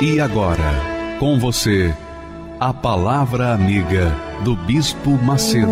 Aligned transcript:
E 0.00 0.20
agora, 0.20 1.18
com 1.18 1.40
você, 1.40 1.92
a 2.60 2.72
Palavra 2.72 3.52
Amiga 3.52 4.14
do 4.44 4.54
Bispo 4.54 5.10
Macedo. 5.10 5.66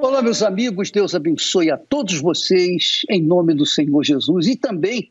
Olá, 0.00 0.22
meus 0.22 0.40
amigos, 0.44 0.92
Deus 0.92 1.12
abençoe 1.12 1.68
a 1.72 1.76
todos 1.76 2.20
vocês, 2.20 3.00
em 3.10 3.20
nome 3.20 3.54
do 3.54 3.66
Senhor 3.66 4.04
Jesus, 4.04 4.46
e 4.46 4.54
também 4.54 5.10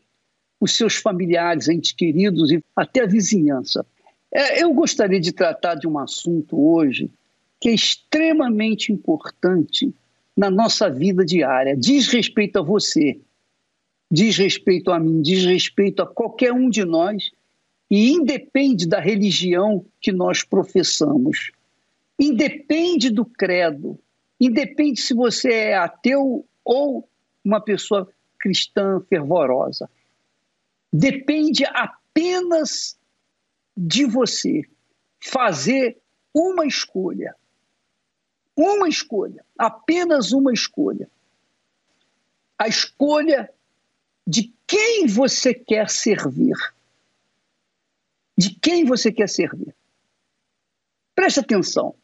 os 0.58 0.74
seus 0.74 0.96
familiares, 0.96 1.68
entes 1.68 1.92
queridos 1.92 2.50
e 2.50 2.64
até 2.74 3.02
a 3.02 3.06
vizinhança. 3.06 3.84
É, 4.32 4.62
eu 4.62 4.72
gostaria 4.72 5.20
de 5.20 5.32
tratar 5.32 5.74
de 5.74 5.86
um 5.86 5.98
assunto 5.98 6.58
hoje 6.58 7.10
que 7.62 7.68
é 7.68 7.74
extremamente 7.74 8.92
importante 8.92 9.94
na 10.36 10.50
nossa 10.50 10.90
vida 10.90 11.24
diária. 11.24 11.76
Diz 11.76 12.08
respeito 12.08 12.58
a 12.58 12.62
você, 12.62 13.20
diz 14.10 14.36
respeito 14.36 14.90
a 14.90 14.98
mim, 14.98 15.22
diz 15.22 15.44
respeito 15.44 16.02
a 16.02 16.06
qualquer 16.12 16.52
um 16.52 16.68
de 16.68 16.84
nós 16.84 17.30
e 17.88 18.10
independe 18.10 18.84
da 18.84 18.98
religião 18.98 19.86
que 20.00 20.10
nós 20.10 20.42
professamos. 20.42 21.52
Independe 22.18 23.10
do 23.10 23.24
credo, 23.24 23.96
independe 24.40 25.00
se 25.00 25.14
você 25.14 25.52
é 25.52 25.76
ateu 25.76 26.44
ou 26.64 27.08
uma 27.44 27.60
pessoa 27.60 28.08
cristã 28.40 29.00
fervorosa. 29.08 29.88
Depende 30.92 31.64
apenas 31.66 32.98
de 33.76 34.04
você 34.04 34.62
fazer 35.20 35.96
uma 36.34 36.66
escolha 36.66 37.36
uma 38.56 38.88
escolha, 38.88 39.44
apenas 39.56 40.32
uma 40.32 40.52
escolha. 40.52 41.10
A 42.58 42.68
escolha 42.68 43.50
de 44.26 44.52
quem 44.66 45.06
você 45.06 45.52
quer 45.54 45.88
servir. 45.90 46.56
De 48.36 48.54
quem 48.54 48.84
você 48.84 49.12
quer 49.12 49.28
servir. 49.28 49.74
Preste 51.14 51.40
atenção. 51.40 51.94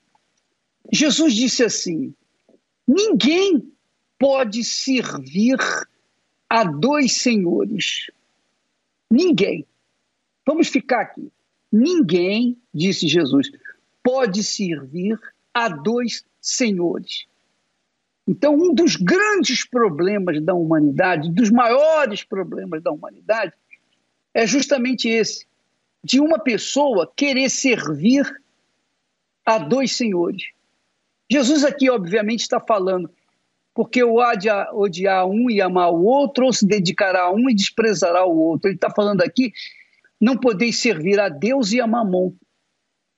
Jesus 0.93 1.35
disse 1.35 1.65
assim: 1.65 2.15
ninguém 2.87 3.73
pode 4.19 4.65
servir 4.65 5.59
a 6.49 6.65
dois 6.65 7.21
senhores. 7.21 8.11
Ninguém. 9.11 9.67
Vamos 10.47 10.69
ficar 10.69 11.03
aqui. 11.03 11.31
Ninguém, 11.71 12.57
disse 12.73 13.07
Jesus, 13.07 13.51
pode 14.03 14.43
servir 14.43 15.15
a 15.15 15.38
dois 15.67 16.25
senhores. 16.41 17.27
Então, 18.27 18.55
um 18.55 18.73
dos 18.73 18.95
grandes 18.95 19.67
problemas 19.67 20.41
da 20.45 20.55
humanidade, 20.55 21.33
dos 21.33 21.51
maiores 21.51 22.23
problemas 22.23 22.83
da 22.83 22.93
humanidade, 22.93 23.53
é 24.33 24.47
justamente 24.47 25.09
esse: 25.09 25.47
de 26.05 26.21
uma 26.21 26.39
pessoa 26.39 27.11
querer 27.17 27.49
servir 27.49 28.31
a 29.45 29.59
dois 29.59 29.97
senhores. 29.97 30.51
Jesus 31.31 31.65
aqui, 31.65 31.91
obviamente, 31.91 32.43
está 32.43 32.61
falando 32.61 33.11
porque 33.79 34.03
o 34.03 34.21
há 34.21 34.35
de 34.35 34.49
odiar 34.73 35.25
um 35.25 35.49
e 35.49 35.61
amar 35.61 35.93
o 35.93 36.03
outro, 36.03 36.47
ou 36.47 36.53
se 36.53 36.67
dedicará 36.67 37.27
a 37.27 37.31
um 37.31 37.49
e 37.49 37.55
desprezará 37.55 38.27
o 38.27 38.37
outro. 38.37 38.69
Ele 38.69 38.75
está 38.75 38.91
falando 38.91 39.23
aqui, 39.23 39.53
não 40.21 40.37
podeis 40.37 40.81
servir 40.81 41.21
a 41.21 41.29
Deus 41.29 41.71
e 41.71 41.81
a 41.81 41.87
Mamon. 41.87 42.33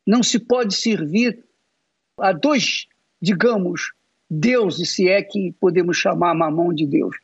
Não 0.07 0.23
se 0.23 0.39
pode 0.39 0.75
servir 0.75 1.43
a 2.21 2.33
dois 2.33 2.87
digamos, 3.21 3.93
deuses, 4.29 4.95
se 4.95 5.09
é 5.09 5.23
que 5.23 5.53
podemos 5.61 5.97
chamar 5.97 6.35
Mamão 6.35 6.73
de 6.73 6.87
Deus. 6.87 7.17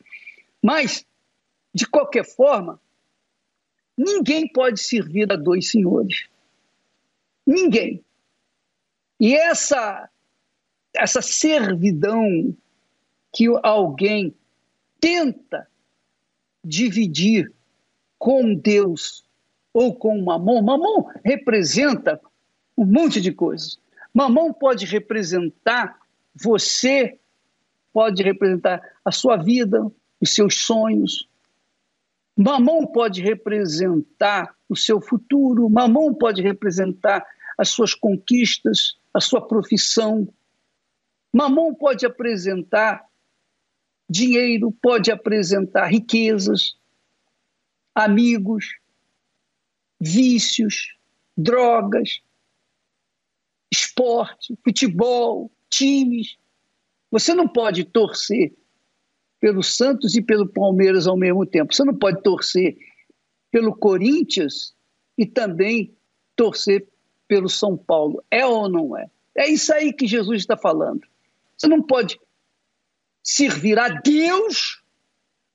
Mas, 0.61 1.05
de 1.73 1.87
qualquer 1.87 2.25
forma, 2.25 2.79
ninguém 3.97 4.47
pode 4.47 4.79
servir 4.79 5.31
a 5.31 5.35
dois 5.35 5.69
senhores. 5.71 6.27
Ninguém. 7.45 8.03
E 9.19 9.33
essa, 9.33 10.09
essa 10.95 11.21
servidão 11.21 12.55
que 13.33 13.47
alguém 13.63 14.35
tenta 14.99 15.67
dividir 16.63 17.51
com 18.19 18.53
Deus 18.53 19.25
ou 19.73 19.95
com 19.95 20.21
Mamon, 20.21 20.61
Mamon 20.61 21.09
representa 21.23 22.19
um 22.75 22.85
monte 22.85 23.21
de 23.21 23.31
coisas. 23.31 23.79
Mamão 24.13 24.53
pode 24.53 24.85
representar 24.85 25.99
você, 26.35 27.19
pode 27.91 28.21
representar 28.23 28.81
a 29.03 29.11
sua 29.11 29.37
vida, 29.37 29.91
os 30.21 30.33
seus 30.33 30.55
sonhos. 30.55 31.27
Mamão 32.35 32.85
pode 32.85 33.21
representar 33.21 34.55
o 34.69 34.75
seu 34.75 35.01
futuro, 35.01 35.69
mamão 35.69 36.13
pode 36.13 36.41
representar 36.41 37.25
as 37.57 37.69
suas 37.69 37.95
conquistas, 37.95 38.97
a 39.13 39.19
sua 39.19 39.41
profissão. 39.41 40.31
Mamão 41.33 41.73
pode 41.73 42.05
apresentar 42.05 43.03
dinheiro, 44.09 44.71
pode 44.71 45.11
apresentar 45.11 45.87
riquezas, 45.87 46.77
amigos, 47.95 48.77
vícios, 49.99 50.95
drogas, 51.35 52.21
esporte, 53.71 54.57
futebol, 54.63 55.51
times. 55.69 56.37
Você 57.11 57.33
não 57.33 57.47
pode 57.47 57.83
torcer 57.83 58.53
pelo 59.39 59.63
Santos 59.63 60.15
e 60.15 60.21
pelo 60.21 60.47
Palmeiras 60.47 61.07
ao 61.07 61.17
mesmo 61.17 61.45
tempo. 61.45 61.73
Você 61.73 61.83
não 61.83 61.95
pode 61.95 62.21
torcer 62.21 62.77
pelo 63.51 63.75
Corinthians 63.75 64.75
e 65.17 65.25
também 65.25 65.95
torcer 66.35 66.87
pelo 67.27 67.49
São 67.49 67.77
Paulo. 67.77 68.23
É 68.31 68.45
ou 68.45 68.69
não 68.69 68.97
é? 68.97 69.09
É 69.35 69.47
isso 69.47 69.73
aí 69.73 69.93
que 69.93 70.07
Jesus 70.07 70.41
está 70.41 70.57
falando. 70.57 71.01
Você 71.55 71.67
não 71.67 71.81
pode 71.81 72.19
servir 73.23 73.77
a 73.77 73.89
Deus 73.89 74.81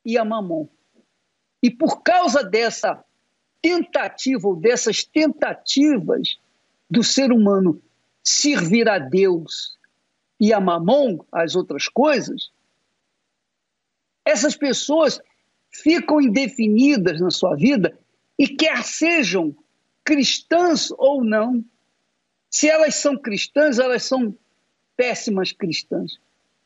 e 0.05 0.19
a 0.19 0.25
Mamon. 0.25 0.69
E 1.62 1.71
por 1.71 2.03
causa 2.03 2.43
dessa 2.43 3.03
tentativa 3.61 4.49
ou 4.49 4.56
dessas 4.56 5.05
tentativas 5.05 6.37
do 6.91 7.03
ser 7.03 7.33
humano 7.33 7.81
servir 8.22 8.88
a 8.88 8.99
Deus 8.99 9.77
e 10.41 10.53
a 10.53 10.60
Mamon, 10.60 11.19
as 11.31 11.55
outras 11.55 11.88
coisas, 11.88 12.50
essas 14.25 14.56
pessoas 14.56 15.21
ficam 15.71 16.21
indefinidas 16.21 17.21
na 17.21 17.31
sua 17.31 17.56
vida 17.56 17.99
e 18.38 18.49
quer 18.49 18.82
sejam 18.85 19.55
cristãs 20.05 20.91
ou 20.93 21.25
não, 21.25 21.64
se 22.50 22.69
elas 22.69 22.97
são 22.97 23.17
cristãs, 23.17 23.79
elas 23.79 24.05
são 24.05 24.37
péssimas 24.97 25.52
cristãs, 25.52 26.19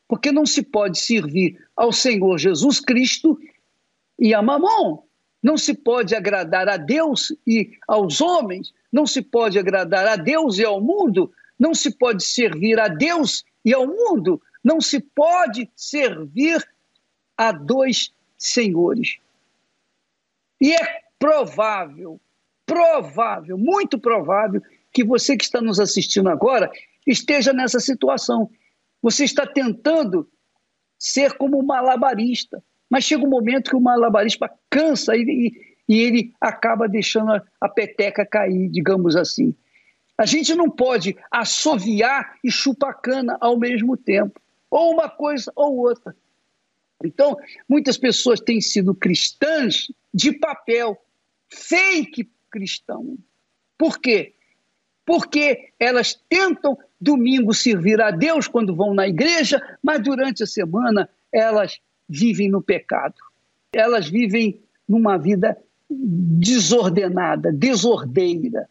porque 0.08 0.32
não 0.32 0.44
se 0.44 0.62
pode 0.62 0.98
servir 0.98 1.64
ao 1.76 1.92
Senhor 1.92 2.38
Jesus 2.38 2.80
Cristo 2.80 3.38
e 4.18 4.34
a 4.34 4.42
Mamon. 4.42 5.04
Não 5.42 5.56
se 5.56 5.74
pode 5.74 6.14
agradar 6.14 6.68
a 6.68 6.76
Deus 6.76 7.32
e 7.46 7.70
aos 7.86 8.20
homens, 8.20 8.74
não 8.90 9.06
se 9.06 9.22
pode 9.22 9.58
agradar 9.58 10.06
a 10.06 10.16
Deus 10.16 10.58
e 10.58 10.64
ao 10.64 10.80
mundo, 10.80 11.32
não 11.58 11.74
se 11.74 11.90
pode 11.90 12.24
servir 12.24 12.78
a 12.78 12.88
Deus 12.88 13.44
e 13.64 13.72
ao 13.72 13.86
mundo, 13.86 14.40
não 14.62 14.80
se 14.80 15.00
pode 15.00 15.70
servir 15.74 16.66
a 17.36 17.52
dois 17.52 18.12
senhores. 18.36 19.18
E 20.60 20.72
é 20.72 21.00
provável, 21.18 22.20
provável, 22.64 23.58
muito 23.58 23.98
provável, 23.98 24.62
que 24.92 25.04
você 25.04 25.36
que 25.36 25.44
está 25.44 25.60
nos 25.60 25.78
assistindo 25.78 26.28
agora 26.28 26.70
esteja 27.06 27.52
nessa 27.52 27.78
situação. 27.78 28.50
Você 29.02 29.24
está 29.24 29.46
tentando 29.46 30.28
ser 30.98 31.34
como 31.34 31.58
um 31.58 31.64
malabarista, 31.64 32.62
mas 32.88 33.04
chega 33.04 33.24
um 33.24 33.30
momento 33.30 33.70
que 33.70 33.76
o 33.76 33.80
malabarista 33.80 34.50
cansa 34.70 35.14
e, 35.16 35.22
e, 35.22 35.76
e 35.88 36.02
ele 36.02 36.32
acaba 36.40 36.88
deixando 36.88 37.32
a, 37.32 37.42
a 37.60 37.68
peteca 37.68 38.24
cair, 38.24 38.68
digamos 38.70 39.16
assim. 39.16 39.54
A 40.18 40.24
gente 40.24 40.54
não 40.54 40.70
pode 40.70 41.16
assoviar 41.30 42.38
e 42.42 42.50
chupar 42.50 43.00
cana 43.00 43.36
ao 43.40 43.58
mesmo 43.58 43.96
tempo, 43.96 44.40
ou 44.70 44.92
uma 44.92 45.08
coisa 45.08 45.52
ou 45.54 45.76
outra. 45.76 46.16
Então, 47.04 47.36
muitas 47.68 47.98
pessoas 47.98 48.40
têm 48.40 48.60
sido 48.60 48.94
cristãs 48.94 49.88
de 50.12 50.32
papel, 50.32 50.96
fake 51.48 52.30
cristão. 52.50 53.18
Por 53.76 53.98
quê? 53.98 54.34
Porque 55.04 55.72
elas 55.78 56.14
tentam 56.28 56.78
domingo 57.00 57.52
servir 57.52 58.00
a 58.00 58.10
Deus 58.10 58.48
quando 58.48 58.74
vão 58.74 58.94
na 58.94 59.06
igreja, 59.06 59.60
mas 59.82 60.02
durante 60.02 60.42
a 60.42 60.46
semana 60.46 61.08
elas 61.30 61.78
vivem 62.08 62.48
no 62.48 62.62
pecado. 62.62 63.14
Elas 63.72 64.08
vivem 64.08 64.60
numa 64.88 65.18
vida 65.18 65.56
desordenada, 65.88 67.52
desordeira, 67.52 68.68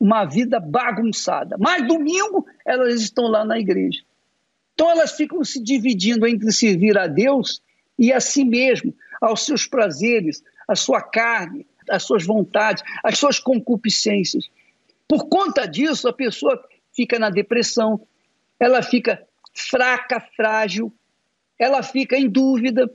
uma 0.00 0.24
vida 0.24 0.58
bagunçada. 0.58 1.56
Mas 1.58 1.86
domingo 1.86 2.46
elas 2.64 3.00
estão 3.02 3.26
lá 3.26 3.44
na 3.44 3.58
igreja. 3.58 4.00
Então 4.72 4.90
elas 4.90 5.12
ficam 5.12 5.44
se 5.44 5.62
dividindo 5.62 6.26
entre 6.26 6.50
servir 6.50 6.96
a 6.96 7.06
Deus 7.06 7.62
e 7.98 8.10
a 8.10 8.18
si 8.18 8.44
mesmo, 8.44 8.94
aos 9.20 9.44
seus 9.44 9.66
prazeres, 9.66 10.42
à 10.66 10.74
sua 10.74 11.02
carne, 11.02 11.66
às 11.90 12.02
suas 12.02 12.24
vontades, 12.24 12.82
às 13.04 13.18
suas 13.18 13.38
concupiscências. 13.38 14.50
Por 15.06 15.28
conta 15.28 15.66
disso, 15.66 16.08
a 16.08 16.12
pessoa 16.12 16.58
fica 16.94 17.18
na 17.18 17.28
depressão, 17.28 18.00
ela 18.58 18.82
fica 18.82 19.22
fraca, 19.54 20.18
frágil, 20.34 20.90
ela 21.58 21.82
fica 21.82 22.16
em 22.16 22.28
dúvida, 22.28 22.90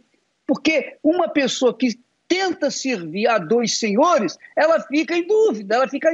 porque 0.48 0.98
uma 1.04 1.30
pessoa 1.30 1.78
que 1.78 2.00
tenta 2.28 2.72
servir 2.72 3.28
a 3.28 3.38
dois 3.38 3.78
senhores, 3.78 4.38
ela 4.56 4.80
fica 4.80 5.16
em 5.16 5.28
dúvida, 5.28 5.76
ela 5.76 5.88
fica 5.88 6.10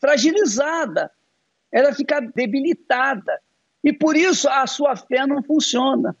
fragilizada, 0.00 1.10
ela 1.70 1.94
fica 1.94 2.20
debilitada. 2.20 3.40
E 3.82 3.92
por 3.92 4.16
isso 4.16 4.48
a 4.48 4.66
sua 4.66 4.96
fé 4.96 5.26
não 5.26 5.42
funciona. 5.42 6.16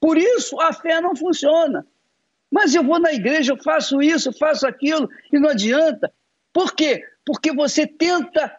Por 0.00 0.18
isso 0.18 0.60
a 0.60 0.72
fé 0.72 1.00
não 1.00 1.16
funciona. 1.16 1.86
Mas 2.50 2.74
eu 2.74 2.84
vou 2.84 2.98
na 2.98 3.12
igreja, 3.12 3.52
eu 3.52 3.62
faço 3.62 4.02
isso, 4.02 4.32
faço 4.32 4.66
aquilo, 4.66 5.08
e 5.32 5.38
não 5.38 5.48
adianta. 5.48 6.12
Por 6.52 6.74
quê? 6.74 7.02
Porque 7.24 7.52
você 7.52 7.86
tenta 7.86 8.54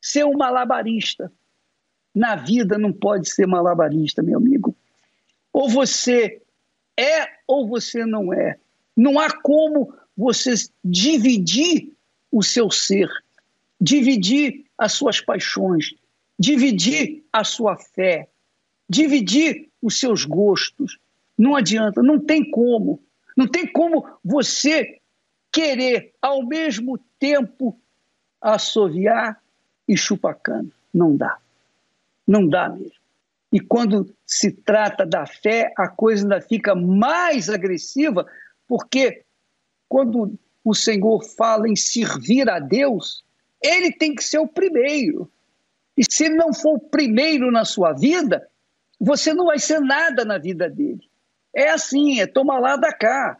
ser 0.00 0.24
um 0.24 0.36
malabarista. 0.36 1.30
Na 2.14 2.36
vida 2.36 2.78
não 2.78 2.92
pode 2.92 3.28
ser 3.28 3.46
malabarista, 3.46 4.22
meu 4.22 4.38
amigo. 4.38 4.74
Ou 5.52 5.68
você 5.68 6.40
é 6.98 7.28
ou 7.46 7.68
você 7.68 8.06
não 8.06 8.32
é. 8.32 8.58
Não 8.96 9.18
há 9.18 9.30
como 9.30 9.92
você 10.16 10.54
dividir 10.82 11.92
o 12.32 12.42
seu 12.42 12.70
ser, 12.70 13.10
dividir 13.80 14.64
as 14.78 14.92
suas 14.92 15.20
paixões, 15.20 15.94
dividir 16.38 17.24
a 17.32 17.44
sua 17.44 17.76
fé, 17.76 18.28
dividir 18.88 19.68
os 19.82 19.98
seus 19.98 20.24
gostos. 20.24 20.98
Não 21.36 21.54
adianta, 21.54 22.02
não 22.02 22.18
tem 22.18 22.50
como. 22.50 23.02
Não 23.36 23.46
tem 23.46 23.70
como 23.70 24.06
você 24.24 24.98
querer 25.52 26.14
ao 26.20 26.44
mesmo 26.44 26.98
tempo 27.18 27.78
assoviar 28.40 29.40
e 29.86 29.96
chupar 29.96 30.34
cana. 30.36 30.70
Não 30.92 31.16
dá. 31.16 31.38
Não 32.26 32.46
dá 32.46 32.68
mesmo. 32.68 32.96
E 33.52 33.60
quando 33.60 34.12
se 34.26 34.50
trata 34.50 35.06
da 35.06 35.26
fé, 35.26 35.72
a 35.78 35.88
coisa 35.88 36.24
ainda 36.24 36.40
fica 36.40 36.74
mais 36.74 37.48
agressiva, 37.48 38.26
porque 38.66 39.22
quando 39.88 40.36
o 40.64 40.74
Senhor 40.74 41.22
fala 41.24 41.68
em 41.68 41.76
servir 41.76 42.50
a 42.50 42.58
Deus, 42.58 43.24
ele 43.62 43.92
tem 43.92 44.14
que 44.14 44.22
ser 44.22 44.38
o 44.38 44.48
primeiro. 44.48 45.30
E 45.96 46.02
se 46.08 46.24
ele 46.26 46.34
não 46.34 46.52
for 46.52 46.74
o 46.74 46.80
primeiro 46.80 47.50
na 47.50 47.64
sua 47.64 47.92
vida, 47.92 48.46
você 49.00 49.32
não 49.32 49.46
vai 49.46 49.58
ser 49.58 49.80
nada 49.80 50.24
na 50.24 50.38
vida 50.38 50.68
dele. 50.68 51.08
É 51.54 51.70
assim, 51.70 52.20
é 52.20 52.26
tomar 52.26 52.58
lá 52.58 52.76
da 52.76 52.92
cá. 52.92 53.38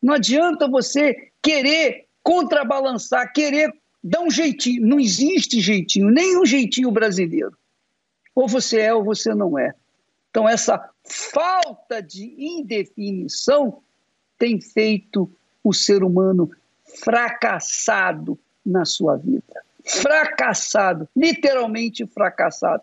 Não 0.00 0.14
adianta 0.14 0.68
você 0.68 1.30
querer 1.42 2.06
contrabalançar, 2.22 3.32
querer 3.32 3.72
dar 4.02 4.20
um 4.20 4.30
jeitinho. 4.30 4.86
Não 4.86 5.00
existe 5.00 5.60
jeitinho, 5.60 6.10
nem 6.10 6.38
um 6.38 6.46
jeitinho 6.46 6.90
brasileiro. 6.90 7.56
Ou 8.34 8.46
você 8.46 8.80
é 8.80 8.94
ou 8.94 9.02
você 9.02 9.34
não 9.34 9.58
é. 9.58 9.74
Então, 10.30 10.48
essa 10.48 10.88
falta 11.04 12.00
de 12.00 12.32
indefinição 12.38 13.82
tem 14.38 14.60
feito 14.60 15.28
o 15.64 15.72
ser 15.72 16.04
humano 16.04 16.48
fracassado 17.02 18.38
na 18.68 18.84
sua 18.84 19.16
vida. 19.16 19.62
Fracassado, 19.84 21.08
literalmente 21.16 22.06
fracassado. 22.06 22.82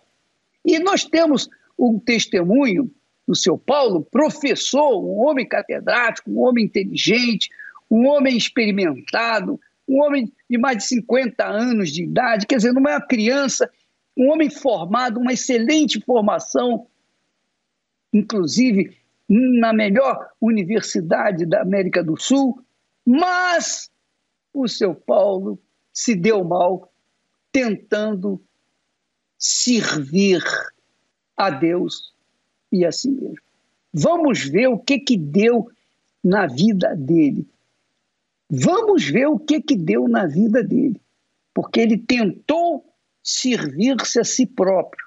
E 0.65 0.79
nós 0.79 1.05
temos 1.05 1.47
um 1.77 1.99
testemunho 1.99 2.91
do 3.27 3.35
seu 3.35 3.57
Paulo, 3.57 4.03
professor, 4.03 5.03
um 5.03 5.19
homem 5.25 5.47
catedrático, 5.47 6.31
um 6.31 6.39
homem 6.41 6.65
inteligente, 6.65 7.49
um 7.89 8.07
homem 8.07 8.35
experimentado, 8.35 9.59
um 9.87 10.01
homem 10.01 10.31
de 10.49 10.57
mais 10.57 10.77
de 10.77 10.83
50 10.85 11.45
anos 11.45 11.91
de 11.91 12.03
idade, 12.03 12.47
quer 12.47 12.57
dizer, 12.57 12.73
não 12.73 12.81
é 12.87 12.95
uma 12.95 13.01
criança, 13.01 13.69
um 14.17 14.31
homem 14.31 14.49
formado, 14.49 15.19
uma 15.19 15.33
excelente 15.33 16.01
formação, 16.01 16.87
inclusive 18.11 18.97
na 19.27 19.73
melhor 19.73 20.29
universidade 20.39 21.45
da 21.45 21.61
América 21.61 22.03
do 22.03 22.19
Sul, 22.19 22.61
mas 23.05 23.89
o 24.53 24.67
seu 24.67 24.95
Paulo 24.95 25.59
se 25.95 26.13
deu 26.13 26.43
mal 26.43 26.91
tentando 27.53 28.41
servir 29.39 30.43
a 31.37 31.49
Deus 31.49 32.13
e 32.69 32.85
a 32.85 32.91
si 32.91 33.09
mesmo. 33.09 33.39
Vamos 33.93 34.43
ver 34.43 34.67
o 34.67 34.77
que 34.77 34.99
que 34.99 35.17
deu 35.17 35.71
na 36.21 36.47
vida 36.47 36.93
dele. 36.95 37.47
Vamos 38.49 39.05
ver 39.05 39.27
o 39.27 39.39
que 39.39 39.61
que 39.61 39.77
deu 39.77 40.07
na 40.09 40.27
vida 40.27 40.61
dele. 40.61 40.99
Porque 41.53 41.79
ele 41.79 41.97
tentou 41.97 42.85
servir-se 43.23 44.19
a 44.19 44.25
si 44.25 44.45
próprio. 44.45 45.05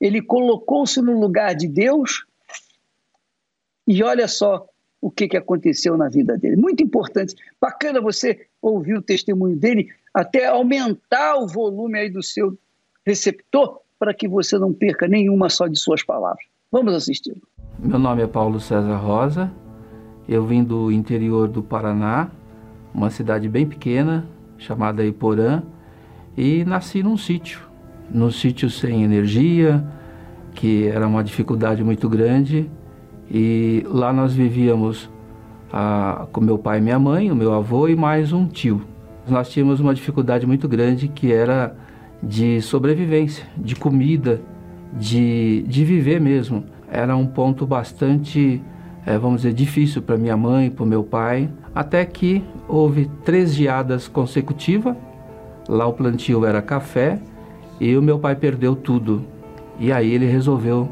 Ele 0.00 0.20
colocou-se 0.20 1.00
no 1.00 1.18
lugar 1.18 1.54
de 1.54 1.68
Deus 1.68 2.26
e 3.86 4.02
olha 4.02 4.26
só 4.26 4.66
o 5.00 5.10
que, 5.10 5.28
que 5.28 5.36
aconteceu 5.36 5.96
na 5.96 6.08
vida 6.08 6.36
dele. 6.36 6.56
Muito 6.56 6.82
importante. 6.82 7.36
Bacana 7.60 8.00
você 8.00 8.48
ouvir 8.60 8.96
o 8.96 9.02
testemunho 9.02 9.56
dele, 9.56 9.94
até 10.14 10.46
aumentar 10.46 11.36
o 11.36 11.46
volume 11.46 11.98
aí 11.98 12.10
do 12.10 12.22
seu 12.22 12.56
receptor 13.04 13.80
para 13.98 14.14
que 14.14 14.28
você 14.28 14.58
não 14.58 14.72
perca 14.72 15.08
nenhuma 15.08 15.48
só 15.48 15.66
de 15.66 15.78
suas 15.78 16.04
palavras. 16.04 16.44
Vamos 16.70 16.94
assistir. 16.94 17.40
Meu 17.78 17.98
nome 17.98 18.22
é 18.22 18.26
Paulo 18.26 18.60
César 18.60 18.96
Rosa. 18.96 19.50
Eu 20.28 20.46
vim 20.46 20.62
do 20.62 20.90
interior 20.90 21.48
do 21.48 21.62
Paraná, 21.62 22.30
uma 22.94 23.10
cidade 23.10 23.48
bem 23.48 23.66
pequena 23.66 24.26
chamada 24.56 25.04
Iporã, 25.04 25.62
e 26.36 26.64
nasci 26.64 27.02
num 27.02 27.16
sítio, 27.16 27.60
num 28.10 28.30
sítio 28.30 28.70
sem 28.70 29.02
energia, 29.04 29.84
que 30.54 30.86
era 30.86 31.06
uma 31.06 31.22
dificuldade 31.22 31.82
muito 31.82 32.08
grande 32.08 32.70
e 33.30 33.84
lá 33.86 34.12
nós 34.12 34.32
vivíamos 34.32 35.10
ah, 35.72 36.26
com 36.32 36.40
meu 36.40 36.58
pai 36.58 36.78
e 36.78 36.80
minha 36.80 36.98
mãe, 36.98 37.30
o 37.30 37.36
meu 37.36 37.52
avô 37.52 37.88
e 37.88 37.96
mais 37.96 38.32
um 38.32 38.46
tio. 38.46 38.93
Nós 39.28 39.48
tínhamos 39.48 39.80
uma 39.80 39.94
dificuldade 39.94 40.46
muito 40.46 40.68
grande 40.68 41.08
que 41.08 41.32
era 41.32 41.74
de 42.22 42.60
sobrevivência, 42.60 43.44
de 43.56 43.74
comida, 43.74 44.40
de, 44.92 45.64
de 45.66 45.84
viver 45.84 46.20
mesmo. 46.20 46.64
Era 46.90 47.16
um 47.16 47.26
ponto 47.26 47.66
bastante, 47.66 48.62
é, 49.04 49.18
vamos 49.18 49.42
dizer, 49.42 49.54
difícil 49.54 50.02
para 50.02 50.16
minha 50.16 50.36
mãe, 50.36 50.70
para 50.70 50.84
o 50.84 50.86
meu 50.86 51.02
pai, 51.02 51.50
até 51.74 52.04
que 52.04 52.42
houve 52.68 53.10
três 53.24 53.54
geadas 53.54 54.08
consecutivas. 54.08 54.94
Lá 55.68 55.86
o 55.86 55.92
plantio 55.92 56.44
era 56.44 56.60
café 56.60 57.18
e 57.80 57.96
o 57.96 58.02
meu 58.02 58.18
pai 58.18 58.36
perdeu 58.36 58.76
tudo. 58.76 59.24
E 59.78 59.90
aí 59.90 60.12
ele 60.12 60.26
resolveu, 60.26 60.88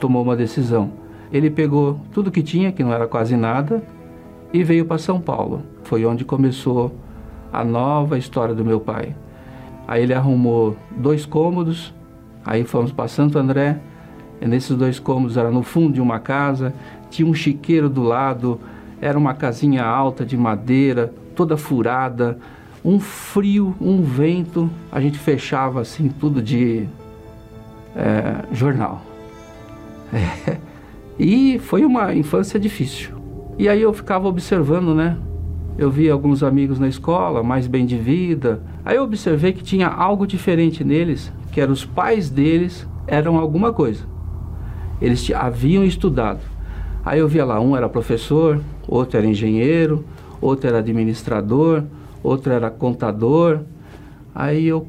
tomou 0.00 0.22
uma 0.22 0.34
decisão 0.34 1.04
ele 1.34 1.50
pegou 1.50 1.98
tudo 2.12 2.30
que 2.30 2.44
tinha, 2.44 2.70
que 2.70 2.84
não 2.84 2.92
era 2.92 3.08
quase 3.08 3.36
nada, 3.36 3.82
e 4.52 4.62
veio 4.62 4.84
para 4.84 4.98
São 4.98 5.20
Paulo. 5.20 5.62
Foi 5.82 6.06
onde 6.06 6.24
começou 6.24 6.94
a 7.54 7.64
nova 7.64 8.18
história 8.18 8.54
do 8.54 8.64
meu 8.64 8.80
pai. 8.80 9.14
Aí 9.86 10.02
ele 10.02 10.14
arrumou 10.14 10.76
dois 10.96 11.24
cômodos, 11.24 11.94
aí 12.44 12.64
fomos 12.64 12.92
para 12.92 13.08
Santo 13.08 13.38
André. 13.38 13.78
E 14.40 14.46
nesses 14.46 14.76
dois 14.76 14.98
cômodos 14.98 15.36
era 15.36 15.50
no 15.50 15.62
fundo 15.62 15.94
de 15.94 16.00
uma 16.00 16.18
casa, 16.18 16.74
tinha 17.08 17.28
um 17.28 17.34
chiqueiro 17.34 17.88
do 17.88 18.02
lado, 18.02 18.60
era 19.00 19.16
uma 19.16 19.32
casinha 19.34 19.84
alta 19.84 20.24
de 20.24 20.36
madeira, 20.36 21.12
toda 21.36 21.56
furada, 21.56 22.38
um 22.84 22.98
frio, 22.98 23.74
um 23.80 24.02
vento. 24.02 24.68
A 24.90 25.00
gente 25.00 25.18
fechava 25.18 25.80
assim 25.80 26.08
tudo 26.08 26.42
de 26.42 26.86
é, 27.94 28.44
jornal. 28.52 29.02
É. 30.12 30.58
E 31.16 31.60
foi 31.60 31.84
uma 31.84 32.12
infância 32.12 32.58
difícil. 32.58 33.14
E 33.56 33.68
aí 33.68 33.80
eu 33.80 33.92
ficava 33.92 34.26
observando, 34.26 34.96
né? 34.96 35.16
Eu 35.76 35.90
vi 35.90 36.08
alguns 36.08 36.44
amigos 36.44 36.78
na 36.78 36.86
escola, 36.86 37.42
mais 37.42 37.66
bem 37.66 37.84
de 37.84 37.98
vida. 37.98 38.62
Aí 38.84 38.96
eu 38.96 39.02
observei 39.02 39.52
que 39.52 39.62
tinha 39.62 39.88
algo 39.88 40.24
diferente 40.24 40.84
neles, 40.84 41.32
que 41.50 41.60
eram 41.60 41.72
os 41.72 41.84
pais 41.84 42.30
deles 42.30 42.86
eram 43.08 43.36
alguma 43.38 43.72
coisa. 43.72 44.04
Eles 45.02 45.28
haviam 45.32 45.84
estudado. 45.84 46.40
Aí 47.04 47.18
eu 47.18 47.26
via 47.26 47.44
lá, 47.44 47.60
um 47.60 47.76
era 47.76 47.88
professor, 47.88 48.60
outro 48.86 49.18
era 49.18 49.26
engenheiro, 49.26 50.04
outro 50.40 50.68
era 50.68 50.78
administrador, 50.78 51.82
outro 52.22 52.52
era 52.52 52.70
contador. 52.70 53.60
Aí 54.32 54.66
eu 54.66 54.86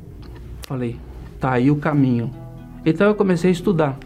falei, 0.67 0.97
tá 1.39 1.53
aí 1.53 1.71
o 1.71 1.77
caminho. 1.77 2.29
Então 2.85 3.07
eu 3.07 3.15
comecei 3.15 3.49
a 3.49 3.53
estudar. 3.53 3.97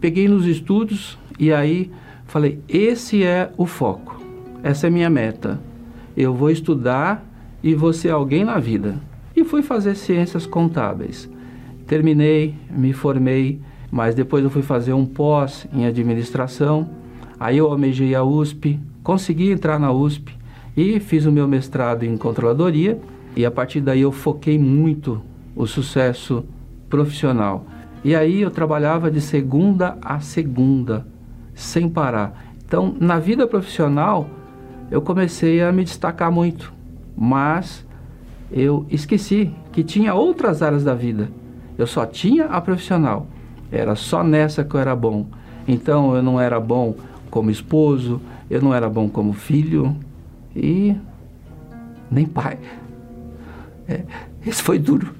Peguei 0.00 0.28
nos 0.28 0.46
estudos 0.46 1.18
e 1.40 1.52
aí 1.52 1.90
falei, 2.24 2.60
esse 2.68 3.24
é 3.24 3.50
o 3.56 3.66
foco. 3.66 4.16
Essa 4.62 4.86
é 4.86 4.90
minha 4.90 5.10
meta 5.10 5.67
eu 6.18 6.34
vou 6.34 6.50
estudar 6.50 7.24
e 7.62 7.76
vou 7.76 7.92
ser 7.92 8.10
alguém 8.10 8.44
na 8.44 8.58
vida. 8.58 8.96
E 9.36 9.44
fui 9.44 9.62
fazer 9.62 9.94
ciências 9.94 10.46
contábeis. 10.46 11.30
Terminei, 11.86 12.56
me 12.68 12.92
formei, 12.92 13.60
mas 13.88 14.16
depois 14.16 14.42
eu 14.42 14.50
fui 14.50 14.62
fazer 14.62 14.92
um 14.92 15.06
pós 15.06 15.64
em 15.72 15.86
administração. 15.86 16.90
Aí 17.38 17.58
eu 17.58 17.70
almejei 17.70 18.16
a 18.16 18.24
USP, 18.24 18.80
consegui 19.00 19.52
entrar 19.52 19.78
na 19.78 19.92
USP 19.92 20.36
e 20.76 20.98
fiz 20.98 21.24
o 21.24 21.30
meu 21.30 21.46
mestrado 21.46 22.02
em 22.02 22.16
controladoria. 22.16 22.98
E 23.36 23.46
a 23.46 23.50
partir 23.50 23.80
daí 23.80 24.00
eu 24.00 24.10
foquei 24.10 24.58
muito 24.58 25.22
o 25.54 25.68
sucesso 25.68 26.44
profissional. 26.90 27.64
E 28.02 28.16
aí 28.16 28.42
eu 28.42 28.50
trabalhava 28.50 29.08
de 29.08 29.20
segunda 29.20 29.96
a 30.02 30.18
segunda, 30.18 31.06
sem 31.54 31.88
parar. 31.88 32.52
Então, 32.66 32.92
na 32.98 33.20
vida 33.20 33.46
profissional, 33.46 34.28
eu 34.90 35.02
comecei 35.02 35.62
a 35.62 35.70
me 35.70 35.84
destacar 35.84 36.32
muito, 36.32 36.72
mas 37.16 37.86
eu 38.50 38.86
esqueci 38.90 39.52
que 39.70 39.84
tinha 39.84 40.14
outras 40.14 40.62
áreas 40.62 40.82
da 40.82 40.94
vida. 40.94 41.30
Eu 41.76 41.86
só 41.86 42.06
tinha 42.06 42.46
a 42.46 42.60
profissional. 42.60 43.26
Era 43.70 43.94
só 43.94 44.24
nessa 44.24 44.64
que 44.64 44.74
eu 44.74 44.80
era 44.80 44.96
bom. 44.96 45.26
Então 45.66 46.16
eu 46.16 46.22
não 46.22 46.40
era 46.40 46.58
bom 46.58 46.94
como 47.30 47.50
esposo, 47.50 48.20
eu 48.48 48.62
não 48.62 48.74
era 48.74 48.88
bom 48.88 49.08
como 49.08 49.34
filho 49.34 49.94
e 50.56 50.96
nem 52.10 52.24
pai. 52.24 52.58
É, 53.86 54.02
esse 54.46 54.62
foi 54.62 54.78
duro. 54.78 55.14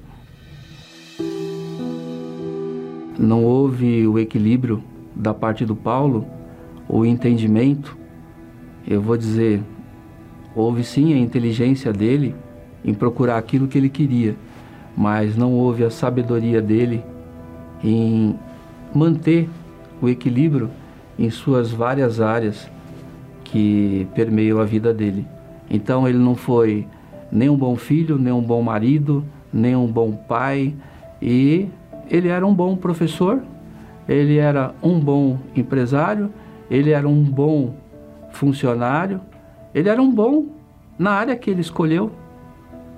Não 3.17 3.43
houve 3.43 4.07
o 4.07 4.17
equilíbrio 4.17 4.83
da 5.15 5.33
parte 5.33 5.65
do 5.65 5.75
Paulo, 5.75 6.25
o 6.87 7.05
entendimento 7.05 7.98
eu 8.89 8.99
vou 8.99 9.15
dizer, 9.15 9.61
houve 10.55 10.83
sim 10.83 11.13
a 11.13 11.17
inteligência 11.17 11.93
dele 11.93 12.33
em 12.83 12.91
procurar 12.91 13.37
aquilo 13.37 13.67
que 13.67 13.77
ele 13.77 13.87
queria, 13.87 14.35
mas 14.97 15.37
não 15.37 15.53
houve 15.53 15.83
a 15.83 15.91
sabedoria 15.91 16.59
dele 16.59 17.03
em 17.83 18.35
manter 18.93 19.47
o 20.01 20.09
equilíbrio 20.09 20.71
em 21.19 21.29
suas 21.29 21.71
várias 21.71 22.19
áreas 22.19 22.67
que 23.43 24.07
permeiam 24.15 24.59
a 24.59 24.65
vida 24.65 24.91
dele. 24.91 25.27
Então 25.69 26.07
ele 26.07 26.17
não 26.17 26.33
foi 26.33 26.87
nem 27.31 27.47
um 27.47 27.55
bom 27.55 27.75
filho, 27.75 28.17
nem 28.17 28.33
um 28.33 28.41
bom 28.41 28.63
marido, 28.63 29.23
nem 29.53 29.75
um 29.75 29.85
bom 29.85 30.13
pai 30.13 30.73
e 31.21 31.67
ele 32.09 32.27
era 32.27 32.45
um 32.45 32.55
bom 32.55 32.75
professor, 32.75 33.39
ele 34.07 34.37
era 34.37 34.73
um 34.81 34.99
bom 34.99 35.37
empresário, 35.55 36.31
ele 36.71 36.89
era 36.89 37.07
um 37.07 37.23
bom 37.23 37.75
funcionário, 38.31 39.21
ele 39.73 39.89
era 39.89 40.01
um 40.01 40.11
bom 40.11 40.47
na 40.97 41.11
área 41.11 41.35
que 41.35 41.49
ele 41.49 41.61
escolheu 41.61 42.11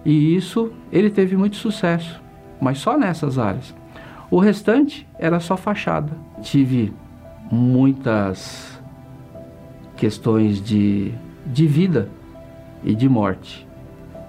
e 0.03 0.35
isso 0.35 0.71
ele 0.91 1.09
teve 1.09 1.37
muito 1.37 1.55
sucesso, 1.55 2.21
mas 2.59 2.79
só 2.79 2.97
nessas 2.97 3.37
áreas. 3.37 3.75
O 4.29 4.39
restante 4.39 5.07
era 5.19 5.39
só 5.39 5.57
fachada. 5.57 6.17
Tive 6.41 6.93
muitas 7.51 8.81
questões 9.97 10.61
de, 10.61 11.11
de 11.45 11.67
vida 11.67 12.09
e 12.83 12.95
de 12.95 13.09
morte. 13.09 13.67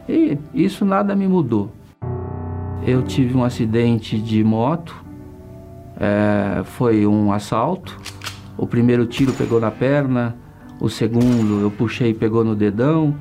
E 0.09 0.37
isso 0.53 0.85
nada 0.85 1.15
me 1.15 1.29
mudou. 1.29 1.73
Eu 2.85 3.03
tive 3.03 3.37
um 3.37 3.45
acidente 3.45 4.19
de 4.19 4.43
moto, 4.43 5.03
é, 5.99 6.65
foi 6.65 7.07
um 7.07 7.33
assalto. 7.33 7.97
O 8.59 8.67
primeiro 8.67 9.07
tiro 9.07 9.33
pegou 9.33 9.61
na 9.61 9.71
perna, 9.71 10.37
o 10.83 10.89
segundo 10.89 11.61
eu 11.61 11.71
puxei 11.71 12.11
e 12.11 12.15
pegou 12.15 12.43
no 12.43 12.57
dedão. 12.57 13.15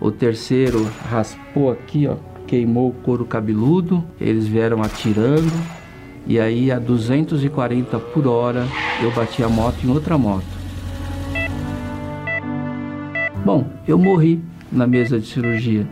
O 0.00 0.10
terceiro 0.10 0.90
raspou 1.08 1.70
aqui, 1.70 2.08
ó, 2.08 2.16
queimou 2.44 2.88
o 2.88 2.92
couro 2.92 3.24
cabeludo. 3.24 4.02
Eles 4.20 4.48
vieram 4.48 4.82
atirando. 4.82 5.52
E 6.26 6.40
aí 6.40 6.72
a 6.72 6.78
240 6.80 8.00
por 8.00 8.26
hora 8.26 8.66
eu 9.00 9.12
bati 9.12 9.44
a 9.44 9.48
moto 9.48 9.76
em 9.84 9.90
outra 9.90 10.18
moto. 10.18 10.44
Bom, 13.44 13.64
eu 13.86 13.96
morri 13.96 14.42
na 14.72 14.84
mesa 14.84 15.20
de 15.20 15.28
cirurgia. 15.28 15.86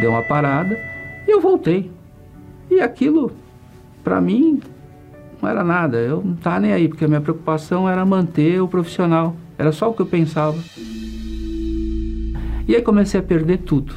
Deu 0.00 0.12
uma 0.12 0.22
parada 0.22 0.80
e 1.28 1.30
eu 1.30 1.42
voltei. 1.42 1.90
E 2.70 2.80
aquilo, 2.80 3.32
para 4.02 4.18
mim, 4.18 4.62
não 5.40 5.48
era 5.48 5.62
nada, 5.62 5.98
eu 5.98 6.22
não 6.24 6.34
estava 6.34 6.60
nem 6.60 6.72
aí, 6.72 6.88
porque 6.88 7.04
a 7.04 7.08
minha 7.08 7.20
preocupação 7.20 7.88
era 7.88 8.04
manter 8.04 8.60
o 8.60 8.68
profissional, 8.68 9.36
era 9.58 9.72
só 9.72 9.90
o 9.90 9.94
que 9.94 10.02
eu 10.02 10.06
pensava. 10.06 10.56
E 12.68 12.74
aí 12.74 12.82
comecei 12.82 13.20
a 13.20 13.22
perder 13.22 13.58
tudo. 13.58 13.94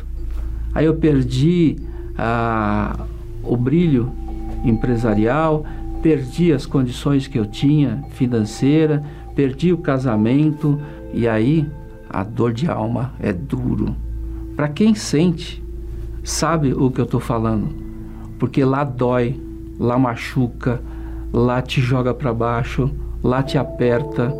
Aí 0.73 0.85
eu 0.85 0.95
perdi 0.95 1.77
ah, 2.17 3.05
o 3.43 3.57
brilho 3.57 4.11
empresarial, 4.63 5.65
perdi 6.01 6.53
as 6.53 6.65
condições 6.65 7.27
que 7.27 7.39
eu 7.39 7.45
tinha 7.45 8.03
financeira, 8.11 9.03
perdi 9.35 9.73
o 9.73 9.77
casamento 9.77 10.79
e 11.13 11.27
aí 11.27 11.67
a 12.09 12.23
dor 12.23 12.53
de 12.53 12.69
alma 12.69 13.13
é 13.19 13.33
duro. 13.33 13.95
Para 14.55 14.67
quem 14.67 14.93
sente, 14.93 15.63
sabe 16.23 16.73
o 16.73 16.91
que 16.91 16.99
eu 16.99 17.05
estou 17.05 17.19
falando, 17.19 17.69
porque 18.37 18.63
lá 18.63 18.83
dói, 18.83 19.39
lá 19.79 19.97
machuca, 19.97 20.81
lá 21.31 21.61
te 21.61 21.81
joga 21.81 22.13
para 22.13 22.33
baixo, 22.33 22.89
lá 23.23 23.43
te 23.43 23.57
aperta. 23.57 24.33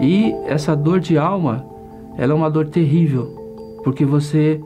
E 0.00 0.32
essa 0.46 0.74
dor 0.74 1.00
de 1.00 1.18
alma, 1.18 1.64
ela 2.16 2.32
é 2.32 2.34
uma 2.34 2.50
dor 2.50 2.66
terrível, 2.66 3.80
porque 3.84 4.04
você 4.04 4.60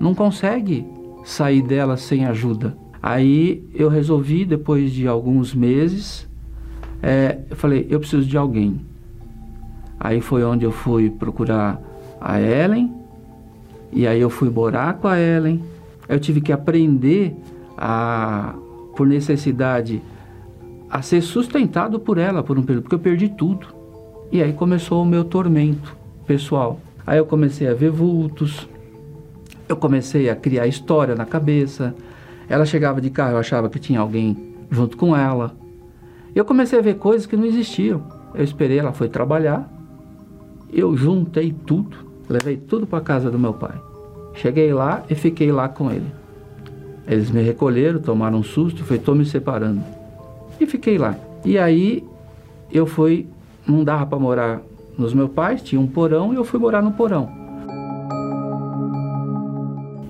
não 0.00 0.14
consegue 0.14 0.86
sair 1.24 1.62
dela 1.62 1.96
sem 1.96 2.24
ajuda. 2.24 2.76
Aí 3.02 3.68
eu 3.74 3.88
resolvi, 3.88 4.44
depois 4.44 4.92
de 4.92 5.06
alguns 5.06 5.54
meses, 5.54 6.28
é, 7.02 7.38
eu 7.48 7.56
falei, 7.56 7.86
eu 7.88 8.00
preciso 8.00 8.26
de 8.26 8.36
alguém. 8.36 8.80
Aí 9.98 10.20
foi 10.20 10.44
onde 10.44 10.64
eu 10.64 10.72
fui 10.72 11.10
procurar 11.10 11.80
a 12.20 12.40
Ellen, 12.40 12.94
e 13.92 14.06
aí 14.06 14.20
eu 14.20 14.30
fui 14.30 14.50
morar 14.50 14.94
com 14.94 15.08
a 15.08 15.18
Ellen. 15.18 15.62
Eu 16.08 16.18
tive 16.18 16.40
que 16.40 16.52
aprender 16.52 17.36
a, 17.76 18.54
por 18.96 19.06
necessidade, 19.06 20.02
a 20.90 21.02
ser 21.02 21.20
sustentado 21.20 21.98
por 21.98 22.18
ela 22.18 22.42
por 22.42 22.58
um 22.58 22.62
período, 22.62 22.84
porque 22.84 22.94
eu 22.94 23.00
perdi 23.00 23.28
tudo. 23.28 23.66
E 24.30 24.42
aí 24.42 24.52
começou 24.52 25.02
o 25.02 25.06
meu 25.06 25.24
tormento 25.24 25.96
pessoal. 26.26 26.80
Aí 27.06 27.18
eu 27.18 27.26
comecei 27.26 27.68
a 27.68 27.74
ver 27.74 27.90
vultos, 27.90 28.68
eu 29.68 29.76
comecei 29.76 30.28
a 30.28 30.36
criar 30.36 30.66
história 30.66 31.14
na 31.14 31.26
cabeça. 31.26 31.94
Ela 32.48 32.64
chegava 32.64 33.00
de 33.00 33.10
carro, 33.10 33.32
eu 33.32 33.38
achava 33.38 33.68
que 33.68 33.78
tinha 33.78 34.00
alguém 34.00 34.54
junto 34.70 34.96
com 34.96 35.16
ela. 35.16 35.54
Eu 36.34 36.44
comecei 36.44 36.78
a 36.78 36.82
ver 36.82 36.96
coisas 36.96 37.26
que 37.26 37.36
não 37.36 37.44
existiam. 37.44 38.02
Eu 38.34 38.44
esperei, 38.44 38.78
ela 38.78 38.92
foi 38.92 39.08
trabalhar. 39.08 39.70
Eu 40.72 40.96
juntei 40.96 41.54
tudo, 41.66 41.96
levei 42.28 42.56
tudo 42.56 42.86
para 42.86 43.00
casa 43.00 43.30
do 43.30 43.38
meu 43.38 43.54
pai. 43.54 43.80
Cheguei 44.34 44.72
lá 44.72 45.02
e 45.08 45.14
fiquei 45.14 45.50
lá 45.50 45.68
com 45.68 45.90
ele. 45.90 46.06
Eles 47.06 47.30
me 47.30 47.42
recolheram, 47.42 48.00
tomaram 48.00 48.38
um 48.38 48.42
susto, 48.42 48.84
foi 48.84 48.98
tô 48.98 49.14
me 49.14 49.24
separando. 49.24 49.82
E 50.60 50.66
fiquei 50.66 50.98
lá. 50.98 51.16
E 51.44 51.58
aí 51.58 52.04
eu 52.70 52.86
fui, 52.86 53.26
não 53.66 53.84
dava 53.84 54.06
para 54.06 54.18
morar 54.18 54.60
nos 54.96 55.14
meus 55.14 55.30
pais, 55.30 55.62
tinha 55.62 55.80
um 55.80 55.86
porão 55.86 56.32
e 56.32 56.36
eu 56.36 56.44
fui 56.44 56.58
morar 56.58 56.82
no 56.82 56.92
porão. 56.92 57.30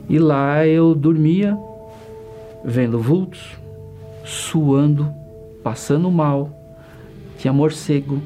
E 0.08 0.18
lá 0.18 0.66
eu 0.66 0.94
dormia 0.94 1.56
vendo 2.64 2.98
vultos, 2.98 3.56
suando, 4.24 5.12
passando 5.62 6.10
mal, 6.10 6.50
tinha 7.36 7.52
morcego. 7.52 8.20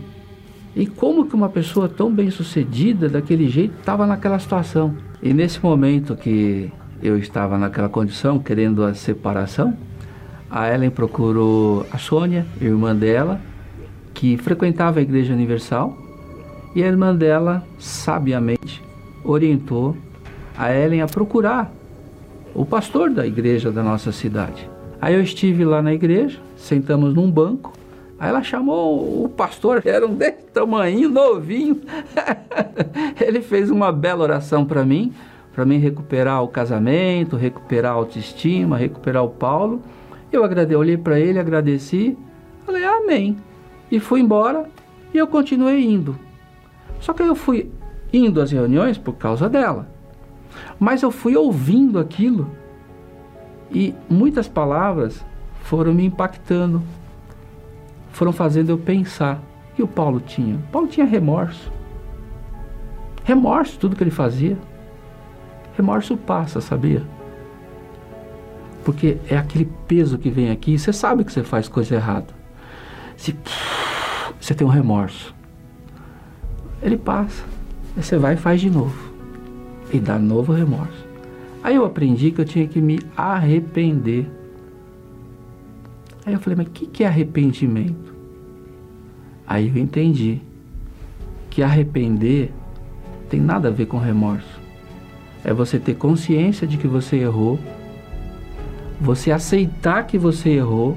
E 0.75 0.87
como 0.87 1.27
que 1.27 1.35
uma 1.35 1.49
pessoa 1.49 1.89
tão 1.89 2.11
bem 2.13 2.31
sucedida 2.31 3.09
daquele 3.09 3.49
jeito 3.49 3.75
estava 3.79 4.07
naquela 4.07 4.39
situação? 4.39 4.97
E 5.21 5.35
nesse 5.35 5.63
momento 5.63 6.17
que 6.17 6.73
eu 7.03 7.19
estava 7.19 7.59
naquela 7.59 7.89
condição, 7.89 8.39
querendo 8.39 8.85
a 8.85 8.95
separação, 8.95 9.77
a 10.53 10.69
Ellen 10.69 10.91
procurou 10.91 11.87
a 11.91 11.97
Sônia, 11.97 12.47
irmã 12.61 12.95
dela, 12.95 13.41
que 14.13 14.37
frequentava 14.37 15.01
a 15.01 15.03
Igreja 15.03 15.33
Universal, 15.33 15.97
E 16.75 16.83
a 16.83 16.87
irmã 16.87 17.15
dela, 17.15 17.63
sabiamente, 17.79 18.83
orientou 19.23 19.95
a 20.57 20.73
Ellen 20.73 21.03
a 21.03 21.07
procurar 21.07 21.71
o 22.55 22.65
pastor 22.65 23.11
da 23.11 23.27
igreja 23.27 23.71
da 23.71 23.83
nossa 23.83 24.11
cidade. 24.11 24.69
Aí 25.01 25.15
eu 25.15 25.23
estive 25.23 25.67
lá 25.67 25.83
na 25.83 25.93
igreja, 25.93 26.39
sentamos 26.57 27.15
num 27.15 27.31
banco. 27.31 27.75
Aí 28.19 28.31
ela 28.31 28.43
chamou 28.43 29.23
o 29.23 29.29
pastor, 29.29 29.83
era 29.85 30.07
um 30.07 30.15
desse 30.15 30.45
tamanho, 30.53 31.11
novinho. 31.11 31.81
Ele 33.21 33.43
fez 33.43 33.71
uma 33.71 33.93
bela 33.93 34.23
oração 34.23 34.65
para 34.65 34.83
mim, 34.83 35.13
para 35.55 35.67
mim 35.67 35.77
recuperar 35.77 36.43
o 36.43 36.49
casamento, 36.49 37.37
recuperar 37.37 37.93
a 37.93 37.97
autoestima, 37.97 38.79
recuperar 38.79 39.25
o 39.25 39.29
Paulo. 39.29 39.83
Eu 40.33 40.43
agradeci, 40.45 40.75
olhei 40.75 40.97
para 40.97 41.21
ele, 41.21 41.39
agradeci, 41.39 42.17
falei 42.65 42.85
amém. 42.85 43.37
E 43.91 44.01
fui 44.01 44.21
embora 44.21 44.67
e 45.13 45.19
eu 45.19 45.27
continuei 45.27 45.85
indo. 45.85 46.19
Só 46.99 47.13
que 47.13 47.23
eu 47.23 47.35
fui 47.35 47.71
indo 48.13 48.41
às 48.41 48.51
reuniões 48.51 48.97
por 48.97 49.15
causa 49.15 49.49
dela. 49.49 49.89
Mas 50.79 51.03
eu 51.03 51.11
fui 51.11 51.37
ouvindo 51.37 51.99
aquilo 51.99 52.51
e 53.71 53.95
muitas 54.09 54.49
palavras 54.49 55.25
foram 55.61 55.93
me 55.93 56.05
impactando, 56.05 56.83
foram 58.11 58.33
fazendo 58.33 58.71
eu 58.71 58.79
pensar. 58.79 59.41
E 59.79 59.83
o 59.83 59.89
Paulo 59.89 60.21
tinha? 60.21 60.57
O 60.57 60.73
Paulo 60.73 60.89
tinha 60.89 61.07
remorso. 61.07 61.73
Remorso, 63.25 63.79
tudo 63.79 63.97
que 63.97 64.03
ele 64.03 64.11
fazia. 64.11 64.59
Remorso 65.77 66.17
passa, 66.17 66.61
sabia? 66.61 67.03
Porque 68.85 69.19
é 69.29 69.37
aquele 69.37 69.69
peso 69.87 70.19
que 70.19 70.31
vem 70.31 70.51
aqui, 70.51 70.79
você 70.79 70.93
sabe 70.93 71.25
que 71.25 71.33
você 71.33 71.43
faz 71.43 71.69
coisa 71.69 71.95
errada. 71.95 72.29
Se, 73.17 73.37
você 74.41 74.55
tem 74.55 74.67
um 74.67 74.71
remorso. 74.71 75.35
Ele 76.83 76.97
passa. 76.97 77.45
Aí 77.97 78.03
você 78.03 78.17
vai 78.17 78.35
e 78.35 78.37
faz 78.37 78.61
de 78.61 78.69
novo. 78.69 79.13
E 79.93 80.01
dá 80.01 80.19
novo 80.19 80.53
remorso. 80.53 81.07
Aí 81.63 81.77
eu 81.77 81.85
aprendi 81.85 82.33
que 82.33 82.41
eu 82.41 82.45
tinha 82.45 82.67
que 82.67 82.81
me 82.81 82.99
arrepender. 83.17 84.29
Aí 86.27 86.33
eu 86.33 86.41
falei, 86.41 86.57
mas 86.57 86.67
o 86.67 86.71
que, 86.71 86.87
que 86.87 87.05
é 87.05 87.07
arrependimento? 87.07 88.13
Aí 89.47 89.69
eu 89.69 89.77
entendi 89.77 90.41
que 91.51 91.63
arrepender 91.63 92.53
tem 93.29 93.41
nada 93.41 93.69
a 93.69 93.71
ver 93.71 93.87
com 93.87 93.97
remorso. 93.97 94.61
É 95.45 95.53
você 95.55 95.79
ter 95.79 95.95
consciência 95.95 96.67
de 96.67 96.77
que 96.77 96.87
você 96.87 97.17
errou, 97.17 97.59
você 99.03 99.33
aceitar 99.33 100.07
que 100.07 100.17
você 100.17 100.51
errou, 100.51 100.97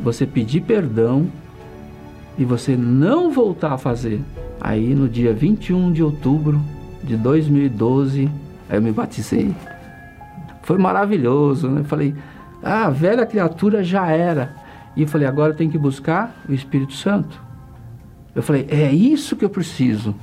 você 0.00 0.24
pedir 0.24 0.60
perdão 0.60 1.26
e 2.38 2.44
você 2.44 2.76
não 2.76 3.32
voltar 3.32 3.72
a 3.72 3.78
fazer. 3.78 4.22
Aí 4.60 4.94
no 4.94 5.08
dia 5.08 5.34
21 5.34 5.90
de 5.90 6.04
outubro 6.04 6.62
de 7.02 7.16
2012, 7.16 8.30
aí 8.70 8.78
eu 8.78 8.80
me 8.80 8.92
batizei. 8.92 9.52
Foi 10.62 10.78
maravilhoso, 10.78 11.68
né? 11.68 11.82
Falei, 11.82 12.14
ah, 12.62 12.86
a 12.86 12.90
velha 12.90 13.26
criatura 13.26 13.82
já 13.82 14.06
era. 14.06 14.54
E 14.96 15.04
falei, 15.04 15.26
agora 15.26 15.52
eu 15.52 15.56
tenho 15.56 15.70
que 15.70 15.78
buscar 15.78 16.44
o 16.48 16.52
Espírito 16.52 16.92
Santo. 16.92 17.42
Eu 18.36 18.42
falei, 18.42 18.68
é 18.70 18.92
isso 18.92 19.34
que 19.34 19.44
eu 19.44 19.50
preciso. 19.50 20.14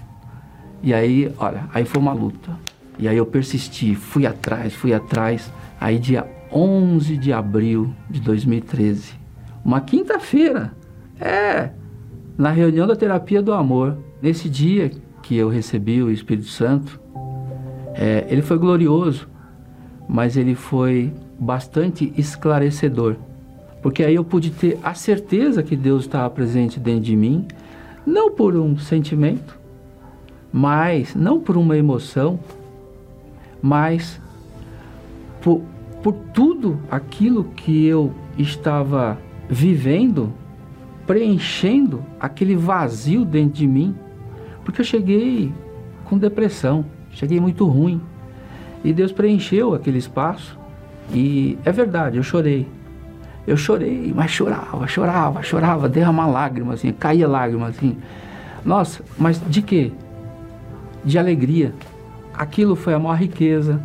E 0.82 0.94
aí, 0.94 1.34
olha, 1.38 1.66
aí 1.74 1.84
foi 1.84 2.02
uma 2.02 2.14
luta. 2.14 2.58
E 2.98 3.10
aí 3.10 3.18
eu 3.18 3.26
persisti, 3.26 3.94
fui 3.94 4.26
atrás, 4.26 4.74
fui 4.74 4.94
atrás. 4.94 5.52
Aí 5.82 6.00
dia 6.00 6.26
11 6.52 7.18
de 7.18 7.32
abril 7.32 7.94
de 8.10 8.20
2013, 8.22 9.14
uma 9.64 9.82
quinta-feira, 9.82 10.74
é, 11.20 11.72
na 12.38 12.52
reunião 12.52 12.88
da 12.88 12.96
terapia 12.96 13.42
do 13.42 13.54
amor, 13.54 13.98
nesse 14.22 14.50
dia 14.50 14.92
que 15.22 15.36
eu 15.36 15.50
recebi 15.50 16.02
o 16.02 16.10
Espírito 16.10 16.48
Santo, 16.48 17.00
é, 17.94 18.26
ele 18.30 18.42
foi 18.42 18.58
glorioso, 18.58 19.28
mas 20.08 20.38
ele 20.38 20.56
foi 20.56 21.14
bastante 21.38 22.14
esclarecedor, 22.18 23.16
porque 23.82 24.04
aí 24.04 24.16
eu 24.16 24.24
pude 24.24 24.52
ter 24.52 24.80
a 24.82 24.94
certeza 24.94 25.62
que 25.62 25.76
Deus 25.76 26.04
estava 26.04 26.30
presente 26.30 26.80
dentro 26.80 27.02
de 27.02 27.16
mim, 27.16 27.46
não 28.06 28.32
por 28.32 28.56
um 28.56 28.78
sentimento, 28.78 29.60
mas 30.52 31.14
não 31.14 31.40
por 31.40 31.58
uma 31.58 31.78
emoção, 31.78 32.40
mas 33.62 34.20
por, 35.42 35.62
por 36.02 36.14
tudo 36.34 36.80
aquilo 36.90 37.46
que 37.56 37.86
eu 37.86 38.14
estava 38.38 39.18
vivendo, 39.50 40.32
preenchendo 41.06 42.04
aquele 42.20 42.56
vazio 42.56 43.26
dentro 43.26 43.54
de 43.54 43.68
mim, 43.68 43.96
porque 44.64 44.82
eu 44.82 44.86
cheguei 44.86 45.52
com 46.06 46.18
depressão, 46.18 46.86
cheguei 47.12 47.40
muito 47.40 47.66
ruim. 47.66 48.02
E 48.84 48.94
Deus 48.94 49.12
preencheu 49.12 49.74
aquele 49.74 49.98
espaço. 49.98 50.58
E 51.14 51.58
é 51.66 51.72
verdade, 51.72 52.18
eu 52.18 52.24
chorei. 52.24 52.68
Eu 53.48 53.58
chorei, 53.58 54.14
mas 54.16 54.32
chorava, 54.32 54.88
chorava, 54.88 55.42
chorava, 55.42 55.90
derrama 55.90 56.28
lágrimas, 56.28 56.76
assim, 56.76 56.92
caía 56.92 57.28
lágrimas, 57.28 57.76
assim. 57.76 57.98
Nossa, 58.64 59.04
mas 59.18 59.42
de 59.50 59.62
quê? 59.62 59.92
De 61.04 61.18
alegria. 61.18 61.74
Aquilo 62.34 62.76
foi 62.76 62.94
a 62.94 63.00
maior 63.00 63.18
riqueza. 63.18 63.82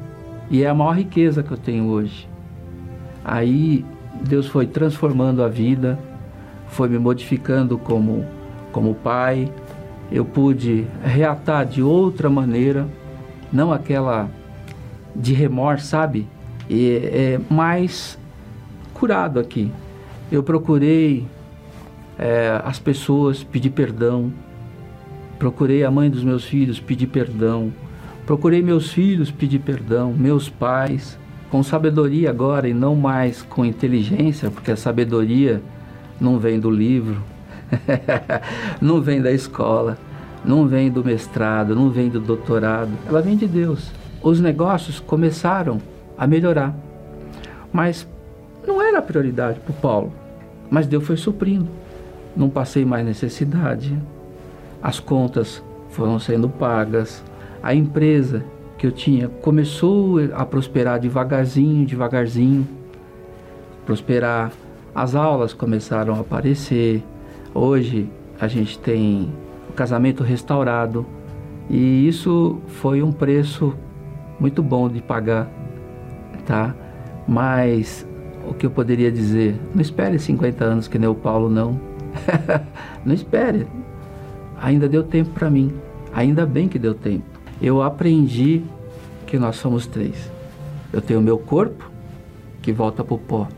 E 0.50 0.62
é 0.62 0.68
a 0.68 0.74
maior 0.74 0.96
riqueza 0.96 1.42
que 1.42 1.50
eu 1.50 1.57
tenho 1.57 1.87
hoje. 1.87 2.28
Aí 3.24 3.85
Deus 4.22 4.46
foi 4.46 4.66
transformando 4.66 5.42
a 5.42 5.48
vida, 5.48 5.98
foi 6.68 6.88
me 6.88 6.98
modificando 6.98 7.78
como, 7.78 8.24
como 8.72 8.94
pai. 8.94 9.50
Eu 10.12 10.24
pude 10.24 10.87
reatar 11.02 11.64
de 11.64 11.83
outra 11.83 12.28
maneira, 12.28 12.87
não 13.52 13.72
aquela 13.72 14.28
de 15.14 15.33
remorso, 15.33 15.87
sabe? 15.87 16.28
E, 16.68 16.96
é, 16.96 17.40
mais 17.50 18.18
curado 18.92 19.40
aqui. 19.40 19.70
Eu 20.30 20.42
procurei 20.42 21.26
é, 22.18 22.61
as 22.64 22.78
pessoas 22.78 23.42
pedir 23.42 23.70
perdão, 23.70 24.33
procurei 25.38 25.85
a 25.85 25.90
mãe 25.90 26.11
dos 26.11 26.24
meus 26.24 26.44
filhos 26.44 26.80
pedir 26.80 27.07
perdão, 27.07 27.72
procurei 28.26 28.62
meus 28.62 28.92
filhos 28.92 29.30
pedir 29.30 29.58
perdão, 29.58 30.12
meus 30.12 30.48
pais, 30.48 31.18
com 31.50 31.62
sabedoria 31.62 32.30
agora 32.30 32.68
e 32.68 32.74
não 32.74 32.96
mais 32.96 33.42
com 33.42 33.64
inteligência, 33.64 34.50
porque 34.50 34.70
a 34.70 34.76
sabedoria 34.76 35.62
não 36.20 36.38
vem 36.38 36.58
do 36.58 36.70
livro, 36.70 37.22
não 38.80 39.00
vem 39.00 39.20
da 39.20 39.30
escola, 39.30 39.98
não 40.44 40.66
vem 40.66 40.90
do 40.90 41.04
mestrado, 41.04 41.74
não 41.74 41.90
vem 41.90 42.08
do 42.08 42.20
doutorado, 42.20 42.90
ela 43.08 43.22
vem 43.22 43.37
de 43.37 43.46
Deus 43.46 43.90
os 44.24 44.40
negócios 44.40 44.98
começaram 44.98 45.78
a 46.16 46.26
melhorar. 46.26 46.74
Mas 47.70 48.08
não 48.66 48.80
era 48.80 48.98
a 48.98 49.02
prioridade 49.02 49.60
para 49.60 49.70
o 49.70 49.74
Paulo. 49.74 50.12
Mas 50.70 50.87
Deus 50.87 51.04
foi 51.04 51.18
suprindo. 51.18 51.68
Não 52.34 52.48
passei 52.48 52.87
mais 52.87 53.04
necessidade. 53.04 53.96
As 54.82 54.98
contas 54.98 55.62
foram 55.90 56.18
sendo 56.18 56.48
pagas. 56.48 57.22
A 57.64 57.74
empresa 57.74 58.44
que 58.77 58.87
eu 58.87 58.92
tinha 58.92 59.27
começou 59.27 60.18
a 60.35 60.44
prosperar 60.44 61.00
devagarzinho, 61.00 61.87
devagarzinho. 61.87 62.68
Prosperar. 63.87 64.53
As 64.94 65.14
aulas 65.14 65.55
começaram 65.55 66.14
a 66.14 66.20
aparecer. 66.20 67.03
Hoje 67.55 68.07
a 68.38 68.48
gente 68.48 68.79
tem 68.79 69.33
o 69.70 69.72
casamento 69.72 70.22
restaurado. 70.22 71.07
E 71.70 72.07
isso 72.07 72.61
foi 72.66 73.03
um 73.03 73.11
preço 73.11 73.74
muito 74.38 74.62
bom 74.62 74.87
de 74.87 75.00
pagar, 75.00 75.48
tá? 76.44 76.74
Mas 77.27 78.07
o 78.46 78.53
que 78.53 78.66
eu 78.66 78.70
poderia 78.70 79.11
dizer? 79.11 79.59
Não 79.74 79.81
espere 79.81 80.18
50 80.18 80.62
anos 80.62 80.87
que 80.87 80.98
nem 80.98 81.09
o 81.09 81.14
Paulo, 81.14 81.48
não. 81.48 81.81
não 83.07 83.14
espere. 83.14 83.66
Ainda 84.61 84.87
deu 84.87 85.03
tempo 85.03 85.31
para 85.31 85.48
mim. 85.48 85.72
Ainda 86.12 86.44
bem 86.44 86.68
que 86.68 86.79
deu 86.79 86.92
tempo. 86.92 87.34
Eu 87.64 87.81
aprendi 87.81 88.62
que 89.27 89.38
nós 89.38 89.57
somos 89.57 89.87
três. 89.87 90.31
Eu 90.92 91.00
tenho 91.00 91.18
o 91.18 91.22
meu 91.22 91.38
corpo 91.38 91.90
que 92.61 92.70
volta 92.70 93.03
para 93.03 93.14
o 93.14 93.18
pó. 93.18 93.48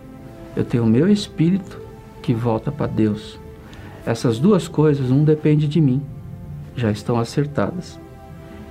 Eu 0.55 0.65
tenho 0.65 0.85
o 0.85 0.87
meu 0.87 1.11
espírito 1.11 1.81
que 2.23 2.33
volta 2.33 2.71
para 2.71 2.87
Deus. 2.87 3.37
Essas 4.07 4.39
duas 4.39 4.69
coisas 4.69 5.11
não 5.11 5.25
dependem 5.25 5.69
de 5.69 5.81
mim. 5.81 6.01
Já 6.77 6.93
estão 6.93 7.19
acertadas. 7.19 7.99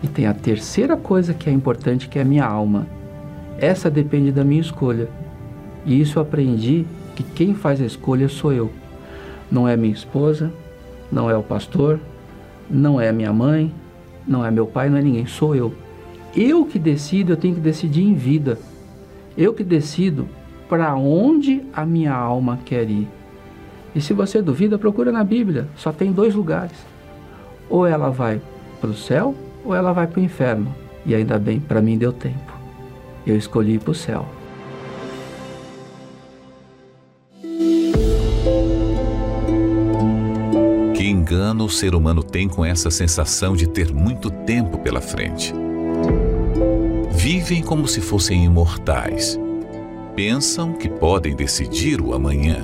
E 0.02 0.08
tem 0.08 0.26
a 0.26 0.34
terceira 0.34 0.96
coisa 0.96 1.34
que 1.34 1.50
é 1.50 1.52
importante, 1.52 2.08
que 2.08 2.18
é 2.18 2.22
a 2.22 2.26
minha 2.26 2.46
alma. 2.46 2.88
Essa 3.60 3.92
depende 3.92 4.32
da 4.32 4.46
minha 4.46 4.62
escolha. 4.62 5.10
E 5.86 6.00
isso 6.00 6.18
eu 6.18 6.24
aprendi 6.24 6.86
que 7.14 7.24
quem 7.24 7.54
faz 7.54 7.82
a 7.82 7.86
escolha 7.86 8.30
sou 8.30 8.54
eu. 8.54 8.72
Não 9.52 9.68
é 9.68 9.76
minha 9.76 9.94
esposa, 9.94 10.50
não 11.12 11.30
é 11.30 11.36
o 11.36 11.44
pastor, 11.44 12.00
não 12.70 13.02
é 13.02 13.12
minha 13.12 13.34
mãe, 13.34 13.74
não 14.28 14.46
é 14.46 14.52
meu 14.52 14.66
pai, 14.66 14.90
não 14.90 14.98
é 14.98 15.02
ninguém, 15.02 15.26
sou 15.26 15.56
eu. 15.56 15.74
Eu 16.36 16.66
que 16.66 16.78
decido, 16.78 17.34
eu 17.34 17.38
tenho 17.38 17.56
que 17.56 17.62
decidir 17.62 18.04
em 18.04 18.14
vida. 18.14 18.60
Eu 19.38 19.54
que 19.54 19.64
decido 19.64 20.28
para 20.68 20.96
onde 20.96 21.64
a 21.74 21.86
minha 21.86 22.14
alma 22.14 22.60
quer 22.66 22.90
ir. 22.90 23.08
E 23.96 24.02
se 24.02 24.14
você 24.14 24.42
duvida, 24.42 24.78
procura 24.78 25.12
na 25.12 25.24
Bíblia. 25.24 25.68
Só 25.78 25.92
tem 25.92 26.12
dois 26.12 26.36
lugares. 26.36 26.78
Ou 27.70 27.88
ela 27.88 28.10
vai 28.10 28.42
para 28.82 28.90
o 28.90 28.94
céu 28.94 29.34
ou 29.64 29.74
ela 29.74 29.94
vai 29.94 30.08
para 30.08 30.20
o 30.20 30.24
inferno. 30.24 30.74
E 31.06 31.16
ainda 31.16 31.40
bem, 31.40 31.60
para 31.60 31.82
mim 31.82 31.98
deu 31.98 32.12
tempo. 32.12 32.54
Eu 33.26 33.38
escolhi 33.38 33.76
ir 33.76 33.80
para 33.80 33.92
o 33.92 33.96
céu. 33.96 34.26
Engano 41.36 41.66
o 41.66 41.70
ser 41.70 41.94
humano 41.94 42.24
tem 42.24 42.48
com 42.48 42.64
essa 42.64 42.90
sensação 42.90 43.58
de 43.58 43.68
ter 43.68 43.94
muito 43.94 44.30
tempo 44.30 44.78
pela 44.78 45.02
frente. 45.02 45.54
Vivem 47.12 47.62
como 47.62 47.90
se 47.90 48.00
fossem 48.00 48.46
imortais. 48.46 49.38
Pensam 50.16 50.72
que 50.72 50.88
podem 50.88 51.36
decidir 51.36 52.00
o 52.00 52.14
amanhã, 52.14 52.64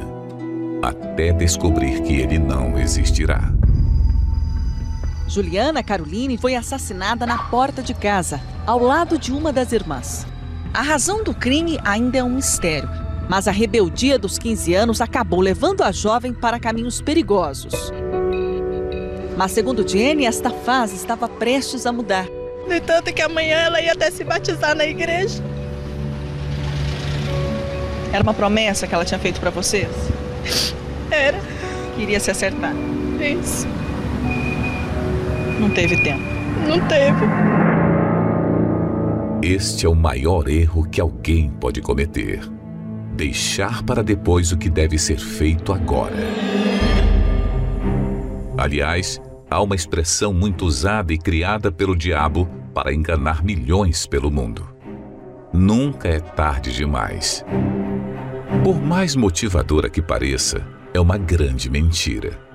até 0.81 1.33
descobrir 1.33 2.01
que 2.01 2.13
ele 2.13 2.39
não 2.39 2.79
existirá. 2.79 3.53
Juliana 5.27 5.83
Caroline 5.83 6.37
foi 6.37 6.55
assassinada 6.55 7.25
na 7.25 7.37
porta 7.37 7.83
de 7.83 7.93
casa, 7.93 8.39
ao 8.65 8.81
lado 8.81 9.17
de 9.17 9.33
uma 9.33 9.51
das 9.51 9.73
irmãs. 9.73 10.25
A 10.73 10.81
razão 10.81 11.25
do 11.25 11.33
crime 11.33 11.77
ainda 11.83 12.19
é 12.19 12.23
um 12.23 12.35
mistério, 12.35 12.89
mas 13.29 13.49
a 13.49 13.51
rebeldia 13.51 14.17
dos 14.17 14.37
15 14.37 14.73
anos 14.73 15.01
acabou 15.01 15.41
levando 15.41 15.83
a 15.83 15.91
jovem 15.91 16.33
para 16.33 16.59
caminhos 16.59 17.01
perigosos. 17.01 17.91
Mas, 19.41 19.53
segundo 19.53 19.87
Jenny, 19.87 20.27
esta 20.27 20.51
fase 20.51 20.95
estava 20.95 21.27
prestes 21.27 21.87
a 21.87 21.91
mudar. 21.91 22.27
No 22.67 22.75
entanto, 22.75 23.11
que 23.11 23.23
amanhã 23.23 23.57
ela 23.57 23.81
ia 23.81 23.93
até 23.93 24.11
se 24.11 24.23
batizar 24.23 24.75
na 24.75 24.85
igreja. 24.85 25.43
Era 28.13 28.21
uma 28.21 28.35
promessa 28.35 28.85
que 28.85 28.93
ela 28.93 29.03
tinha 29.03 29.19
feito 29.19 29.39
para 29.39 29.49
vocês? 29.49 29.89
Era. 31.09 31.39
Queria 31.95 32.19
se 32.19 32.29
acertar. 32.29 32.71
Isso. 33.19 33.67
Não 35.59 35.71
teve 35.71 35.97
tempo. 36.03 36.21
Não 36.67 36.79
teve. 36.87 37.25
Este 39.41 39.87
é 39.87 39.89
o 39.89 39.95
maior 39.95 40.47
erro 40.47 40.87
que 40.87 41.01
alguém 41.01 41.49
pode 41.49 41.81
cometer. 41.81 42.47
Deixar 43.15 43.81
para 43.81 44.03
depois 44.03 44.51
o 44.51 44.57
que 44.57 44.69
deve 44.69 44.99
ser 44.99 45.17
feito 45.17 45.73
agora. 45.73 46.13
Aliás, 48.55 49.19
há 49.51 49.61
uma 49.61 49.75
expressão 49.75 50.33
muito 50.33 50.65
usada 50.65 51.13
e 51.13 51.17
criada 51.17 51.71
pelo 51.71 51.95
diabo 51.95 52.49
para 52.73 52.93
enganar 52.93 53.43
milhões 53.43 54.07
pelo 54.07 54.31
mundo. 54.31 54.67
Nunca 55.53 56.07
é 56.07 56.19
tarde 56.19 56.73
demais. 56.73 57.45
Por 58.63 58.81
mais 58.81 59.15
motivadora 59.15 59.89
que 59.89 60.01
pareça, 60.01 60.65
é 60.93 60.99
uma 60.99 61.17
grande 61.17 61.69
mentira 61.69 62.49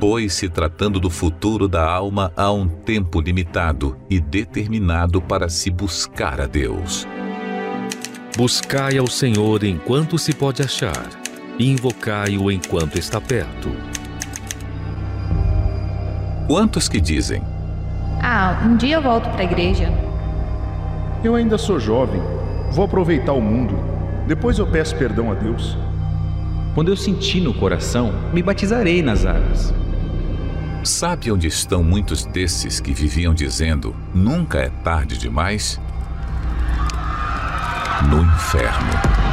pois 0.00 0.32
se 0.32 0.48
tratando 0.48 0.98
do 0.98 1.10
futuro 1.10 1.68
da 1.68 1.86
alma, 1.86 2.32
há 2.34 2.50
um 2.50 2.66
tempo 2.66 3.20
limitado 3.20 3.96
e 4.08 4.18
determinado 4.18 5.20
para 5.20 5.50
se 5.50 5.70
buscar 5.70 6.40
a 6.40 6.46
Deus. 6.46 7.06
Buscai 8.34 8.96
ao 8.96 9.06
Senhor 9.06 9.62
enquanto 9.62 10.18
se 10.18 10.32
pode 10.32 10.62
achar, 10.62 11.06
invocai-o 11.58 12.50
enquanto 12.50 12.98
está 12.98 13.20
perto. 13.20 13.68
Quantos 16.50 16.88
que 16.88 17.00
dizem? 17.00 17.44
Ah, 18.20 18.60
um 18.66 18.76
dia 18.76 18.96
eu 18.96 19.02
volto 19.02 19.30
para 19.30 19.42
a 19.42 19.44
igreja. 19.44 19.88
Eu 21.22 21.36
ainda 21.36 21.56
sou 21.56 21.78
jovem, 21.78 22.20
vou 22.72 22.86
aproveitar 22.86 23.34
o 23.34 23.40
mundo. 23.40 23.78
Depois 24.26 24.58
eu 24.58 24.66
peço 24.66 24.96
perdão 24.96 25.30
a 25.30 25.34
Deus. 25.34 25.78
Quando 26.74 26.88
eu 26.88 26.96
sentir 26.96 27.40
no 27.40 27.54
coração, 27.54 28.12
me 28.32 28.42
batizarei 28.42 29.00
nas 29.00 29.24
águas. 29.24 29.72
Sabe 30.82 31.30
onde 31.30 31.46
estão 31.46 31.84
muitos 31.84 32.24
desses 32.24 32.80
que 32.80 32.92
viviam 32.92 33.32
dizendo 33.32 33.94
nunca 34.12 34.58
é 34.58 34.70
tarde 34.82 35.18
demais? 35.18 35.80
No 38.10 38.22
inferno. 38.24 39.29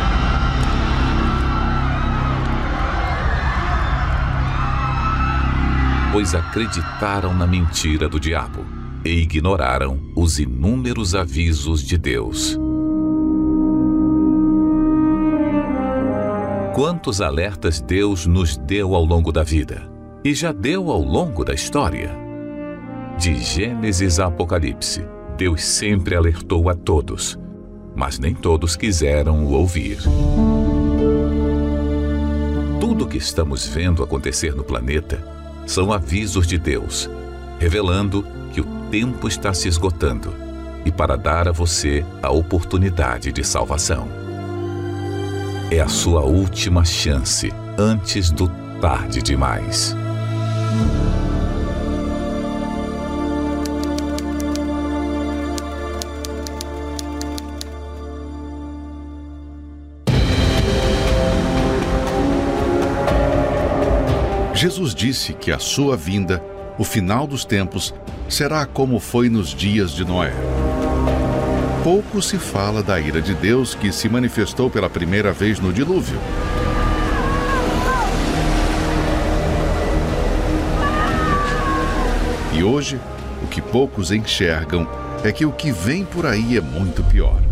Pois 6.18 6.34
acreditaram 6.34 7.32
na 7.32 7.46
mentira 7.46 8.10
do 8.10 8.20
diabo 8.20 8.66
e 9.06 9.22
ignoraram 9.22 10.02
os 10.16 10.40
inúmeros 10.40 11.14
avisos 11.14 11.84
de 11.84 11.96
Deus. 11.96 12.58
Quantos 16.74 17.22
alertas 17.22 17.80
Deus 17.80 18.26
nos 18.26 18.58
deu 18.58 18.96
ao 18.96 19.06
longo 19.06 19.32
da 19.32 19.44
vida? 19.44 19.88
e 20.24 20.34
já 20.34 20.52
deu 20.52 20.90
ao 20.90 21.04
longo 21.04 21.46
da 21.46 21.54
história. 21.54 22.10
De 23.20 23.36
Gênesis 23.36 24.20
a 24.20 24.26
Apocalipse, 24.26 25.08
Deus 25.38 25.64
sempre 25.64 26.16
alertou 26.16 26.68
a 26.68 26.74
todos, 26.74 27.38
mas 27.96 28.18
nem 28.18 28.34
todos 28.34 28.76
quiseram 28.76 29.46
o 29.46 29.52
ouvir. 29.52 30.00
Tudo 32.82 33.06
o 33.06 33.08
que 33.08 33.18
estamos 33.18 33.68
vendo 33.68 34.02
acontecer 34.02 34.56
no 34.56 34.64
planeta 34.64 35.37
são 35.68 35.94
avisos 35.94 36.48
de 36.48 36.58
Deus, 36.58 37.08
revelando 37.60 38.26
que 38.52 38.62
o 38.62 38.66
tempo 38.90 39.28
está 39.28 39.54
se 39.54 39.68
esgotando 39.68 40.34
e 40.86 40.92
para 40.92 41.16
dar 41.18 41.48
a 41.48 41.52
você 41.52 42.04
a 42.24 42.32
oportunidade 42.32 43.32
de 43.32 43.44
salvação. 43.44 44.08
É 45.70 45.82
a 45.82 45.88
sua 45.88 46.22
última 46.22 46.86
chance 46.86 47.54
antes 47.78 48.32
do 48.32 48.48
tarde 48.80 49.22
demais. 49.22 49.96
Jesus 64.88 64.96
disse 64.96 65.34
que 65.34 65.52
a 65.52 65.60
sua 65.60 65.98
vinda, 65.98 66.42
o 66.78 66.84
final 66.84 67.28
dos 67.28 67.44
tempos, 67.44 67.94
será 68.30 68.66
como 68.66 69.00
foi 69.00 69.30
nos 69.30 69.50
dias 69.50 69.92
de 69.92 70.06
Noé. 70.06 70.32
Pouco 71.84 72.22
se 72.22 72.38
fala 72.38 72.82
da 72.82 73.00
ira 73.00 73.22
de 73.22 73.34
Deus 73.34 73.76
que 73.76 73.92
se 73.92 74.08
manifestou 74.08 74.70
pela 74.70 74.90
primeira 74.90 75.34
vez 75.34 75.60
no 75.60 75.74
dilúvio. 75.74 76.18
E 82.54 82.64
hoje, 82.64 83.00
o 83.44 83.48
que 83.48 83.62
poucos 83.62 84.12
enxergam 84.12 84.88
é 85.24 85.32
que 85.34 85.46
o 85.46 85.52
que 85.52 85.72
vem 85.72 86.06
por 86.06 86.26
aí 86.26 86.58
é 86.58 86.62
muito 86.62 87.04
pior. 87.04 87.47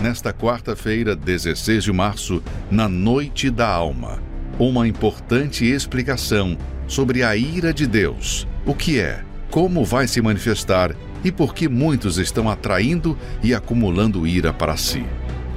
Nesta 0.00 0.32
quarta-feira, 0.32 1.14
16 1.14 1.84
de 1.84 1.92
março, 1.92 2.42
na 2.70 2.88
Noite 2.88 3.50
da 3.50 3.68
Alma, 3.68 4.18
uma 4.58 4.88
importante 4.88 5.66
explicação 5.66 6.56
sobre 6.86 7.22
a 7.22 7.36
ira 7.36 7.70
de 7.70 7.86
Deus. 7.86 8.48
O 8.64 8.74
que 8.74 8.98
é, 8.98 9.22
como 9.50 9.84
vai 9.84 10.08
se 10.08 10.22
manifestar 10.22 10.96
e 11.22 11.30
por 11.30 11.54
que 11.54 11.68
muitos 11.68 12.16
estão 12.16 12.48
atraindo 12.48 13.14
e 13.42 13.52
acumulando 13.52 14.26
ira 14.26 14.54
para 14.54 14.74
si. 14.74 15.04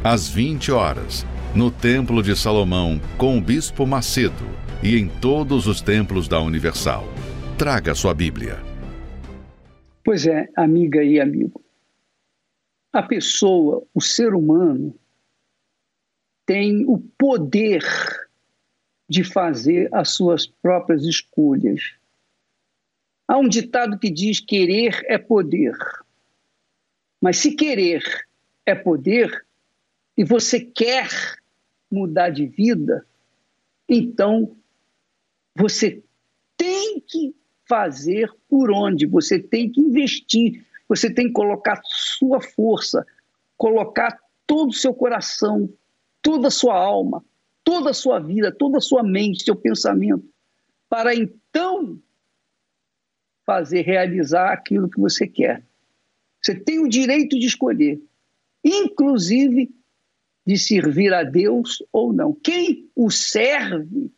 Às 0.04 0.28
20 0.28 0.74
horas, 0.74 1.26
no 1.56 1.72
Templo 1.72 2.22
de 2.22 2.36
Salomão, 2.36 3.00
com 3.18 3.38
o 3.38 3.42
Bispo 3.42 3.88
Macedo 3.88 4.46
e 4.84 4.98
em 4.98 5.08
todos 5.08 5.68
os 5.68 5.80
templos 5.80 6.28
da 6.28 6.42
Universal. 6.42 7.08
Traga 7.58 7.96
sua 7.96 8.14
Bíblia. 8.14 8.58
Pois 10.04 10.28
é, 10.28 10.50
amiga 10.58 11.02
e 11.02 11.22
amigo. 11.22 11.63
A 12.94 13.02
pessoa, 13.02 13.84
o 13.94 14.00
ser 14.00 14.36
humano, 14.36 14.96
tem 16.46 16.86
o 16.86 17.00
poder 17.18 17.84
de 19.10 19.24
fazer 19.24 19.90
as 19.94 20.12
suas 20.12 20.46
próprias 20.46 21.04
escolhas. 21.04 21.94
Há 23.28 23.38
um 23.38 23.48
ditado 23.48 23.98
que 23.98 24.10
diz: 24.10 24.40
querer 24.40 25.04
é 25.08 25.18
poder. 25.18 25.76
Mas 27.20 27.38
se 27.38 27.56
querer 27.56 28.04
é 28.66 28.76
poder 28.76 29.46
e 30.16 30.24
você 30.24 30.60
quer 30.60 31.10
mudar 31.90 32.30
de 32.30 32.46
vida, 32.46 33.06
então 33.90 34.56
você 35.56 36.04
tem 36.58 37.00
que 37.00 37.36
fazer 37.68 38.32
por 38.50 38.72
onde, 38.72 39.06
você 39.06 39.40
tem 39.40 39.70
que 39.70 39.80
investir, 39.80 40.66
você 40.96 41.12
tem 41.12 41.26
que 41.26 41.34
colocar 41.34 41.82
sua 41.84 42.40
força, 42.40 43.04
colocar 43.58 44.16
todo 44.46 44.70
o 44.70 44.74
seu 44.74 44.94
coração, 44.94 45.68
toda 46.22 46.50
a 46.50 46.52
sua 46.52 46.76
alma, 46.76 47.26
toda 47.64 47.90
a 47.90 47.94
sua 47.96 48.20
vida, 48.20 48.52
toda 48.52 48.78
a 48.78 48.82
sua 48.82 49.02
mente, 49.02 49.44
seu 49.44 49.56
pensamento, 49.56 50.24
para 50.88 51.16
então 51.16 52.00
fazer 53.44 53.82
realizar 53.82 54.54
aquilo 54.54 54.88
que 54.88 55.00
você 55.00 55.26
quer. 55.26 55.66
Você 56.40 56.54
tem 56.54 56.80
o 56.80 56.88
direito 56.88 57.40
de 57.40 57.48
escolher, 57.48 58.00
inclusive 58.64 59.74
de 60.46 60.60
servir 60.60 61.12
a 61.12 61.24
Deus 61.24 61.82
ou 61.92 62.14
não. 62.14 62.34
Quem 62.36 62.88
o 62.96 63.10
serve 63.10 64.12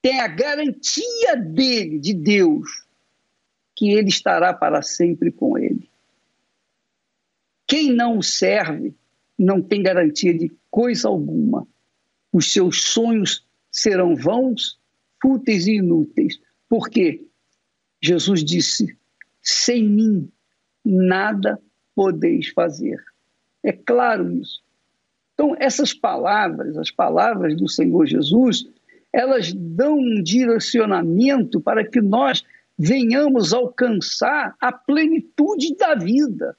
tem 0.00 0.18
a 0.20 0.28
garantia 0.28 1.36
dele, 1.36 1.98
de 1.98 2.14
Deus, 2.14 2.84
que 3.74 3.90
ele 3.90 4.08
estará 4.08 4.52
para 4.52 4.82
sempre 4.82 5.32
com 5.32 5.58
ele. 5.58 5.73
Quem 7.66 7.92
não 7.92 8.18
o 8.18 8.22
serve 8.22 8.94
não 9.38 9.60
tem 9.62 9.82
garantia 9.82 10.36
de 10.36 10.52
coisa 10.70 11.08
alguma. 11.08 11.66
Os 12.32 12.52
seus 12.52 12.82
sonhos 12.82 13.46
serão 13.70 14.14
vãos, 14.14 14.78
fúteis 15.20 15.66
e 15.66 15.76
inúteis. 15.76 16.38
Por 16.68 16.88
quê? 16.88 17.24
Jesus 18.02 18.44
disse: 18.44 18.96
sem 19.42 19.88
mim 19.88 20.30
nada 20.84 21.60
podeis 21.94 22.48
fazer. 22.48 23.02
É 23.62 23.72
claro 23.72 24.30
isso. 24.32 24.62
Então, 25.34 25.56
essas 25.58 25.92
palavras, 25.92 26.76
as 26.76 26.90
palavras 26.90 27.56
do 27.56 27.68
Senhor 27.68 28.06
Jesus, 28.06 28.66
elas 29.12 29.52
dão 29.52 29.96
um 29.96 30.22
direcionamento 30.22 31.60
para 31.60 31.84
que 31.84 32.00
nós 32.00 32.44
venhamos 32.78 33.52
alcançar 33.52 34.54
a 34.60 34.72
plenitude 34.72 35.74
da 35.76 35.94
vida. 35.94 36.56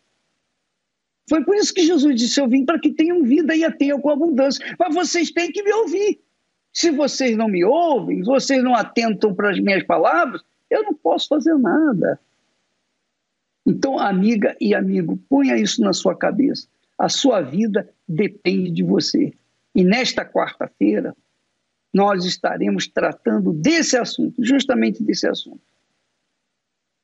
Foi 1.28 1.44
por 1.44 1.56
isso 1.56 1.74
que 1.74 1.86
Jesus 1.86 2.16
disse: 2.16 2.40
Eu 2.40 2.48
vim 2.48 2.66
para 2.66 2.80
que 2.80 2.92
tenham 2.92 3.24
vida 3.24 3.56
e 3.56 3.64
a 3.64 3.72
tenham 3.72 4.00
com 4.00 4.10
abundância. 4.10 4.64
Mas 4.78 4.94
vocês 4.94 5.32
têm 5.32 5.52
que 5.52 5.64
me 5.64 5.74
ouvir. 5.74 6.20
Se 6.72 6.92
vocês 6.92 7.36
não 7.38 7.48
me 7.48 7.64
ouvem, 7.64 8.22
vocês 8.22 8.62
não 8.62 8.76
atentam 8.76 9.34
para 9.34 9.50
as 9.50 9.60
minhas 9.60 9.84
palavras, 9.84 10.42
eu 10.70 10.84
não 10.84 10.94
posso 10.94 11.30
fazer 11.30 11.58
nada. 11.58 12.20
Então, 13.66 13.98
amiga 13.98 14.56
e 14.60 14.76
amigo, 14.76 15.18
ponha 15.30 15.58
isso 15.58 15.82
na 15.82 15.94
sua 15.94 16.16
cabeça. 16.16 16.68
A 16.98 17.10
sua 17.10 17.42
vida 17.42 17.90
depende 18.08 18.72
de 18.72 18.84
você. 18.84 19.34
E 19.74 19.84
nesta 19.84 20.24
quarta-feira, 20.24 21.16
nós 21.94 22.26
estaremos 22.26 22.88
tratando 22.88 23.54
desse 23.54 23.98
assunto, 23.98 24.44
justamente 24.44 25.02
desse 25.02 25.28
assunto. 25.28 25.62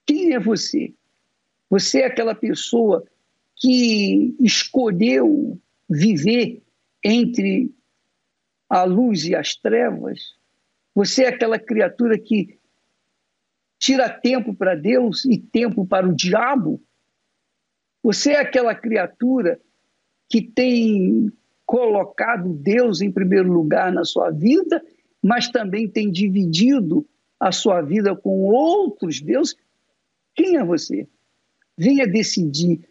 Quem 0.05 0.33
é 0.33 0.39
você? 0.39 0.93
Você 1.69 2.01
é 2.01 2.05
aquela 2.05 2.35
pessoa 2.35 3.05
que 3.61 4.35
escolheu 4.39 5.61
viver 5.87 6.63
entre 7.03 7.71
a 8.67 8.83
luz 8.83 9.25
e 9.25 9.35
as 9.35 9.55
trevas? 9.55 10.35
Você 10.95 11.25
é 11.25 11.27
aquela 11.27 11.59
criatura 11.59 12.17
que 12.17 12.59
tira 13.77 14.09
tempo 14.09 14.55
para 14.55 14.73
Deus 14.73 15.23
e 15.25 15.37
tempo 15.37 15.85
para 15.85 16.09
o 16.09 16.15
diabo? 16.15 16.81
Você 18.01 18.31
é 18.31 18.39
aquela 18.39 18.73
criatura 18.73 19.61
que 20.27 20.41
tem 20.41 21.31
colocado 21.63 22.51
Deus 22.53 22.99
em 22.99 23.11
primeiro 23.11 23.51
lugar 23.51 23.93
na 23.93 24.03
sua 24.03 24.31
vida, 24.31 24.83
mas 25.21 25.49
também 25.49 25.87
tem 25.87 26.11
dividido 26.11 27.07
a 27.39 27.51
sua 27.51 27.81
vida 27.81 28.15
com 28.15 28.39
outros 28.39 29.21
deuses? 29.21 29.55
Quem 30.33 30.57
é 30.57 30.63
você? 30.63 31.07
Venha 31.77 32.07
decidir 32.07 32.90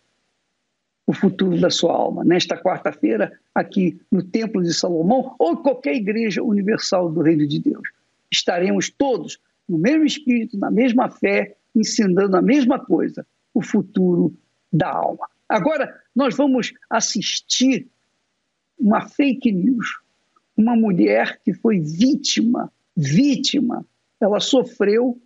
o 1.10 1.12
futuro 1.12 1.60
da 1.60 1.70
sua 1.70 1.92
alma 1.92 2.22
nesta 2.22 2.56
quarta-feira, 2.56 3.36
aqui 3.52 4.00
no 4.12 4.22
Templo 4.22 4.62
de 4.62 4.72
Salomão 4.72 5.34
ou 5.40 5.56
qualquer 5.56 5.96
igreja 5.96 6.40
universal 6.40 7.10
do 7.10 7.20
Reino 7.20 7.48
de 7.48 7.58
Deus. 7.58 7.82
Estaremos 8.30 8.88
todos 8.90 9.36
no 9.68 9.76
mesmo 9.76 10.04
espírito, 10.04 10.56
na 10.56 10.70
mesma 10.70 11.10
fé, 11.10 11.56
ensinando 11.74 12.36
a 12.36 12.40
mesma 12.40 12.78
coisa, 12.78 13.26
o 13.52 13.60
futuro 13.60 14.32
da 14.72 14.88
alma. 14.88 15.26
Agora, 15.48 15.92
nós 16.14 16.36
vamos 16.36 16.72
assistir 16.88 17.88
uma 18.78 19.00
fake 19.08 19.50
news. 19.50 19.98
Uma 20.56 20.76
mulher 20.76 21.40
que 21.44 21.52
foi 21.52 21.80
vítima, 21.80 22.72
vítima, 22.96 23.84
ela 24.20 24.38
sofreu 24.38 25.20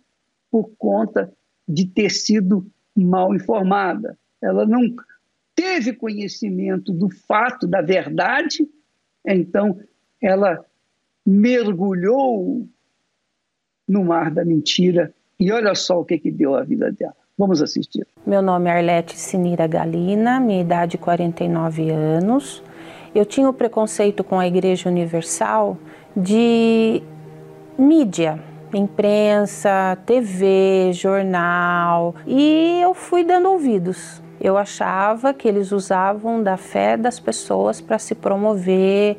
por 0.49 0.71
conta 0.79 1.31
de 1.67 1.85
ter 1.85 2.09
sido 2.09 2.65
mal 2.95 3.35
informada. 3.35 4.17
Ela 4.41 4.65
não 4.65 4.95
teve 5.55 5.93
conhecimento 5.93 6.91
do 6.91 7.09
fato, 7.09 7.65
da 7.65 7.81
verdade, 7.81 8.67
então 9.25 9.79
ela 10.21 10.63
mergulhou 11.25 12.67
no 13.87 14.03
mar 14.03 14.29
da 14.29 14.43
mentira 14.43 15.13
e 15.39 15.51
olha 15.51 15.73
só 15.73 15.99
o 15.99 16.05
que, 16.05 16.17
que 16.17 16.31
deu 16.31 16.55
a 16.55 16.63
vida 16.63 16.91
dela. 16.91 17.15
Vamos 17.37 17.61
assistir. 17.61 18.07
Meu 18.25 18.41
nome 18.41 18.69
é 18.69 18.73
Arlete 18.73 19.17
Sinira 19.17 19.67
Galina, 19.67 20.39
minha 20.39 20.61
idade 20.61 20.97
49 20.97 21.89
anos. 21.89 22.63
Eu 23.13 23.25
tinha 23.25 23.49
o 23.49 23.53
preconceito 23.53 24.23
com 24.23 24.39
a 24.39 24.47
Igreja 24.47 24.89
Universal 24.89 25.77
de 26.15 27.01
mídia, 27.77 28.39
imprensa, 28.73 29.97
TV, 30.05 30.91
jornal, 30.93 32.15
e 32.25 32.79
eu 32.81 32.93
fui 32.93 33.23
dando 33.23 33.49
ouvidos. 33.49 34.21
Eu 34.39 34.57
achava 34.57 35.33
que 35.33 35.47
eles 35.47 35.71
usavam 35.71 36.43
da 36.43 36.57
fé 36.57 36.97
das 36.97 37.19
pessoas 37.19 37.79
para 37.81 37.97
se 37.97 38.13
promover, 38.13 39.17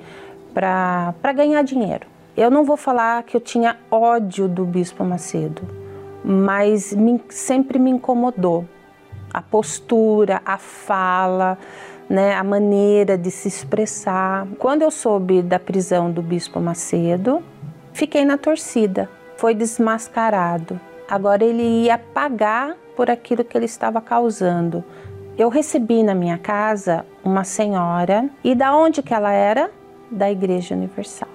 para 0.53 1.33
ganhar 1.35 1.63
dinheiro. 1.63 2.07
Eu 2.37 2.51
não 2.51 2.65
vou 2.65 2.77
falar 2.77 3.23
que 3.23 3.37
eu 3.37 3.41
tinha 3.41 3.77
ódio 3.91 4.47
do 4.47 4.65
Bispo 4.65 5.03
Macedo, 5.03 5.63
mas 6.23 6.93
me, 6.93 7.21
sempre 7.31 7.79
me 7.79 7.91
incomodou 7.91 8.67
a 9.33 9.43
postura, 9.43 10.41
a 10.45 10.57
fala, 10.57 11.59
né, 12.09 12.35
a 12.35 12.45
maneira 12.45 13.19
de 13.19 13.31
se 13.31 13.49
expressar. 13.49 14.47
Quando 14.59 14.83
eu 14.83 14.91
soube 14.91 15.43
da 15.43 15.59
prisão 15.59 16.11
do 16.11 16.23
Bispo 16.23 16.61
Macedo, 16.61 17.43
fiquei 17.93 18.25
na 18.25 18.39
torcida. 18.39 19.09
Foi 19.37 19.55
desmascarado. 19.55 20.81
Agora 21.09 21.45
ele 21.45 21.85
ia 21.85 21.97
pagar 21.97 22.77
por 22.97 23.11
aquilo 23.11 23.45
que 23.45 23.57
ele 23.57 23.67
estava 23.67 24.01
causando. 24.01 24.85
Eu 25.39 25.49
recebi 25.49 26.03
na 26.03 26.15
minha 26.15 26.39
casa 26.39 27.05
uma 27.23 27.45
senhora 27.45 28.29
e 28.43 28.55
da 28.55 28.75
onde 28.75 29.03
que 29.03 29.15
ela 29.15 29.33
era? 29.33 29.71
Da 30.11 30.31
Igreja 30.31 30.75
Universal. 30.75 31.29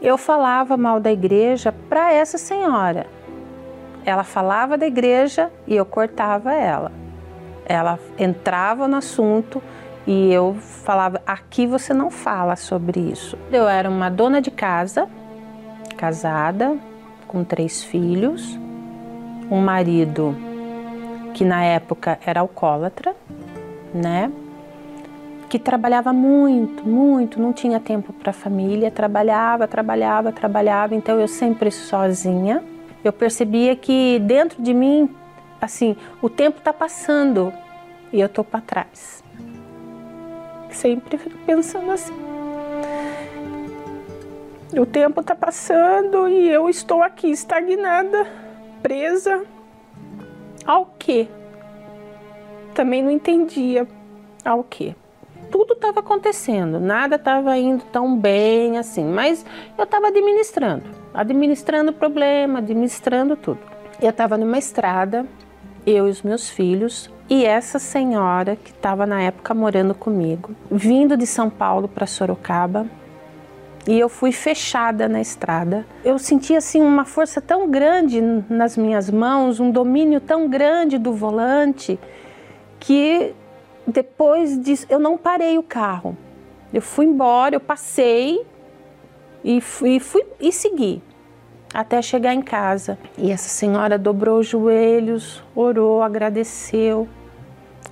Eu 0.00 0.16
falava 0.16 0.76
mal 0.76 1.00
da 1.00 1.10
igreja 1.10 1.74
para 1.88 2.12
essa 2.12 2.38
senhora. 2.38 3.06
Ela 4.04 4.22
falava 4.22 4.78
da 4.78 4.86
igreja 4.86 5.50
e 5.66 5.74
eu 5.74 5.84
cortava 5.84 6.54
ela. 6.54 6.92
Ela 7.66 7.98
entrava 8.16 8.86
no 8.86 8.96
assunto 8.96 9.60
e 10.06 10.32
eu 10.32 10.54
falava: 10.54 11.20
aqui 11.26 11.66
você 11.66 11.92
não 11.92 12.10
fala 12.10 12.54
sobre 12.54 13.00
isso. 13.00 13.36
Eu 13.50 13.68
era 13.68 13.90
uma 13.90 14.08
dona 14.08 14.40
de 14.40 14.52
casa, 14.52 15.08
casada, 15.96 16.78
com 17.26 17.42
três 17.42 17.82
filhos, 17.82 18.58
um 19.50 19.60
marido 19.60 20.34
que 21.34 21.44
na 21.44 21.64
época 21.64 22.18
era 22.24 22.40
alcoólatra, 22.40 23.14
né? 23.94 24.30
Que 25.48 25.58
trabalhava 25.58 26.12
muito, 26.12 26.86
muito, 26.86 27.40
não 27.40 27.52
tinha 27.52 27.80
tempo 27.80 28.12
para 28.12 28.30
a 28.30 28.34
família, 28.34 28.90
trabalhava, 28.90 29.66
trabalhava, 29.66 30.32
trabalhava, 30.32 30.94
então 30.94 31.18
eu 31.18 31.28
sempre 31.28 31.70
sozinha. 31.70 32.62
Eu 33.02 33.12
percebia 33.12 33.74
que 33.76 34.18
dentro 34.18 34.60
de 34.62 34.74
mim, 34.74 35.08
assim, 35.60 35.96
o 36.20 36.28
tempo 36.28 36.58
está 36.58 36.72
passando 36.72 37.52
e 38.12 38.20
eu 38.20 38.26
estou 38.26 38.44
para 38.44 38.60
trás. 38.60 39.22
Sempre 40.70 41.16
fico 41.16 41.38
pensando 41.46 41.90
assim. 41.90 42.12
O 44.76 44.84
tempo 44.84 45.20
está 45.20 45.34
passando 45.34 46.28
e 46.28 46.48
eu 46.48 46.68
estou 46.68 47.02
aqui 47.02 47.30
estagnada, 47.30 48.26
presa 48.88 49.44
ao 50.64 50.86
quê? 50.98 51.28
também 52.78 53.02
não 53.02 53.10
entendia 53.10 53.86
ao 54.44 54.62
que. 54.62 54.94
Tudo 55.50 55.74
estava 55.74 56.00
acontecendo, 56.00 56.78
nada 56.80 57.16
estava 57.16 57.58
indo 57.58 57.84
tão 57.92 58.16
bem 58.16 58.78
assim, 58.78 59.04
mas 59.04 59.44
eu 59.76 59.84
estava 59.84 60.06
administrando, 60.06 60.84
administrando 61.12 61.90
o 61.90 61.94
problema, 61.94 62.60
administrando 62.60 63.36
tudo. 63.36 63.58
Eu 64.00 64.10
estava 64.10 64.38
numa 64.38 64.56
estrada, 64.56 65.26
eu 65.84 66.06
e 66.06 66.10
os 66.10 66.22
meus 66.22 66.48
filhos, 66.48 67.10
e 67.28 67.44
essa 67.44 67.78
senhora 67.78 68.56
que 68.56 68.70
estava 68.70 69.04
na 69.04 69.20
época 69.20 69.52
morando 69.52 69.94
comigo, 69.94 70.54
vindo 70.70 71.16
de 71.16 71.26
São 71.26 71.50
Paulo 71.50 71.88
para 71.88 72.06
Sorocaba, 72.06 72.86
e 73.88 73.98
eu 73.98 74.10
fui 74.10 74.32
fechada 74.32 75.08
na 75.08 75.18
estrada. 75.18 75.86
Eu 76.04 76.18
senti 76.18 76.54
assim 76.54 76.82
uma 76.82 77.06
força 77.06 77.40
tão 77.40 77.70
grande 77.70 78.20
nas 78.20 78.76
minhas 78.76 79.08
mãos, 79.08 79.60
um 79.60 79.70
domínio 79.70 80.20
tão 80.20 80.46
grande 80.46 80.98
do 80.98 81.14
volante 81.14 81.98
que 82.78 83.34
depois 83.86 84.60
disso 84.60 84.84
eu 84.90 84.98
não 84.98 85.16
parei 85.16 85.56
o 85.56 85.62
carro. 85.62 86.14
Eu 86.70 86.82
fui 86.82 87.06
embora, 87.06 87.54
eu 87.54 87.60
passei 87.60 88.44
e 89.42 89.58
fui, 89.58 89.98
fui 89.98 90.22
e 90.38 90.52
segui 90.52 91.02
até 91.72 92.02
chegar 92.02 92.34
em 92.34 92.42
casa. 92.42 92.98
E 93.16 93.32
essa 93.32 93.48
senhora 93.48 93.96
dobrou 93.96 94.40
os 94.40 94.48
joelhos, 94.48 95.42
orou, 95.54 96.02
agradeceu. 96.02 97.08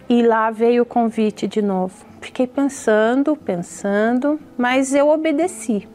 E 0.08 0.22
lá 0.22 0.50
veio 0.50 0.84
o 0.84 0.86
convite 0.86 1.48
de 1.48 1.60
novo. 1.60 2.04
Fiquei 2.20 2.46
pensando, 2.46 3.36
pensando, 3.36 4.38
mas 4.56 4.94
eu 4.94 5.08
obedeci 5.08 5.88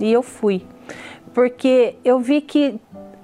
e 0.00 0.10
eu 0.12 0.22
fui. 0.22 0.64
porque 1.32 1.94
eu 2.04 2.18
vi 2.18 2.40
que 2.40 2.80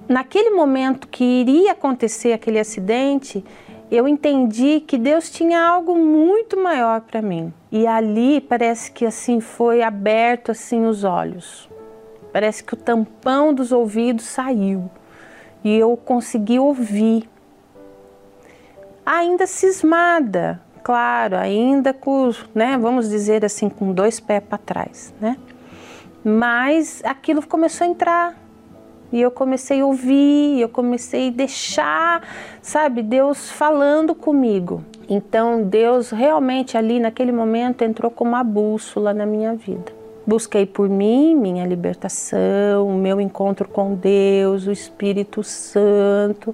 naquele 0.07 0.51
momento 0.51 1.07
que 1.07 1.23
iria 1.23 1.73
acontecer 1.73 2.31
aquele 2.33 2.59
acidente, 2.59 3.43
eu 3.91 4.07
entendi 4.07 4.79
que 4.79 4.97
Deus 4.97 5.29
tinha 5.29 5.61
algo 5.61 5.95
muito 5.95 6.57
maior 6.57 7.01
para 7.01 7.21
mim. 7.21 7.53
E 7.71 7.85
ali 7.85 8.41
parece 8.41 8.91
que 8.91 9.05
assim 9.05 9.39
foi 9.39 9.81
aberto 9.81 10.51
assim 10.51 10.85
os 10.85 11.03
olhos. 11.03 11.69
Parece 12.31 12.63
que 12.63 12.73
o 12.73 12.77
tampão 12.77 13.53
dos 13.53 13.71
ouvidos 13.71 14.25
saiu 14.25 14.89
e 15.63 15.75
eu 15.75 15.95
consegui 15.97 16.59
ouvir. 16.59 17.29
Ainda 19.09 19.47
cismada, 19.47 20.59
claro, 20.83 21.37
ainda 21.37 21.93
com, 21.93 22.29
né, 22.53 22.77
vamos 22.77 23.07
dizer 23.07 23.45
assim, 23.45 23.69
com 23.69 23.93
dois 23.93 24.19
pés 24.19 24.43
para 24.43 24.57
trás, 24.57 25.13
né? 25.21 25.37
Mas 26.25 27.01
aquilo 27.05 27.41
começou 27.47 27.87
a 27.87 27.89
entrar 27.89 28.35
e 29.09 29.21
eu 29.21 29.31
comecei 29.31 29.79
a 29.79 29.85
ouvir, 29.85 30.59
eu 30.59 30.67
comecei 30.67 31.29
a 31.29 31.31
deixar, 31.31 32.21
sabe, 32.61 33.01
Deus 33.01 33.49
falando 33.49 34.13
comigo. 34.13 34.83
Então 35.07 35.63
Deus 35.63 36.09
realmente 36.09 36.77
ali 36.77 36.99
naquele 36.99 37.31
momento 37.31 37.83
entrou 37.83 38.11
como 38.11 38.31
uma 38.31 38.43
bússola 38.43 39.13
na 39.13 39.25
minha 39.25 39.55
vida. 39.55 39.89
Busquei 40.25 40.65
por 40.65 40.89
mim, 40.89 41.33
minha 41.33 41.65
libertação, 41.65 42.91
meu 42.97 43.21
encontro 43.21 43.69
com 43.69 43.95
Deus, 43.95 44.67
o 44.67 44.71
Espírito 44.73 45.43
Santo. 45.43 46.53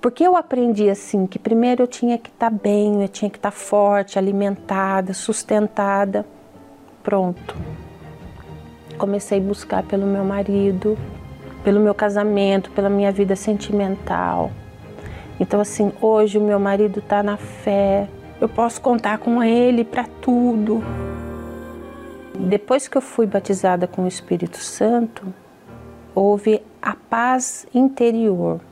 Porque 0.00 0.26
eu 0.26 0.34
aprendi 0.34 0.88
assim 0.88 1.26
que 1.26 1.38
primeiro 1.38 1.82
eu 1.82 1.86
tinha 1.86 2.16
que 2.16 2.30
estar 2.30 2.50
tá 2.50 2.56
bem, 2.56 3.02
eu 3.02 3.08
tinha 3.08 3.30
que 3.30 3.36
estar 3.36 3.50
tá 3.50 3.56
forte, 3.56 4.18
alimentada, 4.18 5.12
sustentada. 5.12 6.24
Pronto. 7.02 7.54
Comecei 8.96 9.38
a 9.38 9.42
buscar 9.42 9.82
pelo 9.82 10.06
meu 10.06 10.24
marido, 10.24 10.96
pelo 11.62 11.80
meu 11.80 11.94
casamento, 11.94 12.70
pela 12.70 12.88
minha 12.88 13.12
vida 13.12 13.36
sentimental. 13.36 14.50
Então 15.38 15.60
assim, 15.60 15.92
hoje 16.00 16.38
o 16.38 16.42
meu 16.42 16.58
marido 16.58 17.00
está 17.00 17.22
na 17.22 17.36
fé. 17.36 18.08
Eu 18.40 18.48
posso 18.48 18.80
contar 18.80 19.18
com 19.18 19.42
ele 19.42 19.84
para 19.84 20.04
tudo. 20.22 20.82
Depois 22.38 22.88
que 22.88 22.96
eu 22.96 23.02
fui 23.02 23.26
batizada 23.26 23.86
com 23.86 24.04
o 24.04 24.08
Espírito 24.08 24.56
Santo, 24.56 25.26
houve 26.14 26.62
a 26.80 26.94
paz 26.94 27.66
interior 27.74 28.62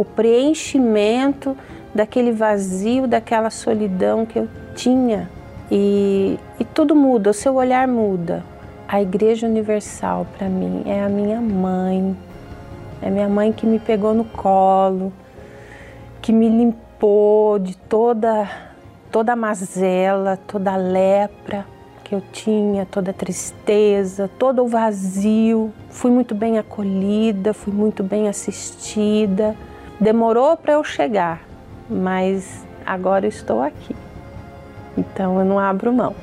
o 0.00 0.04
preenchimento 0.04 1.54
daquele 1.94 2.32
vazio, 2.32 3.06
daquela 3.06 3.50
solidão 3.50 4.24
que 4.24 4.38
eu 4.38 4.48
tinha. 4.74 5.28
E, 5.70 6.38
e 6.58 6.64
tudo 6.64 6.96
muda, 6.96 7.28
o 7.28 7.34
seu 7.34 7.56
olhar 7.56 7.86
muda. 7.86 8.42
A 8.88 9.02
Igreja 9.02 9.46
Universal, 9.46 10.26
para 10.38 10.48
mim, 10.48 10.84
é 10.86 11.04
a 11.04 11.08
minha 11.10 11.38
mãe. 11.38 12.16
É 13.02 13.10
minha 13.10 13.28
mãe 13.28 13.52
que 13.52 13.66
me 13.66 13.78
pegou 13.78 14.14
no 14.14 14.24
colo, 14.24 15.12
que 16.22 16.32
me 16.32 16.48
limpou 16.48 17.58
de 17.58 17.76
toda, 17.76 18.48
toda 19.12 19.34
a 19.34 19.36
mazela, 19.36 20.38
toda 20.46 20.72
a 20.72 20.76
lepra 20.78 21.66
que 22.02 22.14
eu 22.14 22.22
tinha, 22.32 22.86
toda 22.86 23.10
a 23.10 23.14
tristeza, 23.14 24.30
todo 24.38 24.64
o 24.64 24.66
vazio. 24.66 25.70
Fui 25.90 26.10
muito 26.10 26.34
bem 26.34 26.58
acolhida, 26.58 27.52
fui 27.52 27.72
muito 27.72 28.02
bem 28.02 28.30
assistida. 28.30 29.54
Demorou 30.00 30.56
para 30.56 30.72
eu 30.72 30.82
chegar, 30.82 31.42
mas 31.88 32.66
agora 32.86 33.26
estou 33.26 33.60
aqui. 33.60 33.94
Então 34.96 35.38
eu 35.38 35.44
não 35.44 35.58
abro 35.58 35.92
mão. 35.92 36.16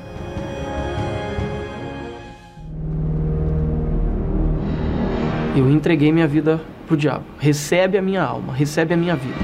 Eu 5.56 5.70
entreguei 5.70 6.10
minha 6.10 6.26
vida 6.26 6.60
pro 6.88 6.96
diabo. 6.96 7.24
Recebe 7.38 7.96
a 7.96 8.02
minha 8.02 8.22
alma, 8.22 8.52
recebe 8.52 8.94
a 8.94 8.96
minha 8.96 9.14
vida. 9.14 9.38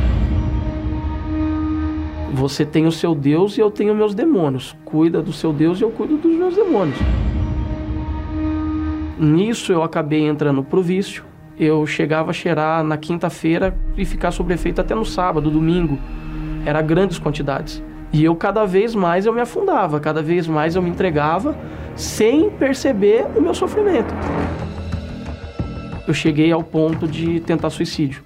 Você 2.33 2.67
tem 2.67 2.87
o 2.87 2.93
seu 2.93 3.15
Deus 3.15 3.57
e 3.57 3.61
eu 3.61 3.71
tenho 3.71 3.95
meus 3.95 4.17
demônios. 4.17 4.77
Cuida 4.85 5.23
do 5.23 5.33
seu 5.33 5.53
Deus 5.53 5.81
e 5.81 5.85
eu 5.85 5.91
cuido 5.93 6.17
dos 6.17 6.35
meus 6.35 6.57
demônios. 6.57 6.99
Nisso 9.17 9.73
eu 9.73 9.85
acabei 9.85 10.27
entrando 10.27 10.65
pro 10.65 10.83
vício, 10.83 11.25
eu 11.59 11.87
chegava 11.87 12.31
a 12.31 12.33
cheirar 12.33 12.83
na 12.83 12.97
quinta-feira 12.97 13.77
e 13.97 14.05
ficar 14.05 14.31
sobre 14.31 14.55
efeito 14.55 14.81
até 14.81 14.95
no 14.95 15.05
sábado, 15.05 15.51
domingo. 15.51 15.99
Era 16.67 16.83
grandes 16.83 17.19
quantidades. 17.19 17.83
E 18.13 18.25
eu 18.25 18.35
cada 18.35 18.65
vez 18.65 18.95
mais 18.95 19.27
eu 19.27 19.33
me 19.33 19.41
afundava, 19.41 19.99
cada 20.01 20.23
vez 20.23 20.47
mais 20.47 20.77
eu 20.77 20.83
me 20.83 20.91
entregava 20.91 21.57
sem 21.97 22.51
perceber 22.51 23.27
o 23.37 23.41
meu 23.41 23.55
sofrimento. 23.55 24.13
Eu 26.07 26.15
cheguei 26.15 26.53
ao 26.53 26.63
ponto 26.63 27.09
de 27.09 27.41
tentar 27.41 27.71
suicídio, 27.71 28.23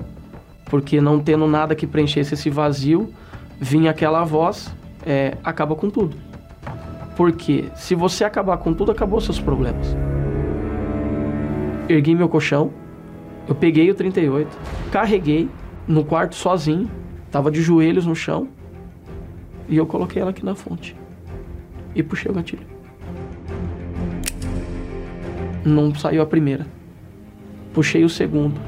porque 0.67 1.01
não 1.01 1.21
tendo 1.21 1.47
nada 1.47 1.75
que 1.75 1.87
preenchesse 1.87 2.35
esse 2.35 2.51
vazio, 2.51 3.13
vinha 3.61 3.91
aquela 3.91 4.25
voz, 4.25 4.75
é, 5.07 5.37
acaba 5.45 5.75
com 5.75 5.89
tudo. 5.89 6.17
Porque 7.17 7.67
se 7.75 7.95
você 7.95 8.25
acabar 8.25 8.59
com 8.59 8.73
tudo, 8.73 8.93
acabou 8.93 9.21
seus 9.21 9.41
problemas. 9.41 9.97
Ergui 11.89 12.15
meu 12.15 12.29
colchão, 12.29 12.73
eu 13.49 13.55
peguei 13.55 13.91
o 13.91 13.95
38, 13.95 14.47
carreguei 14.93 15.49
no 15.87 16.05
quarto 16.05 16.35
sozinho, 16.35 16.91
tava 17.31 17.51
de 17.51 17.63
joelhos 17.63 18.05
no 18.05 18.15
chão, 18.15 18.49
e 19.67 19.77
eu 19.77 19.87
coloquei 19.87 20.21
ela 20.21 20.31
aqui 20.31 20.45
na 20.45 20.55
fonte. 20.55 20.95
E 21.95 22.03
puxei 22.03 22.31
o 22.31 22.35
gatilho. 22.35 22.67
Não 25.65 25.95
saiu 25.95 26.23
a 26.23 26.27
primeira. 26.27 26.67
Puxei 27.73 28.05
o 28.05 28.09
segundo. 28.09 28.61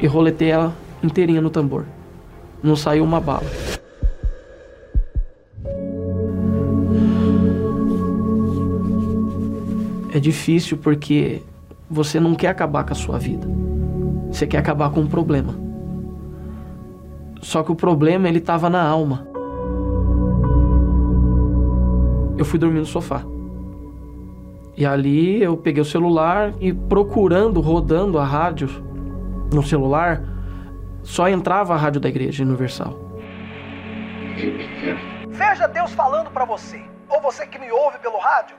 E 0.00 0.06
roletei 0.06 0.50
ela 0.50 0.74
inteirinha 1.02 1.40
no 1.40 1.50
tambor. 1.50 1.86
Não 2.62 2.76
saiu 2.76 3.04
uma 3.04 3.20
bala. 3.20 3.46
É 10.12 10.18
difícil 10.18 10.78
porque 10.78 11.42
você 11.90 12.18
não 12.18 12.34
quer 12.34 12.48
acabar 12.48 12.84
com 12.84 12.92
a 12.92 12.96
sua 12.96 13.18
vida. 13.18 13.46
Você 14.30 14.46
quer 14.46 14.58
acabar 14.58 14.90
com 14.90 15.00
um 15.00 15.06
problema. 15.06 15.54
Só 17.40 17.62
que 17.62 17.72
o 17.72 17.74
problema 17.74 18.28
ele 18.28 18.38
estava 18.38 18.68
na 18.68 18.82
alma. 18.82 19.26
Eu 22.36 22.44
fui 22.44 22.58
dormir 22.58 22.78
no 22.78 22.86
sofá. 22.86 23.22
E 24.76 24.86
ali 24.86 25.42
eu 25.42 25.56
peguei 25.56 25.82
o 25.82 25.84
celular 25.84 26.52
e 26.60 26.72
procurando, 26.72 27.60
rodando 27.60 28.18
a 28.18 28.24
rádio 28.24 28.68
no 29.52 29.62
celular, 29.62 30.22
só 31.02 31.28
entrava 31.28 31.74
a 31.74 31.76
rádio 31.76 32.00
da 32.00 32.08
Igreja 32.08 32.44
Universal. 32.44 32.96
Veja 35.30 35.66
Deus 35.66 35.92
falando 35.92 36.30
para 36.30 36.44
você, 36.44 36.80
ou 37.08 37.20
você 37.20 37.46
que 37.46 37.58
me 37.58 37.72
ouve 37.72 37.98
pelo 37.98 38.18
rádio, 38.18 38.56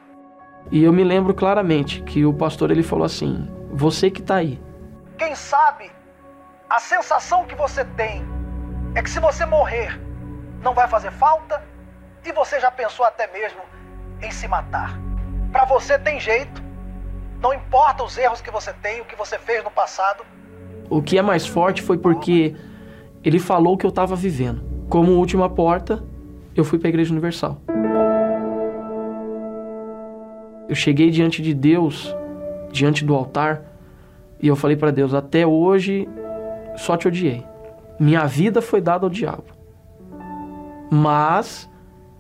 e 0.72 0.84
eu 0.84 0.94
me 0.94 1.04
lembro 1.04 1.34
claramente 1.34 2.02
que 2.04 2.26
o 2.26 2.34
pastor 2.34 2.72
ele 2.72 2.84
falou 2.84 3.06
assim: 3.06 3.50
"Você 3.72 4.10
que 4.10 4.22
está 4.22 4.36
aí. 4.36 4.60
Quem 5.18 5.36
sabe 5.36 5.92
a 6.70 6.80
sensação 6.80 7.46
que 7.46 7.56
você 7.56 7.84
tem 7.84 8.24
é 8.96 9.02
que 9.02 9.10
se 9.10 9.20
você 9.20 9.46
morrer, 9.46 10.00
não 10.62 10.74
vai 10.74 10.88
fazer 10.88 11.12
falta 11.12 11.64
e 12.26 12.32
você 12.32 12.60
já 12.60 12.70
pensou 12.70 13.06
até 13.06 13.32
mesmo 13.32 13.60
em 14.22 14.32
se 14.32 14.48
matar. 14.48 15.00
Para 15.52 15.66
você 15.66 15.98
tem 15.98 16.20
jeito. 16.20 16.62
Não 17.42 17.54
importa 17.54 18.04
os 18.04 18.18
erros 18.18 18.42
que 18.42 18.52
você 18.52 18.74
tem, 18.74 19.02
o 19.02 19.06
que 19.06 19.16
você 19.16 19.40
fez 19.40 19.64
no 19.64 19.72
passado. 19.72 20.24
O 20.90 21.02
que 21.02 21.18
é 21.18 21.22
mais 21.22 21.48
forte 21.48 21.82
foi 21.82 21.98
porque 21.98 22.56
ele 23.24 23.40
falou 23.40 23.78
que 23.78 23.86
eu 23.86 23.90
estava 23.90 24.16
vivendo. 24.16 24.62
Como 24.90 25.14
última 25.14 25.50
porta, 25.50 26.04
eu 26.56 26.66
fui 26.66 26.78
para 26.78 26.88
a 26.88 26.90
Igreja 26.90 27.12
Universal. 27.12 27.62
Eu 30.70 30.76
cheguei 30.76 31.10
diante 31.10 31.42
de 31.42 31.52
Deus, 31.52 32.16
diante 32.72 33.04
do 33.04 33.16
altar, 33.16 33.64
e 34.40 34.48
eu 34.48 34.56
falei 34.56 34.78
para 34.78 34.92
Deus: 34.92 35.16
até 35.16 35.46
hoje 35.46 36.08
só 36.78 36.96
te 36.96 37.08
odiei. 37.08 37.44
Minha 38.00 38.28
vida 38.28 38.62
foi 38.62 38.80
dada 38.80 39.06
ao 39.06 39.10
diabo. 39.10 39.46
Mas, 40.92 41.68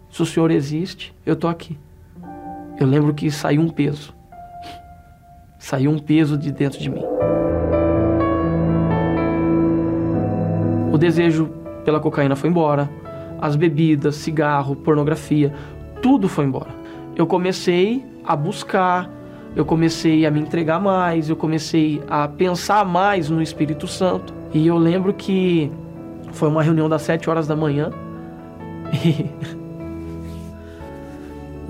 se 0.10 0.22
o 0.22 0.26
Senhor 0.26 0.50
existe, 0.50 1.16
eu 1.24 1.36
tô 1.36 1.47
aqui. 1.47 1.78
Eu 2.80 2.88
lembro 2.88 3.14
que 3.14 3.30
saiu 3.30 3.62
um 3.62 3.70
peso. 3.70 4.16
Saiu 5.60 5.91
um 5.91 6.00
peso 6.00 6.36
de 6.36 6.52
dentro 6.52 6.80
de 6.80 6.89
mim. 6.89 7.04
O 10.91 10.97
desejo 10.97 11.47
pela 11.86 12.00
cocaína 12.00 12.36
foi 12.36 12.50
embora. 12.50 12.89
As 13.39 13.56
bebidas, 13.56 14.16
cigarro, 14.16 14.76
pornografia, 14.76 15.54
tudo 16.02 16.28
foi 16.28 16.45
embora. 16.45 16.79
Eu 17.20 17.28
comecei 17.28 18.06
a 18.24 18.34
buscar, 18.34 19.12
eu 19.54 19.66
comecei 19.66 20.26
a 20.26 20.32
me 20.32 20.40
entregar 20.40 20.80
mais, 20.80 21.30
eu 21.30 21.36
comecei 21.36 22.02
a 22.08 22.30
pensar 22.30 22.86
mais 22.86 23.30
no 23.30 23.42
Espírito 23.42 23.88
Santo. 23.88 24.34
E 24.54 24.66
eu 24.66 24.78
lembro 24.78 25.14
que 25.14 25.70
foi 26.32 26.48
uma 26.48 26.64
reunião 26.64 26.88
das 26.88 27.02
sete 27.02 27.30
horas 27.30 27.46
da 27.46 27.58
manhã. 27.58 27.92
E, 29.04 29.30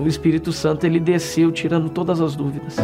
O 0.00 0.06
Espírito 0.06 0.52
Santo 0.52 0.86
ele 0.86 1.00
desceu 1.00 1.50
tirando 1.50 1.90
todas 1.90 2.20
as 2.20 2.36
dúvidas. 2.36 2.76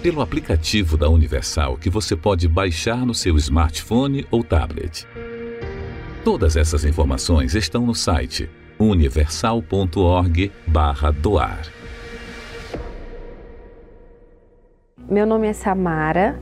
Pelo 0.00 0.20
aplicativo 0.20 0.96
da 0.96 1.10
Universal 1.10 1.76
que 1.76 1.90
você 1.90 2.14
pode 2.14 2.46
baixar 2.46 3.04
no 3.04 3.12
seu 3.12 3.36
smartphone 3.36 4.24
ou 4.30 4.44
tablet. 4.44 5.04
Todas 6.22 6.56
essas 6.56 6.84
informações 6.84 7.56
estão 7.56 7.84
no 7.84 7.96
site 7.96 8.48
universal.org/doar. 8.78 11.62
Meu 15.10 15.26
nome 15.26 15.48
é 15.48 15.52
Samara 15.52 16.40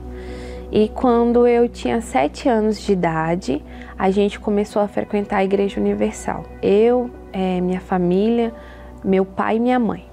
e 0.71 0.89
quando 0.89 1.47
eu 1.47 1.67
tinha 1.67 1.99
sete 2.01 2.47
anos 2.47 2.79
de 2.81 2.91
idade, 2.91 3.63
a 3.97 4.11
gente 4.11 4.39
começou 4.39 4.79
a 4.81 4.87
frequentar 4.87 5.37
a 5.37 5.43
Igreja 5.43 5.79
Universal. 5.79 6.43
Eu, 6.61 7.09
é, 7.31 7.59
minha 7.61 7.79
família, 7.79 8.53
meu 9.03 9.25
pai 9.25 9.57
e 9.57 9.59
minha 9.59 9.79
mãe. 9.79 10.05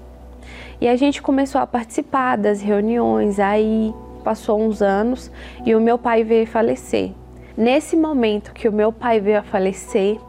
E 0.79 0.87
a 0.87 0.95
gente 0.95 1.21
começou 1.21 1.61
a 1.61 1.67
participar 1.67 2.37
das 2.37 2.61
reuniões, 2.61 3.39
aí 3.39 3.93
passou 4.23 4.59
uns 4.59 4.81
anos 4.81 5.31
e 5.65 5.75
o 5.75 5.81
meu 5.81 5.97
pai 5.97 6.23
veio 6.23 6.47
falecer. 6.47 7.11
Nesse 7.57 7.95
momento 7.95 8.53
que 8.53 8.67
o 8.67 8.71
meu 8.71 8.91
pai 8.91 9.19
veio 9.21 9.39
a 9.39 9.43
falecer, 9.43 10.19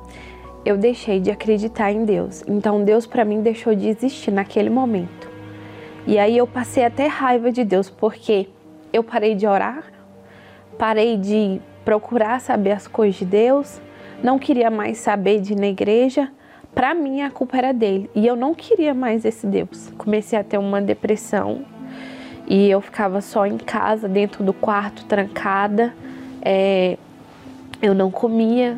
eu 0.65 0.77
deixei 0.77 1.21
de 1.21 1.31
acreditar 1.31 1.91
em 1.91 2.05
Deus. 2.05 2.45
Então 2.47 2.85
Deus 2.85 3.07
para 3.07 3.25
mim 3.25 3.41
deixou 3.41 3.75
de 3.75 3.89
existir 3.89 4.31
naquele 4.31 4.71
momento. 4.71 5.29
E 6.07 6.19
aí 6.19 6.37
eu 6.37 6.47
passei 6.47 6.85
até 6.85 7.07
raiva 7.07 7.51
de 7.51 7.65
Deus, 7.65 7.91
porque 7.91 8.49
eu 8.93 9.03
parei 9.03 9.35
de 9.35 9.47
orar, 9.47 9.85
parei 10.79 11.17
de 11.17 11.61
procurar 11.85 12.41
saber 12.41 12.73
as 12.73 12.87
coisas 12.87 13.17
de 13.17 13.25
Deus, 13.25 13.81
não 14.23 14.39
queria 14.39 14.71
mais 14.71 14.99
saber 14.99 15.41
de 15.41 15.53
ir 15.53 15.57
na 15.57 15.67
igreja. 15.67 16.31
Para 16.77 16.93
mim 16.95 17.23
a 17.23 17.31
culpa 17.31 17.57
era 17.57 17.73
dele 17.73 18.11
e 18.15 18.27
eu 18.27 18.37
não 18.37 18.55
queria 18.55 18.93
mais 18.93 19.25
esse 19.25 19.47
Deus. 19.47 19.91
Comecei 19.97 20.39
a 20.39 20.45
ter 20.45 20.59
uma 20.59 20.79
depressão 20.79 21.65
e 22.47 22.69
eu 22.69 22.83
ficava 22.83 23.23
só 23.23 23.47
em 23.47 23.57
casa, 23.57 24.07
dentro 24.07 24.45
do 24.45 24.53
quarto, 24.53 25.07
trancada. 25.07 25.95
É, 26.43 26.99
eu 27.81 27.95
não 27.95 28.11
comia, 28.11 28.77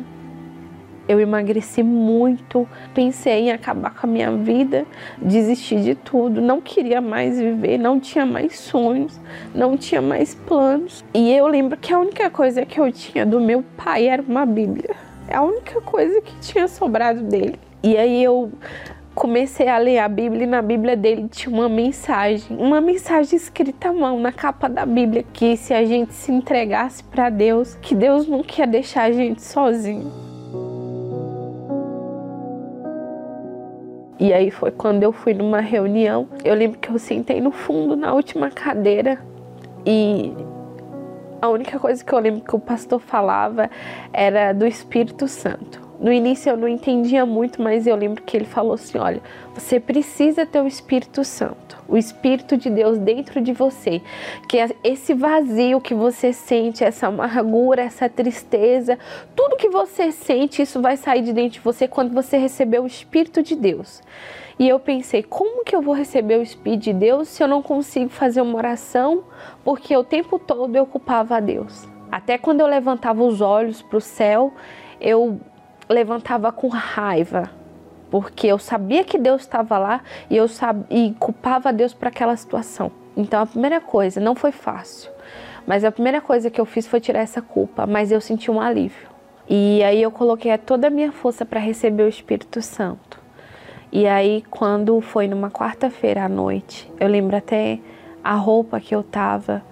eu 1.09 1.19
emagreci 1.19 1.83
muito, 1.83 2.65
pensei 2.95 3.49
em 3.49 3.51
acabar 3.51 3.93
com 3.93 4.07
a 4.07 4.09
minha 4.09 4.31
vida, 4.31 4.85
desistir 5.21 5.81
de 5.81 5.93
tudo, 5.93 6.39
não 6.39 6.61
queria 6.61 7.01
mais 7.01 7.37
viver, 7.37 7.77
não 7.77 7.99
tinha 7.99 8.25
mais 8.25 8.57
sonhos, 8.57 9.19
não 9.53 9.75
tinha 9.75 10.01
mais 10.01 10.33
planos. 10.33 11.03
E 11.13 11.33
eu 11.33 11.47
lembro 11.47 11.77
que 11.77 11.93
a 11.93 11.99
única 11.99 12.29
coisa 12.29 12.65
que 12.65 12.79
eu 12.79 12.89
tinha 12.93 13.25
do 13.25 13.41
meu 13.41 13.61
pai 13.75 14.07
era 14.07 14.21
uma 14.21 14.45
Bíblia. 14.45 14.95
É 15.27 15.35
a 15.35 15.41
única 15.41 15.81
coisa 15.81 16.21
que 16.21 16.33
tinha 16.39 16.65
sobrado 16.69 17.23
dele. 17.23 17.59
E 17.81 17.95
aí 17.97 18.23
eu 18.23 18.51
comecei 19.15 19.67
a 19.67 19.77
ler 19.77 19.99
a 19.99 20.07
Bíblia 20.07 20.43
e 20.43 20.47
na 20.47 20.61
Bíblia 20.61 20.95
dele 20.95 21.27
tinha 21.29 21.53
uma 21.53 21.67
mensagem, 21.67 22.55
uma 22.57 22.79
mensagem 22.79 23.35
escrita 23.35 23.89
à 23.89 23.93
mão 23.93 24.19
na 24.19 24.31
capa 24.31 24.69
da 24.69 24.85
Bíblia 24.85 25.23
que 25.33 25.57
se 25.57 25.73
a 25.73 25.83
gente 25.83 26.13
se 26.13 26.31
entregasse 26.31 27.03
para 27.03 27.29
Deus, 27.29 27.75
que 27.75 27.95
Deus 27.95 28.27
não 28.27 28.43
quer 28.43 28.67
deixar 28.67 29.03
a 29.03 29.11
gente 29.11 29.41
sozinho. 29.41 30.11
E 34.19 34.33
aí 34.33 34.51
foi 34.51 34.71
quando 34.71 35.03
eu 35.03 35.13
fui 35.13 35.33
numa 35.33 35.61
reunião. 35.61 36.27
Eu 36.43 36.53
lembro 36.53 36.77
que 36.77 36.89
eu 36.89 36.99
sentei 36.99 37.39
no 37.39 37.51
fundo, 37.51 37.95
na 37.95 38.13
última 38.13 38.51
cadeira, 38.51 39.17
e 39.85 40.33
a 41.41 41.47
única 41.47 41.79
coisa 41.79 42.03
que 42.03 42.11
eu 42.11 42.19
lembro 42.19 42.41
que 42.41 42.53
o 42.53 42.59
pastor 42.59 42.99
falava 42.99 43.69
era 44.11 44.51
do 44.51 44.65
Espírito 44.65 45.25
Santo. 45.25 45.88
No 45.99 46.13
início 46.13 46.49
eu 46.49 46.55
não 46.55 46.67
entendia 46.67 47.25
muito, 47.25 47.61
mas 47.61 47.85
eu 47.85 47.93
lembro 47.93 48.23
que 48.23 48.37
ele 48.37 48.45
falou 48.45 48.73
assim: 48.73 48.97
olha, 48.97 49.21
você 49.53 49.81
precisa 49.81 50.45
ter 50.45 50.61
o 50.61 50.67
Espírito 50.67 51.25
Santo, 51.25 51.77
o 51.89 51.97
Espírito 51.97 52.55
de 52.55 52.69
Deus 52.69 52.97
dentro 52.97 53.41
de 53.41 53.51
você, 53.51 54.01
que 54.47 54.57
é 54.57 54.69
esse 54.81 55.13
vazio 55.13 55.81
que 55.81 55.93
você 55.93 56.31
sente, 56.31 56.85
essa 56.85 57.07
amargura, 57.07 57.81
essa 57.81 58.07
tristeza, 58.07 58.97
tudo 59.35 59.57
que 59.57 59.67
você 59.67 60.09
sente, 60.11 60.61
isso 60.61 60.81
vai 60.81 60.95
sair 60.95 61.21
de 61.21 61.33
dentro 61.33 61.51
de 61.51 61.59
você 61.59 61.85
quando 61.85 62.13
você 62.13 62.37
receber 62.37 62.79
o 62.79 62.87
Espírito 62.87 63.43
de 63.43 63.55
Deus. 63.55 64.01
E 64.57 64.67
eu 64.67 64.79
pensei, 64.79 65.21
como 65.21 65.65
que 65.65 65.75
eu 65.75 65.81
vou 65.81 65.93
receber 65.93 66.37
o 66.37 66.41
Espírito 66.41 66.83
de 66.83 66.93
Deus 66.93 67.27
se 67.27 67.43
eu 67.43 67.47
não 67.47 67.61
consigo 67.61 68.09
fazer 68.09 68.41
uma 68.41 68.55
oração? 68.55 69.23
Porque 69.65 69.95
o 69.95 70.03
tempo 70.03 70.39
todo 70.39 70.75
eu 70.75 70.85
culpava 70.85 71.37
a 71.37 71.39
Deus. 71.41 71.87
Até 72.09 72.37
quando 72.37 72.61
eu 72.61 72.67
levantava 72.67 73.23
os 73.23 73.39
olhos 73.39 73.81
para 73.81 73.97
o 73.97 74.01
céu, 74.01 74.53
eu 74.99 75.39
levantava 75.89 76.51
com 76.51 76.67
raiva, 76.67 77.49
porque 78.11 78.45
eu 78.45 78.59
sabia 78.59 79.03
que 79.03 79.17
Deus 79.17 79.41
estava 79.41 79.77
lá 79.77 80.01
e 80.29 80.37
eu 80.37 80.47
sabia, 80.47 80.85
e 80.89 81.13
culpava 81.17 81.73
Deus 81.73 81.93
por 81.93 82.07
aquela 82.07 82.35
situação. 82.37 82.91
Então 83.17 83.41
a 83.41 83.45
primeira 83.45 83.81
coisa, 83.81 84.19
não 84.19 84.35
foi 84.35 84.51
fácil, 84.51 85.11
mas 85.65 85.83
a 85.83 85.91
primeira 85.91 86.21
coisa 86.21 86.49
que 86.49 86.61
eu 86.61 86.65
fiz 86.65 86.87
foi 86.87 86.99
tirar 86.99 87.21
essa 87.21 87.41
culpa, 87.41 87.87
mas 87.87 88.11
eu 88.11 88.21
senti 88.21 88.51
um 88.51 88.61
alívio. 88.61 89.09
E 89.49 89.83
aí 89.83 90.01
eu 90.01 90.11
coloquei 90.11 90.55
toda 90.59 90.87
a 90.87 90.91
minha 90.91 91.11
força 91.11 91.43
para 91.43 91.59
receber 91.59 92.03
o 92.03 92.07
Espírito 92.07 92.61
Santo. 92.61 93.19
E 93.91 94.05
aí 94.05 94.43
quando 94.51 95.01
foi 95.01 95.27
numa 95.27 95.49
quarta-feira 95.49 96.25
à 96.25 96.29
noite, 96.29 96.91
eu 96.99 97.07
lembro 97.07 97.35
até 97.35 97.79
a 98.23 98.35
roupa 98.35 98.79
que 98.79 98.93
eu 98.93 99.01
tava, 99.01 99.63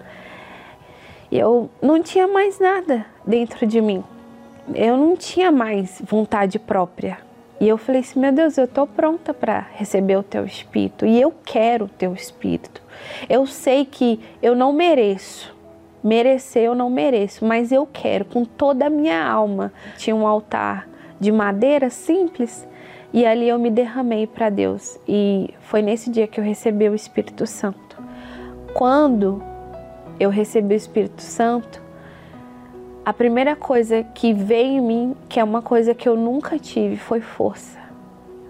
eu 1.30 1.70
não 1.80 2.02
tinha 2.02 2.26
mais 2.26 2.58
nada 2.58 3.06
dentro 3.24 3.64
de 3.64 3.80
mim 3.80 4.02
eu 4.74 4.96
não 4.96 5.16
tinha 5.16 5.50
mais 5.50 6.00
vontade 6.04 6.58
própria. 6.58 7.18
E 7.60 7.68
eu 7.68 7.76
falei 7.76 8.00
assim: 8.00 8.20
meu 8.20 8.32
Deus, 8.32 8.56
eu 8.56 8.64
estou 8.64 8.86
pronta 8.86 9.34
para 9.34 9.66
receber 9.74 10.16
o 10.16 10.22
teu 10.22 10.44
espírito 10.44 11.04
e 11.04 11.20
eu 11.20 11.32
quero 11.44 11.86
o 11.86 11.88
teu 11.88 12.14
espírito. 12.14 12.82
Eu 13.28 13.46
sei 13.46 13.84
que 13.84 14.20
eu 14.42 14.54
não 14.54 14.72
mereço, 14.72 15.54
merecer 16.02 16.64
eu 16.64 16.74
não 16.74 16.90
mereço, 16.90 17.44
mas 17.44 17.72
eu 17.72 17.86
quero 17.86 18.24
com 18.24 18.44
toda 18.44 18.86
a 18.86 18.90
minha 18.90 19.24
alma. 19.24 19.72
Tinha 19.96 20.14
um 20.14 20.26
altar 20.26 20.88
de 21.18 21.32
madeira 21.32 21.90
simples 21.90 22.66
e 23.12 23.26
ali 23.26 23.48
eu 23.48 23.58
me 23.58 23.70
derramei 23.70 24.26
para 24.26 24.50
Deus. 24.50 24.98
E 25.08 25.52
foi 25.60 25.82
nesse 25.82 26.10
dia 26.10 26.26
que 26.26 26.38
eu 26.38 26.44
recebi 26.44 26.88
o 26.88 26.94
Espírito 26.94 27.46
Santo. 27.46 27.98
Quando 28.74 29.42
eu 30.20 30.30
recebi 30.30 30.74
o 30.74 30.76
Espírito 30.76 31.22
Santo, 31.22 31.82
a 33.08 33.12
primeira 33.14 33.56
coisa 33.56 34.02
que 34.02 34.34
veio 34.34 34.72
em 34.72 34.80
mim, 34.82 35.16
que 35.30 35.40
é 35.40 35.42
uma 35.42 35.62
coisa 35.62 35.94
que 35.94 36.06
eu 36.06 36.14
nunca 36.14 36.58
tive, 36.58 36.98
foi 36.98 37.22
força. 37.22 37.78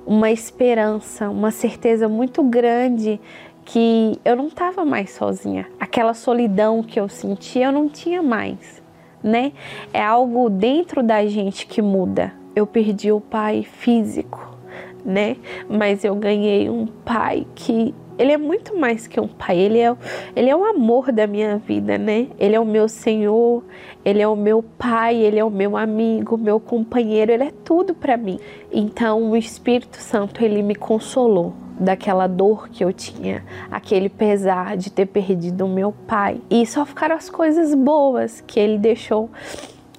Uma 0.05 0.33
esperança, 0.33 1.31
uma 1.31 1.53
certeza 1.53 2.09
muito 2.09 2.43
grande 2.43 3.21
que 3.65 4.19
eu 4.25 4.35
não 4.35 4.49
estava 4.49 4.85
mais 4.85 5.13
sozinha. 5.13 5.69
Aquela 5.79 6.13
solidão 6.13 6.83
que 6.83 6.99
eu 6.99 7.09
sentia, 7.09 7.67
eu 7.67 7.73
não 7.73 7.89
tinha 7.89 8.21
mais, 8.21 8.83
né? 9.23 9.53
É 9.93 10.03
algo 10.03 10.51
dentro 10.51 11.05
da 11.05 11.25
gente 11.25 11.65
que 11.65 11.81
muda. 11.81 12.33
Eu 12.57 12.67
perdi 12.67 13.13
o 13.13 13.21
pai 13.21 13.63
físico, 13.63 14.57
né? 15.05 15.37
Mas 15.71 16.03
eu 16.03 16.17
ganhei 16.17 16.69
um 16.69 16.85
pai 16.85 17.47
que 17.55 17.95
ele 18.19 18.33
é 18.33 18.37
muito 18.37 18.77
mais 18.77 19.07
que 19.07 19.21
um 19.21 19.29
pai, 19.29 19.59
ele 19.59 19.79
é, 19.79 19.97
ele 20.35 20.51
é 20.51 20.57
o 20.57 20.65
amor 20.65 21.13
da 21.13 21.27
minha 21.27 21.57
vida, 21.57 21.97
né? 21.97 22.27
Ele 22.39 22.57
é 22.57 22.61
o 22.61 22.65
meu 22.65 22.89
Senhor, 22.89 23.63
ele 24.05 24.21
é 24.21 24.27
o 24.27 24.35
meu 24.35 24.63
pai, 24.63 25.17
ele 25.17 25.39
é 25.39 25.45
o 25.45 25.51
meu 25.51 25.77
amigo, 25.77 26.37
meu 26.37 26.59
companheiro, 26.59 27.31
ele 27.31 27.45
é 27.45 27.53
tudo 27.65 27.95
para 27.95 28.17
mim. 28.17 28.39
Então 28.73 29.31
o 29.31 29.37
Espírito 29.37 29.99
Santo, 29.99 30.45
ele 30.45 30.63
me 30.63 30.75
consolou 30.75 31.55
daquela 31.79 32.27
dor 32.27 32.69
que 32.69 32.85
eu 32.85 32.93
tinha, 32.93 33.45
aquele 33.71 34.09
pesar 34.09 34.77
de 34.77 34.91
ter 34.91 35.07
perdido 35.07 35.65
o 35.65 35.69
meu 35.69 35.93
pai. 35.93 36.41
E 36.51 36.67
só 36.67 36.85
ficaram 36.85 37.15
as 37.15 37.31
coisas 37.31 37.73
boas 37.73 38.41
que 38.41 38.59
ele 38.59 38.79
deixou 38.79 39.31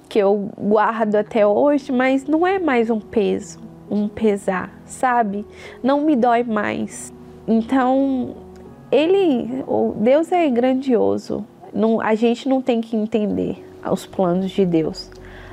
que 0.08 0.18
eu 0.18 0.50
guardo 0.58 1.14
até 1.14 1.46
hoje, 1.46 1.90
mas 1.90 2.26
não 2.26 2.46
é 2.46 2.58
mais 2.58 2.90
um 2.90 3.00
peso 3.00 3.70
um 3.90 4.06
pesar, 4.06 4.70
sabe? 4.84 5.44
Não 5.82 6.00
me 6.02 6.14
dói 6.14 6.44
mais. 6.44 7.12
Então, 7.52 8.36
ele, 8.92 9.64
Deus 9.96 10.30
é 10.30 10.48
grandioso. 10.48 11.44
Não, 11.74 12.00
a 12.00 12.14
gente 12.14 12.48
não 12.48 12.62
tem 12.62 12.80
que 12.80 12.96
entender 12.96 13.60
os 13.90 14.06
planos 14.06 14.52
de 14.52 14.64
Deus. 14.64 15.10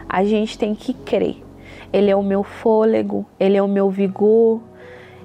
A 0.08 0.24
gente 0.24 0.60
tem 0.60 0.76
que 0.76 0.94
crer. 0.94 1.38
Ele 1.92 2.12
é 2.12 2.16
o 2.16 2.22
meu 2.22 2.44
fôlego, 2.44 3.26
ele 3.40 3.58
é 3.58 3.64
o 3.64 3.68
meu 3.68 3.90
vigor, 3.90 4.62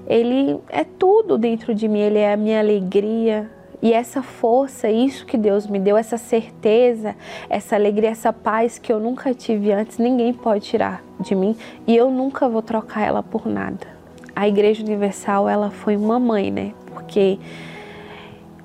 ele 0.07 0.59
é 0.67 0.83
tudo 0.83 1.37
dentro 1.37 1.75
de 1.75 1.87
mim, 1.87 1.99
ele 1.99 2.17
é 2.17 2.33
a 2.33 2.37
minha 2.37 2.59
alegria. 2.59 3.47
E 3.79 3.93
essa 3.93 4.23
força, 4.23 4.89
isso 4.89 5.27
que 5.27 5.37
Deus 5.37 5.67
me 5.67 5.77
deu, 5.77 5.95
essa 5.95 6.17
certeza, 6.17 7.15
essa 7.51 7.75
alegria, 7.75 8.09
essa 8.09 8.33
paz 8.33 8.79
que 8.79 8.91
eu 8.91 8.99
nunca 8.99 9.31
tive 9.31 9.71
antes, 9.71 9.99
ninguém 9.99 10.33
pode 10.33 10.65
tirar 10.65 11.03
de 11.19 11.35
mim 11.35 11.55
e 11.85 11.95
eu 11.95 12.09
nunca 12.09 12.49
vou 12.49 12.63
trocar 12.63 13.05
ela 13.05 13.21
por 13.21 13.45
nada. 13.45 13.92
A 14.35 14.47
Igreja 14.47 14.83
Universal, 14.83 15.47
ela 15.47 15.69
foi 15.69 15.95
uma 15.95 16.19
mãe, 16.19 16.49
né? 16.49 16.73
Porque 16.87 17.39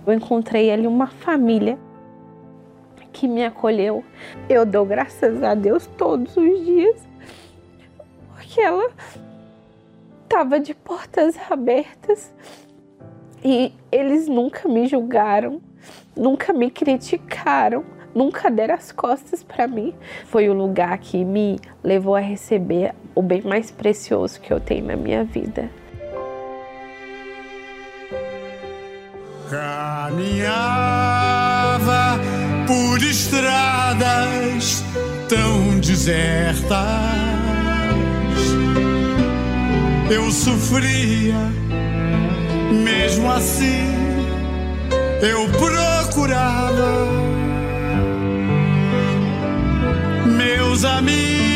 eu 0.07 0.13
encontrei 0.13 0.71
ali 0.71 0.87
uma 0.87 1.07
família 1.07 1.79
que 3.13 3.29
me 3.29 3.45
acolheu. 3.45 4.05
Eu 4.49 4.65
dou 4.65 4.87
graças 4.87 5.43
a 5.43 5.55
Deus 5.55 5.87
todos 5.99 6.37
os 6.37 6.65
dias, 6.65 7.09
porque 8.33 8.61
ela 8.61 8.91
estava 10.23 10.61
de 10.61 10.75
portas 10.75 11.37
abertas 11.51 12.33
e 13.45 13.73
eles 13.91 14.29
nunca 14.29 14.69
me 14.69 14.87
julgaram, 14.87 15.61
nunca 16.17 16.53
me 16.53 16.71
criticaram, 16.71 17.85
nunca 18.15 18.51
deram 18.51 18.75
as 18.75 18.93
costas 18.93 19.43
para 19.43 19.67
mim. 19.67 19.95
Foi 20.27 20.49
o 20.49 20.53
lugar 20.53 20.97
que 20.99 21.25
me 21.25 21.59
levou 21.83 22.15
a 22.15 22.21
receber 22.21 22.95
o 23.19 23.23
bem 23.23 23.43
mais 23.43 23.69
precioso 23.73 24.41
que 24.41 24.53
eu 24.53 24.61
tenho 24.61 24.87
na 24.87 24.95
minha 24.95 25.25
vida. 25.25 25.69
Caminhava 29.51 30.61
por 32.65 33.03
estradas 33.03 34.85
tão 35.29 35.81
desertas. 35.81 36.69
Eu 40.09 40.31
sofria, 40.31 41.35
mesmo 42.85 43.29
assim 43.33 43.99
eu 45.21 45.49
procurava. 45.59 47.09
Meus 50.25 50.85
amigos 50.85 51.48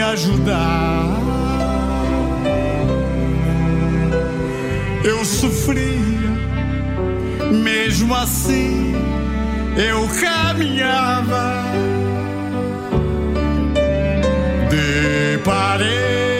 me 0.00 0.02
ajudar. 0.02 1.04
Eu 5.04 5.24
sofria 5.24 6.30
mesmo 7.52 8.14
assim 8.14 8.94
eu 9.76 10.08
caminhava. 10.20 11.64
Deparei 14.70 16.39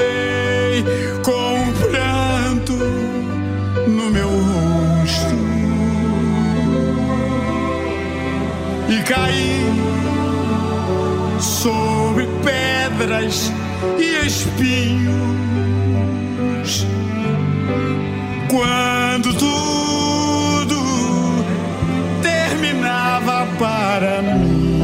pedras 13.31 13.53
e 13.99 14.27
espinhos. 14.27 15.21
Quando 18.51 19.35
tu 19.35 19.71
para 23.59 24.23
mim. 24.23 24.81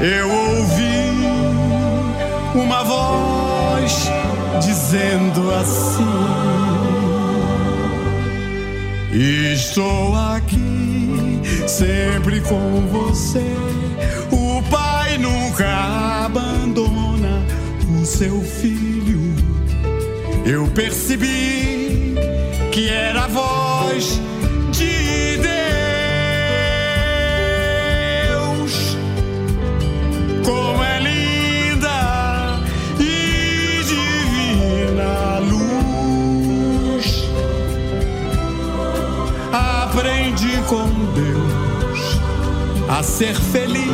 Eu 0.00 0.30
ouvi 0.30 1.10
uma 2.54 2.84
voz 2.84 4.10
dizendo 4.60 5.50
assim: 5.54 6.06
Estou 9.54 10.14
aqui 10.14 11.40
sempre 11.66 12.40
com 12.42 12.86
você. 12.92 13.67
Seu 18.18 18.42
filho. 18.42 19.32
Eu 20.44 20.66
percebi 20.74 22.16
que 22.72 22.88
era 22.88 23.26
a 23.26 23.28
voz 23.28 24.20
com 40.68 40.84
Deus, 41.14 42.20
a 42.90 43.02
ser 43.02 43.34
feliz 43.34 43.86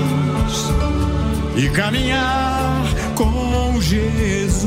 e 1.57 1.69
caminhar 1.71 2.84
Jesus. 3.85 4.65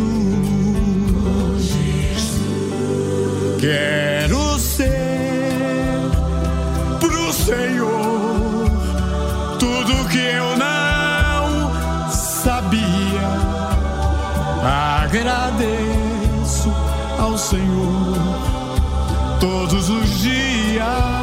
Quero 3.59 4.59
ser 4.59 4.91
pro 6.99 7.33
Senhor 7.33 8.69
tudo 9.57 10.07
que 10.09 10.19
eu 10.19 10.55
não 10.55 11.73
sabia. 12.11 13.27
Agradeço 15.01 16.71
ao 17.17 17.35
Senhor 17.37 18.17
todos 19.39 19.89
os 19.89 20.19
dias 20.19 21.16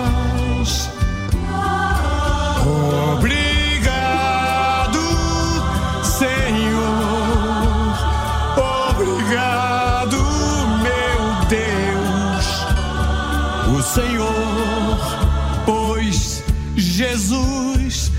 Jesus 16.94 18.12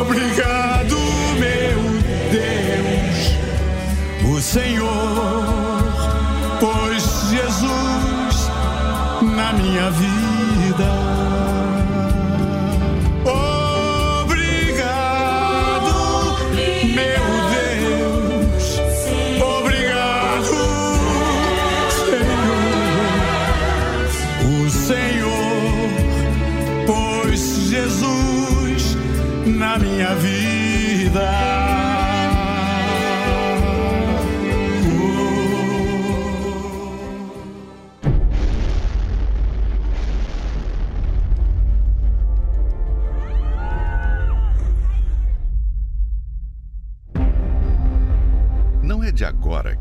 Obrigado. 0.01 0.61
Senhor, 4.51 5.45
pois 6.59 7.05
Jesus 7.31 8.51
na 9.23 9.53
minha 9.53 9.91
vida. 9.93 11.20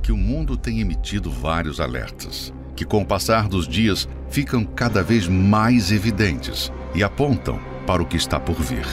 Que 0.01 0.11
o 0.11 0.17
mundo 0.17 0.57
tem 0.57 0.81
emitido 0.81 1.31
vários 1.31 1.79
alertas, 1.79 2.53
que 2.75 2.85
com 2.85 3.01
o 3.01 3.05
passar 3.05 3.47
dos 3.47 3.67
dias 3.67 4.07
ficam 4.29 4.63
cada 4.63 5.01
vez 5.01 5.27
mais 5.27 5.91
evidentes 5.91 6.71
e 6.93 7.03
apontam 7.03 7.59
para 7.85 8.01
o 8.01 8.05
que 8.05 8.17
está 8.17 8.39
por 8.39 8.55
vir 8.55 8.85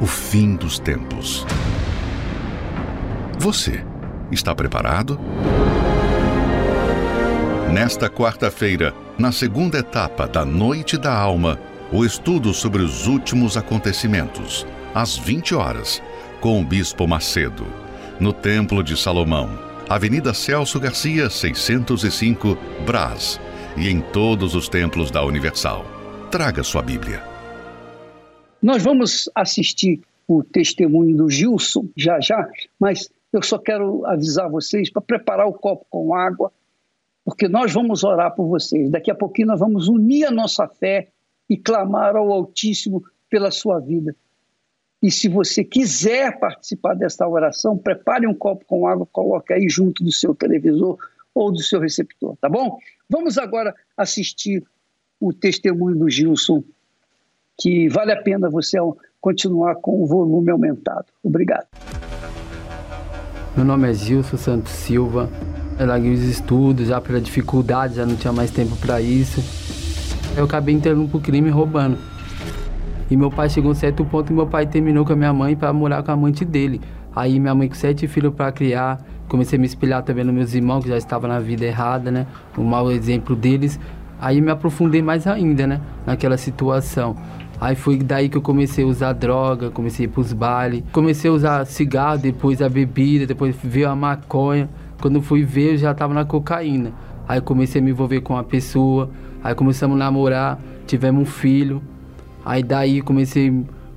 o 0.00 0.06
fim 0.06 0.56
dos 0.56 0.78
tempos. 0.78 1.44
Você 3.38 3.84
Está 4.30 4.54
preparado? 4.54 5.18
Nesta 7.72 8.08
quarta-feira, 8.08 8.94
na 9.18 9.32
segunda 9.32 9.78
etapa 9.78 10.28
da 10.28 10.44
Noite 10.44 10.96
da 10.96 11.12
Alma, 11.12 11.58
o 11.92 12.04
estudo 12.04 12.54
sobre 12.54 12.80
os 12.80 13.08
últimos 13.08 13.56
acontecimentos, 13.56 14.64
às 14.94 15.16
20 15.16 15.56
horas, 15.56 16.00
com 16.40 16.60
o 16.60 16.64
Bispo 16.64 17.08
Macedo, 17.08 17.66
no 18.20 18.32
Templo 18.32 18.82
de 18.82 18.96
Salomão, 18.96 19.48
Avenida 19.88 20.34
Celso 20.34 20.78
Garcia, 20.78 21.30
605, 21.30 22.56
Brás, 22.84 23.40
e 23.76 23.88
em 23.88 24.00
todos 24.00 24.54
os 24.54 24.68
templos 24.68 25.10
da 25.10 25.24
Universal. 25.24 25.84
Traga 26.30 26.62
sua 26.62 26.82
Bíblia. 26.82 27.22
Nós 28.62 28.82
vamos 28.82 29.30
assistir 29.34 30.00
o 30.28 30.44
testemunho 30.44 31.16
do 31.16 31.30
Gilson 31.30 31.88
já 31.96 32.20
já, 32.20 32.46
mas 32.78 33.10
eu 33.32 33.42
só 33.42 33.58
quero 33.58 34.04
avisar 34.04 34.50
vocês 34.50 34.90
para 34.90 35.00
preparar 35.00 35.46
o 35.46 35.54
copo 35.54 35.86
com 35.88 36.14
água 36.14 36.52
porque 37.24 37.48
nós 37.48 37.72
vamos 37.72 38.02
orar 38.02 38.34
por 38.34 38.46
vocês. 38.46 38.90
Daqui 38.90 39.10
a 39.10 39.14
pouquinho 39.14 39.48
nós 39.48 39.60
vamos 39.60 39.88
unir 39.88 40.24
a 40.24 40.30
nossa 40.30 40.66
fé 40.66 41.08
e 41.48 41.56
clamar 41.56 42.16
ao 42.16 42.32
Altíssimo 42.32 43.02
pela 43.28 43.50
sua 43.50 43.78
vida. 43.78 44.14
E 45.02 45.10
se 45.10 45.28
você 45.28 45.64
quiser 45.64 46.38
participar 46.38 46.94
desta 46.94 47.26
oração, 47.26 47.76
prepare 47.76 48.26
um 48.26 48.34
copo 48.34 48.64
com 48.66 48.86
água, 48.86 49.06
coloque 49.10 49.52
aí 49.52 49.66
junto 49.68 50.04
do 50.04 50.12
seu 50.12 50.34
televisor 50.34 50.98
ou 51.34 51.50
do 51.50 51.62
seu 51.62 51.80
receptor, 51.80 52.36
tá 52.36 52.48
bom? 52.48 52.78
Vamos 53.08 53.38
agora 53.38 53.74
assistir 53.96 54.62
o 55.18 55.32
testemunho 55.32 55.96
do 55.96 56.10
Gilson, 56.10 56.62
que 57.58 57.88
vale 57.88 58.12
a 58.12 58.22
pena 58.22 58.50
você 58.50 58.76
continuar 59.20 59.76
com 59.76 60.02
o 60.02 60.06
volume 60.06 60.50
aumentado. 60.50 61.06
Obrigado. 61.22 61.66
Meu 63.56 63.64
nome 63.64 63.90
é 63.90 63.94
Gilson 63.94 64.36
Santos 64.36 64.72
Silva, 64.72 65.30
eu 65.78 65.86
larguei 65.86 66.12
os 66.12 66.22
estudos 66.22 66.88
já 66.88 67.00
pela 67.00 67.20
dificuldade, 67.20 67.94
já 67.94 68.04
não 68.04 68.16
tinha 68.16 68.32
mais 68.32 68.50
tempo 68.50 68.76
para 68.76 69.00
isso. 69.00 69.40
Eu 70.36 70.44
acabei 70.44 70.74
entrando 70.74 71.08
pro 71.08 71.20
crime 71.20 71.48
roubando. 71.48 72.09
E 73.10 73.16
meu 73.16 73.30
pai 73.30 73.48
chegou 73.48 73.70
a 73.70 73.72
um 73.72 73.74
certo 73.74 74.04
ponto 74.04 74.32
e 74.32 74.36
meu 74.36 74.46
pai 74.46 74.66
terminou 74.66 75.04
com 75.04 75.12
a 75.12 75.16
minha 75.16 75.32
mãe 75.32 75.56
para 75.56 75.72
morar 75.72 76.02
com 76.02 76.10
a 76.12 76.14
amante 76.14 76.44
dele. 76.44 76.80
Aí 77.14 77.40
minha 77.40 77.54
mãe 77.54 77.68
com 77.68 77.74
sete 77.74 78.06
filhos 78.06 78.32
para 78.32 78.52
criar, 78.52 79.04
comecei 79.28 79.58
a 79.58 79.60
me 79.60 79.66
espelhar 79.66 80.02
também 80.02 80.24
nos 80.24 80.32
meus 80.32 80.54
irmãos 80.54 80.84
que 80.84 80.88
já 80.88 80.96
estavam 80.96 81.28
na 81.28 81.40
vida 81.40 81.64
errada, 81.64 82.10
né? 82.10 82.26
O 82.56 82.62
mau 82.62 82.90
exemplo 82.92 83.34
deles. 83.34 83.80
Aí 84.20 84.40
me 84.40 84.50
aprofundei 84.50 85.02
mais 85.02 85.26
ainda, 85.26 85.66
né? 85.66 85.80
Naquela 86.06 86.36
situação. 86.36 87.16
Aí 87.60 87.74
foi 87.74 87.98
daí 87.98 88.28
que 88.28 88.36
eu 88.36 88.42
comecei 88.42 88.84
a 88.84 88.86
usar 88.86 89.12
droga, 89.12 89.70
comecei 89.70 90.06
a 90.06 90.08
ir 90.08 90.12
pros 90.12 90.32
bailes. 90.32 90.84
Comecei 90.92 91.30
a 91.30 91.34
usar 91.34 91.66
cigarro, 91.66 92.18
depois 92.18 92.62
a 92.62 92.68
bebida, 92.68 93.26
depois 93.26 93.56
veio 93.62 93.88
a 93.88 93.96
maconha. 93.96 94.68
Quando 95.00 95.20
fui 95.20 95.42
ver, 95.42 95.72
eu 95.72 95.78
já 95.78 95.92
tava 95.92 96.14
na 96.14 96.24
cocaína. 96.24 96.92
Aí 97.26 97.40
comecei 97.40 97.80
a 97.80 97.84
me 97.84 97.90
envolver 97.90 98.20
com 98.20 98.34
uma 98.34 98.44
pessoa, 98.44 99.10
aí 99.42 99.54
começamos 99.54 99.96
a 99.96 99.98
namorar, 99.98 100.58
tivemos 100.86 101.22
um 101.22 101.24
filho. 101.24 101.82
Aí 102.50 102.64
daí 102.64 103.00
comecei 103.00 103.48
a 103.48 103.52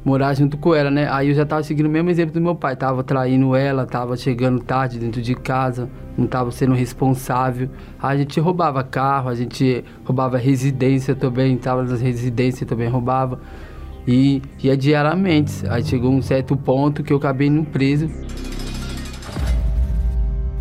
morar 0.05 0.35
junto 0.35 0.59
com 0.59 0.75
ela, 0.75 0.91
né? 0.91 1.11
Aí 1.11 1.29
eu 1.29 1.33
já 1.33 1.43
tava 1.43 1.63
seguindo 1.63 1.87
o 1.87 1.89
mesmo 1.89 2.11
exemplo 2.11 2.35
do 2.35 2.39
meu 2.39 2.53
pai, 2.53 2.75
tava 2.75 3.03
traindo 3.03 3.55
ela, 3.55 3.83
tava 3.83 4.15
chegando 4.15 4.59
tarde 4.59 4.99
dentro 4.99 5.23
de 5.23 5.33
casa, 5.33 5.89
não 6.15 6.27
tava 6.27 6.51
sendo 6.51 6.75
responsável. 6.75 7.67
Aí 7.99 8.15
a 8.15 8.19
gente 8.19 8.39
roubava 8.39 8.83
carro, 8.83 9.29
a 9.29 9.33
gente 9.33 9.83
roubava 10.05 10.37
residência 10.37 11.15
também, 11.15 11.57
tava 11.57 11.81
nas 11.81 11.99
residências 11.99 12.69
também 12.69 12.87
roubava. 12.87 13.39
E 14.07 14.39
ia 14.61 14.77
diariamente. 14.77 15.67
Aí 15.67 15.83
chegou 15.83 16.11
um 16.11 16.21
certo 16.21 16.55
ponto 16.55 17.01
que 17.01 17.11
eu 17.11 17.17
acabei 17.17 17.49
no 17.49 17.65
preso. 17.65 18.07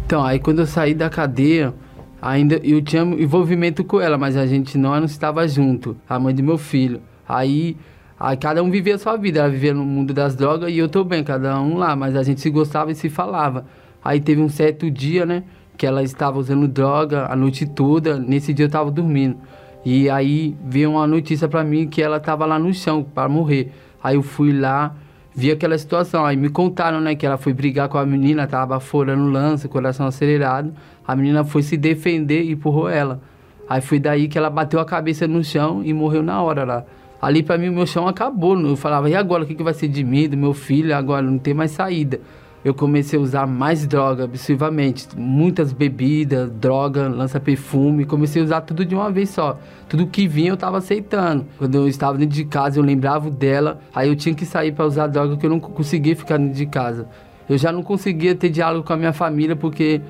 Então, 0.06 0.24
aí 0.24 0.38
quando 0.38 0.60
eu 0.60 0.66
saí 0.66 0.94
da 0.94 1.10
cadeia, 1.10 1.74
ainda 2.22 2.58
eu 2.64 2.80
tinha 2.80 3.02
envolvimento 3.02 3.84
com 3.84 4.00
ela, 4.00 4.16
mas 4.16 4.34
a 4.34 4.46
gente 4.46 4.78
não, 4.78 4.96
não 4.96 5.04
estava 5.04 5.46
junto, 5.46 5.94
a 6.08 6.18
mãe 6.18 6.34
do 6.34 6.42
meu 6.42 6.56
filho. 6.56 7.11
Aí, 7.32 7.76
aí 8.20 8.36
cada 8.36 8.62
um 8.62 8.70
vivia 8.70 8.96
a 8.96 8.98
sua 8.98 9.16
vida, 9.16 9.40
ela 9.40 9.48
vivia 9.48 9.72
no 9.72 9.84
mundo 9.84 10.12
das 10.12 10.36
drogas 10.36 10.70
e 10.70 10.76
eu 10.76 10.88
também, 10.88 11.24
cada 11.24 11.58
um 11.60 11.78
lá, 11.78 11.96
mas 11.96 12.14
a 12.14 12.22
gente 12.22 12.40
se 12.40 12.50
gostava 12.50 12.92
e 12.92 12.94
se 12.94 13.08
falava. 13.08 13.64
Aí 14.04 14.20
teve 14.20 14.42
um 14.42 14.50
certo 14.50 14.90
dia, 14.90 15.24
né, 15.24 15.44
que 15.78 15.86
ela 15.86 16.02
estava 16.02 16.38
usando 16.38 16.68
droga 16.68 17.26
a 17.30 17.34
noite 17.34 17.64
toda, 17.64 18.18
nesse 18.18 18.52
dia 18.52 18.64
eu 18.64 18.68
estava 18.68 18.90
dormindo. 18.90 19.38
E 19.84 20.10
aí 20.10 20.54
veio 20.64 20.90
uma 20.90 21.06
notícia 21.06 21.48
para 21.48 21.64
mim 21.64 21.88
que 21.88 22.02
ela 22.02 22.18
estava 22.18 22.44
lá 22.44 22.58
no 22.58 22.72
chão 22.72 23.02
para 23.02 23.28
morrer. 23.28 23.72
Aí 24.02 24.14
eu 24.14 24.22
fui 24.22 24.52
lá, 24.52 24.94
vi 25.34 25.50
aquela 25.50 25.76
situação. 25.76 26.24
Aí 26.24 26.36
me 26.36 26.50
contaram, 26.50 27.00
né, 27.00 27.14
que 27.14 27.26
ela 27.26 27.36
foi 27.36 27.52
brigar 27.52 27.88
com 27.88 27.98
a 27.98 28.06
menina, 28.06 28.46
tava 28.46 28.78
furando 28.78 29.28
lance, 29.28 29.66
coração 29.68 30.06
acelerado. 30.06 30.72
A 31.06 31.16
menina 31.16 31.44
foi 31.44 31.62
se 31.62 31.76
defender 31.76 32.42
e 32.44 32.52
empurrou 32.52 32.88
ela. 32.88 33.20
Aí 33.68 33.80
foi 33.80 33.98
daí 33.98 34.28
que 34.28 34.38
ela 34.38 34.50
bateu 34.50 34.78
a 34.78 34.84
cabeça 34.84 35.26
no 35.26 35.42
chão 35.42 35.82
e 35.84 35.92
morreu 35.92 36.22
na 36.22 36.40
hora 36.42 36.64
lá. 36.64 36.84
Ali 37.22 37.42
para 37.42 37.56
mim 37.56 37.68
o 37.68 37.72
meu 37.72 37.86
chão 37.86 38.06
acabou. 38.08 38.60
Eu 38.60 38.76
falava, 38.76 39.08
e 39.08 39.14
agora 39.14 39.44
o 39.44 39.46
que, 39.46 39.54
que 39.54 39.62
vai 39.62 39.72
ser 39.72 39.88
de 39.88 40.04
mim, 40.04 40.28
do 40.28 40.36
meu 40.36 40.52
filho? 40.52 40.94
Agora 40.94 41.22
não 41.22 41.38
tem 41.38 41.54
mais 41.54 41.70
saída 41.70 42.20
eu 42.64 42.72
comecei 42.72 43.18
a 43.18 43.22
usar 43.22 43.46
mais 43.46 43.86
droga 43.86 44.24
absurdamente. 44.24 45.08
Muitas 45.16 45.72
bebidas, 45.72 46.50
droga, 46.50 47.08
lança-perfume. 47.08 48.04
Comecei 48.04 48.40
a 48.40 48.44
usar 48.44 48.60
tudo 48.60 48.84
de 48.84 48.94
uma 48.94 49.10
vez 49.10 49.30
só. 49.30 49.58
Tudo 49.88 50.06
que 50.06 50.28
vinha 50.28 50.50
eu 50.50 50.54
estava 50.54 50.78
aceitando. 50.78 51.44
Quando 51.58 51.74
eu 51.74 51.88
estava 51.88 52.16
dentro 52.16 52.34
de 52.34 52.44
casa, 52.44 52.78
eu 52.78 52.84
lembrava 52.84 53.30
dela. 53.30 53.80
Aí 53.92 54.08
eu 54.08 54.14
tinha 54.14 54.34
que 54.34 54.46
sair 54.46 54.72
para 54.72 54.86
usar 54.86 55.08
droga, 55.08 55.30
porque 55.30 55.46
eu 55.46 55.50
não 55.50 55.58
conseguia 55.58 56.14
ficar 56.14 56.36
dentro 56.38 56.54
de 56.54 56.66
casa. 56.66 57.08
Eu 57.48 57.58
já 57.58 57.72
não 57.72 57.82
conseguia 57.82 58.34
ter 58.34 58.48
diálogo 58.48 58.86
com 58.86 58.92
a 58.92 58.96
minha 58.96 59.12
família, 59.12 59.56
porque 59.56 60.00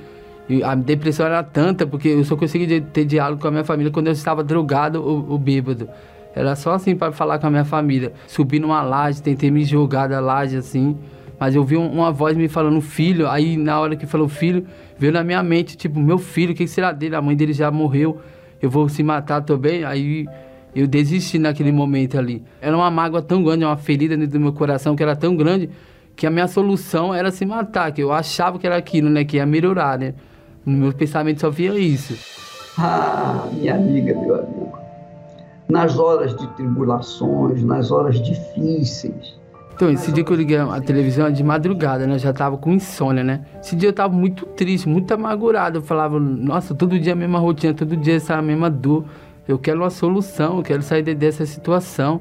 a 0.63 0.75
depressão 0.75 1.25
era 1.25 1.43
tanta, 1.43 1.87
porque 1.87 2.09
eu 2.09 2.25
só 2.25 2.37
conseguia 2.37 2.83
ter 2.83 3.07
diálogo 3.07 3.41
com 3.41 3.49
a 3.49 3.51
minha 3.51 3.65
família 3.65 3.91
quando 3.91 4.09
eu 4.09 4.13
estava 4.13 4.45
drogado 4.45 5.03
ou, 5.03 5.27
ou 5.31 5.39
bêbado. 5.39 5.89
Era 6.35 6.57
só 6.57 6.73
assim 6.73 6.97
para 6.97 7.13
falar 7.13 7.39
com 7.39 7.47
a 7.47 7.51
minha 7.51 7.65
família. 7.65 8.13
Subi 8.27 8.59
numa 8.59 8.83
laje, 8.83 9.23
tentei 9.23 9.51
me 9.51 9.65
jogar 9.65 10.09
da 10.09 10.21
laje 10.21 10.57
assim. 10.57 10.97
Mas 11.39 11.55
eu 11.55 11.65
vi 11.65 11.77
uma 11.77 12.13
voz 12.13 12.37
me 12.37 12.49
falando 12.49 12.81
filho, 12.81 13.29
aí 13.29 13.57
na 13.57 13.81
hora 13.81 13.97
que 13.97 14.07
falou 14.07 14.29
filho, 14.29 14.65
veio 14.97 15.13
na 15.13 15.25
minha 15.25 15.43
mente, 15.43 15.77
tipo, 15.77 15.99
meu 15.99 16.17
filho, 16.17 16.53
o 16.53 16.55
que 16.55 16.69
será 16.69 16.93
dele? 16.93 17.17
A 17.17 17.23
mãe 17.23 17.35
dele 17.35 17.53
já 17.53 17.69
morreu, 17.71 18.21
eu 18.61 18.71
vou 18.71 18.89
se 18.89 19.03
matar 19.03 19.43
também. 19.43 19.85
Aí 19.85 20.27
eu 20.75 20.87
desisti 20.87 21.39
naquele 21.39 21.73
momento 21.73 22.19
ali. 22.19 22.43
Era 22.61 22.77
uma 22.77 22.91
mágoa 22.91 23.21
tão 23.21 23.43
grande, 23.43 23.65
uma 23.65 23.77
ferida 23.77 24.17
dentro 24.17 24.33
do 24.33 24.41
meu 24.41 24.53
coração 24.53 24.95
que 24.95 25.03
era 25.03 25.17
tão 25.17 25.37
grande 25.37 25.69
que 26.15 26.27
a 26.27 26.31
minha 26.31 26.47
solução 26.47 27.13
era 27.13 27.31
se 27.31 27.45
matar, 27.45 27.91
que 27.91 28.03
eu 28.03 28.13
achava 28.13 28.59
que 28.59 28.67
era 28.67 28.77
aquilo, 28.77 29.09
né, 29.09 29.25
que 29.25 29.39
ia 29.39 29.47
melhorar, 29.47 29.99
né? 29.99 30.15
No 30.65 30.77
meu 30.77 30.93
pensamento 30.93 31.41
só 31.41 31.51
via 31.51 31.77
isso. 31.79 32.17
Ah, 32.79 33.49
minha 33.53 33.75
amiga, 33.75 34.15
meu 34.15 34.35
amigo. 34.35 34.82
Nas 35.73 35.99
horas 35.99 36.37
de 36.37 36.47
tribulações, 36.49 37.65
nas 37.65 37.91
horas 37.91 38.21
difíceis, 38.21 39.41
então, 39.75 39.91
esse 39.91 40.13
dia 40.13 40.23
que 40.23 40.31
eu 40.31 40.37
liguei 40.37 40.59
a 40.59 40.81
televisão 40.81 41.33
de 41.33 41.43
madrugada, 41.43 42.07
né? 42.07 42.15
Eu 42.15 42.19
já 42.19 42.33
tava 42.33 42.59
com 42.59 42.73
insônia, 42.73 43.25
né? 43.25 43.41
Esse 43.59 43.75
dia 43.75 43.89
eu 43.89 43.93
tava 43.93 44.15
muito 44.15 44.45
triste, 44.47 44.87
muito 44.87 45.11
amargurado. 45.13 45.79
Eu 45.79 45.83
falava, 45.83 46.21
nossa, 46.21 46.75
todo 46.75 47.01
dia 47.01 47.15
a 47.15 47.17
mesma 47.17 47.39
rotina, 47.39 47.73
todo 47.73 47.97
dia 47.97 48.17
essa 48.17 48.41
mesma 48.43 48.69
dor. 48.69 49.05
Eu 49.49 49.59
quero 49.59 49.81
uma 49.81 49.91
solução, 49.91 50.59
eu 50.59 50.63
quero 50.63 50.83
sair 50.83 51.03
dessa 51.03 51.45
situação. 51.47 52.21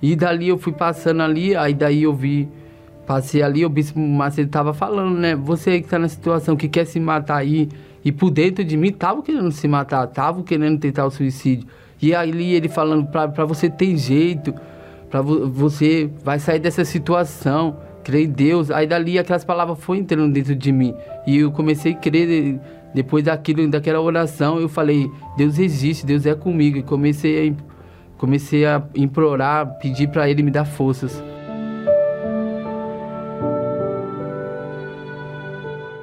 E 0.00 0.14
dali 0.14 0.48
eu 0.48 0.56
fui 0.56 0.72
passando 0.72 1.20
ali, 1.20 1.54
aí 1.56 1.74
daí 1.74 2.04
eu 2.04 2.14
vi, 2.14 2.48
passei 3.06 3.42
ali, 3.42 3.66
o 3.66 3.68
bispo 3.68 3.98
Macedo 3.98 4.48
tava 4.48 4.72
falando, 4.72 5.18
né? 5.18 5.34
Você 5.34 5.70
aí 5.70 5.82
que 5.82 5.88
tá 5.88 5.98
na 5.98 6.08
situação, 6.08 6.56
que 6.56 6.68
quer 6.68 6.86
se 6.86 7.00
matar 7.00 7.38
aí, 7.38 7.68
e 8.04 8.12
por 8.12 8.30
dentro 8.30 8.64
de 8.64 8.76
mim 8.76 8.92
tava 8.92 9.20
querendo 9.22 9.50
se 9.50 9.66
matar, 9.66 10.06
tava 10.06 10.42
querendo 10.44 10.78
tentar 10.78 11.04
o 11.04 11.10
suicídio. 11.10 11.66
E 12.00 12.14
ali 12.14 12.54
ele 12.54 12.68
falando, 12.68 13.06
pra 13.06 13.44
você 13.44 13.68
ter 13.68 13.96
jeito, 13.96 14.54
para 15.10 15.20
você 15.22 16.10
vai 16.22 16.38
sair 16.38 16.58
dessa 16.58 16.84
situação, 16.84 17.76
crer 18.04 18.24
em 18.24 18.30
Deus. 18.30 18.70
Aí 18.70 18.86
dali 18.86 19.18
aquelas 19.18 19.44
palavras 19.44 19.78
foram 19.78 20.00
entrando 20.00 20.32
dentro 20.32 20.54
de 20.54 20.72
mim 20.72 20.94
e 21.26 21.38
eu 21.38 21.50
comecei 21.50 21.92
a 21.92 21.96
crer 21.96 22.60
depois 22.94 23.24
daquilo, 23.24 23.68
daquela 23.68 24.00
oração, 24.00 24.58
eu 24.58 24.68
falei, 24.68 25.10
Deus 25.36 25.58
existe, 25.58 26.06
Deus 26.06 26.24
é 26.24 26.34
comigo 26.34 26.78
e 26.78 26.82
comecei 26.82 27.50
a 27.50 27.68
comecei 28.16 28.66
a 28.66 28.82
implorar, 28.96 29.78
pedir 29.78 30.08
para 30.08 30.28
ele 30.28 30.42
me 30.42 30.50
dar 30.50 30.64
forças. 30.64 31.22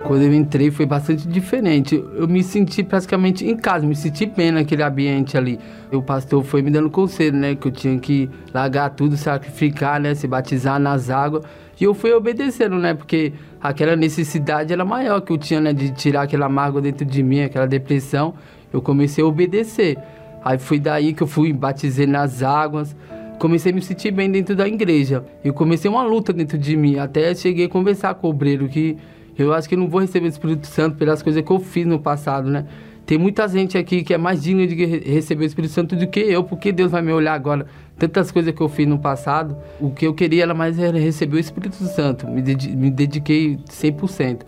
Quando 0.07 0.21
eu 0.21 0.33
entrei 0.35 0.69
foi 0.69 0.85
bastante 0.85 1.27
diferente. 1.27 1.95
Eu 1.95 2.27
me 2.27 2.43
senti 2.43 2.83
praticamente 2.83 3.43
em 3.43 3.57
casa, 3.57 3.87
me 3.87 3.95
senti 3.95 4.27
bem 4.27 4.51
naquele 4.51 4.83
ambiente 4.83 5.35
ali. 5.35 5.59
O 5.91 5.99
pastor 5.99 6.43
foi 6.43 6.61
me 6.61 6.69
dando 6.69 6.91
conselho, 6.91 7.35
né? 7.35 7.55
Que 7.55 7.67
eu 7.67 7.71
tinha 7.71 7.97
que 7.97 8.29
largar 8.53 8.91
tudo, 8.91 9.17
sacrificar, 9.17 9.99
né? 9.99 10.13
Se 10.13 10.27
batizar 10.27 10.79
nas 10.79 11.09
águas. 11.09 11.43
E 11.81 11.85
eu 11.85 11.95
fui 11.95 12.13
obedecendo, 12.13 12.77
né? 12.77 12.93
Porque 12.93 13.33
aquela 13.59 13.95
necessidade 13.95 14.71
era 14.71 14.85
maior 14.85 15.21
que 15.21 15.33
eu 15.33 15.39
tinha, 15.39 15.59
né? 15.59 15.73
De 15.73 15.91
tirar 15.91 16.21
aquela 16.21 16.47
mágoa 16.47 16.81
dentro 16.81 17.03
de 17.03 17.23
mim, 17.23 17.41
aquela 17.41 17.65
depressão. 17.65 18.35
Eu 18.71 18.83
comecei 18.83 19.23
a 19.23 19.27
obedecer. 19.27 19.97
Aí 20.43 20.59
foi 20.59 20.79
daí 20.79 21.13
que 21.13 21.23
eu 21.23 21.27
fui, 21.27 21.51
batizei 21.51 22.05
nas 22.05 22.43
águas. 22.43 22.95
Comecei 23.39 23.71
a 23.71 23.75
me 23.75 23.81
sentir 23.81 24.11
bem 24.11 24.29
dentro 24.29 24.55
da 24.55 24.67
igreja. 24.67 25.25
E 25.43 25.51
comecei 25.51 25.89
uma 25.89 26.03
luta 26.03 26.31
dentro 26.31 26.59
de 26.59 26.77
mim. 26.77 26.99
Até 26.99 27.33
cheguei 27.33 27.65
a 27.65 27.69
conversar 27.69 28.13
com 28.13 28.27
o 28.27 28.29
obreiro 28.29 28.69
que 28.69 28.95
eu 29.37 29.53
acho 29.53 29.67
que 29.67 29.75
não 29.75 29.87
vou 29.87 30.01
receber 30.01 30.25
o 30.25 30.29
Espírito 30.29 30.67
Santo 30.67 30.97
pelas 30.97 31.21
coisas 31.21 31.43
que 31.43 31.51
eu 31.51 31.59
fiz 31.59 31.85
no 31.85 31.99
passado, 31.99 32.49
né? 32.49 32.65
Tem 33.05 33.19
muita 33.19 33.47
gente 33.47 33.77
aqui 33.77 34.03
que 34.03 34.13
é 34.13 34.17
mais 34.17 34.41
digna 34.41 34.65
de 34.65 34.73
receber 34.83 35.43
o 35.43 35.47
Espírito 35.47 35.71
Santo 35.71 35.95
do 35.95 36.07
que 36.07 36.19
eu, 36.19 36.43
porque 36.43 36.71
Deus 36.71 36.91
vai 36.91 37.03
me 37.03 37.13
olhar 37.13 37.33
agora. 37.33 37.67
Tantas 37.99 38.31
coisas 38.31 38.53
que 38.53 38.61
eu 38.61 38.67
fiz 38.67 38.87
no 38.87 38.97
passado, 38.97 39.55
o 39.79 39.91
que 39.91 40.07
eu 40.07 40.13
queria 40.13 40.43
era 40.43 40.53
mais 40.55 40.77
receber 40.77 41.37
o 41.37 41.39
Espírito 41.39 41.75
Santo. 41.83 42.27
Me, 42.27 42.41
dediquei 42.41 43.57
100% 43.69 44.41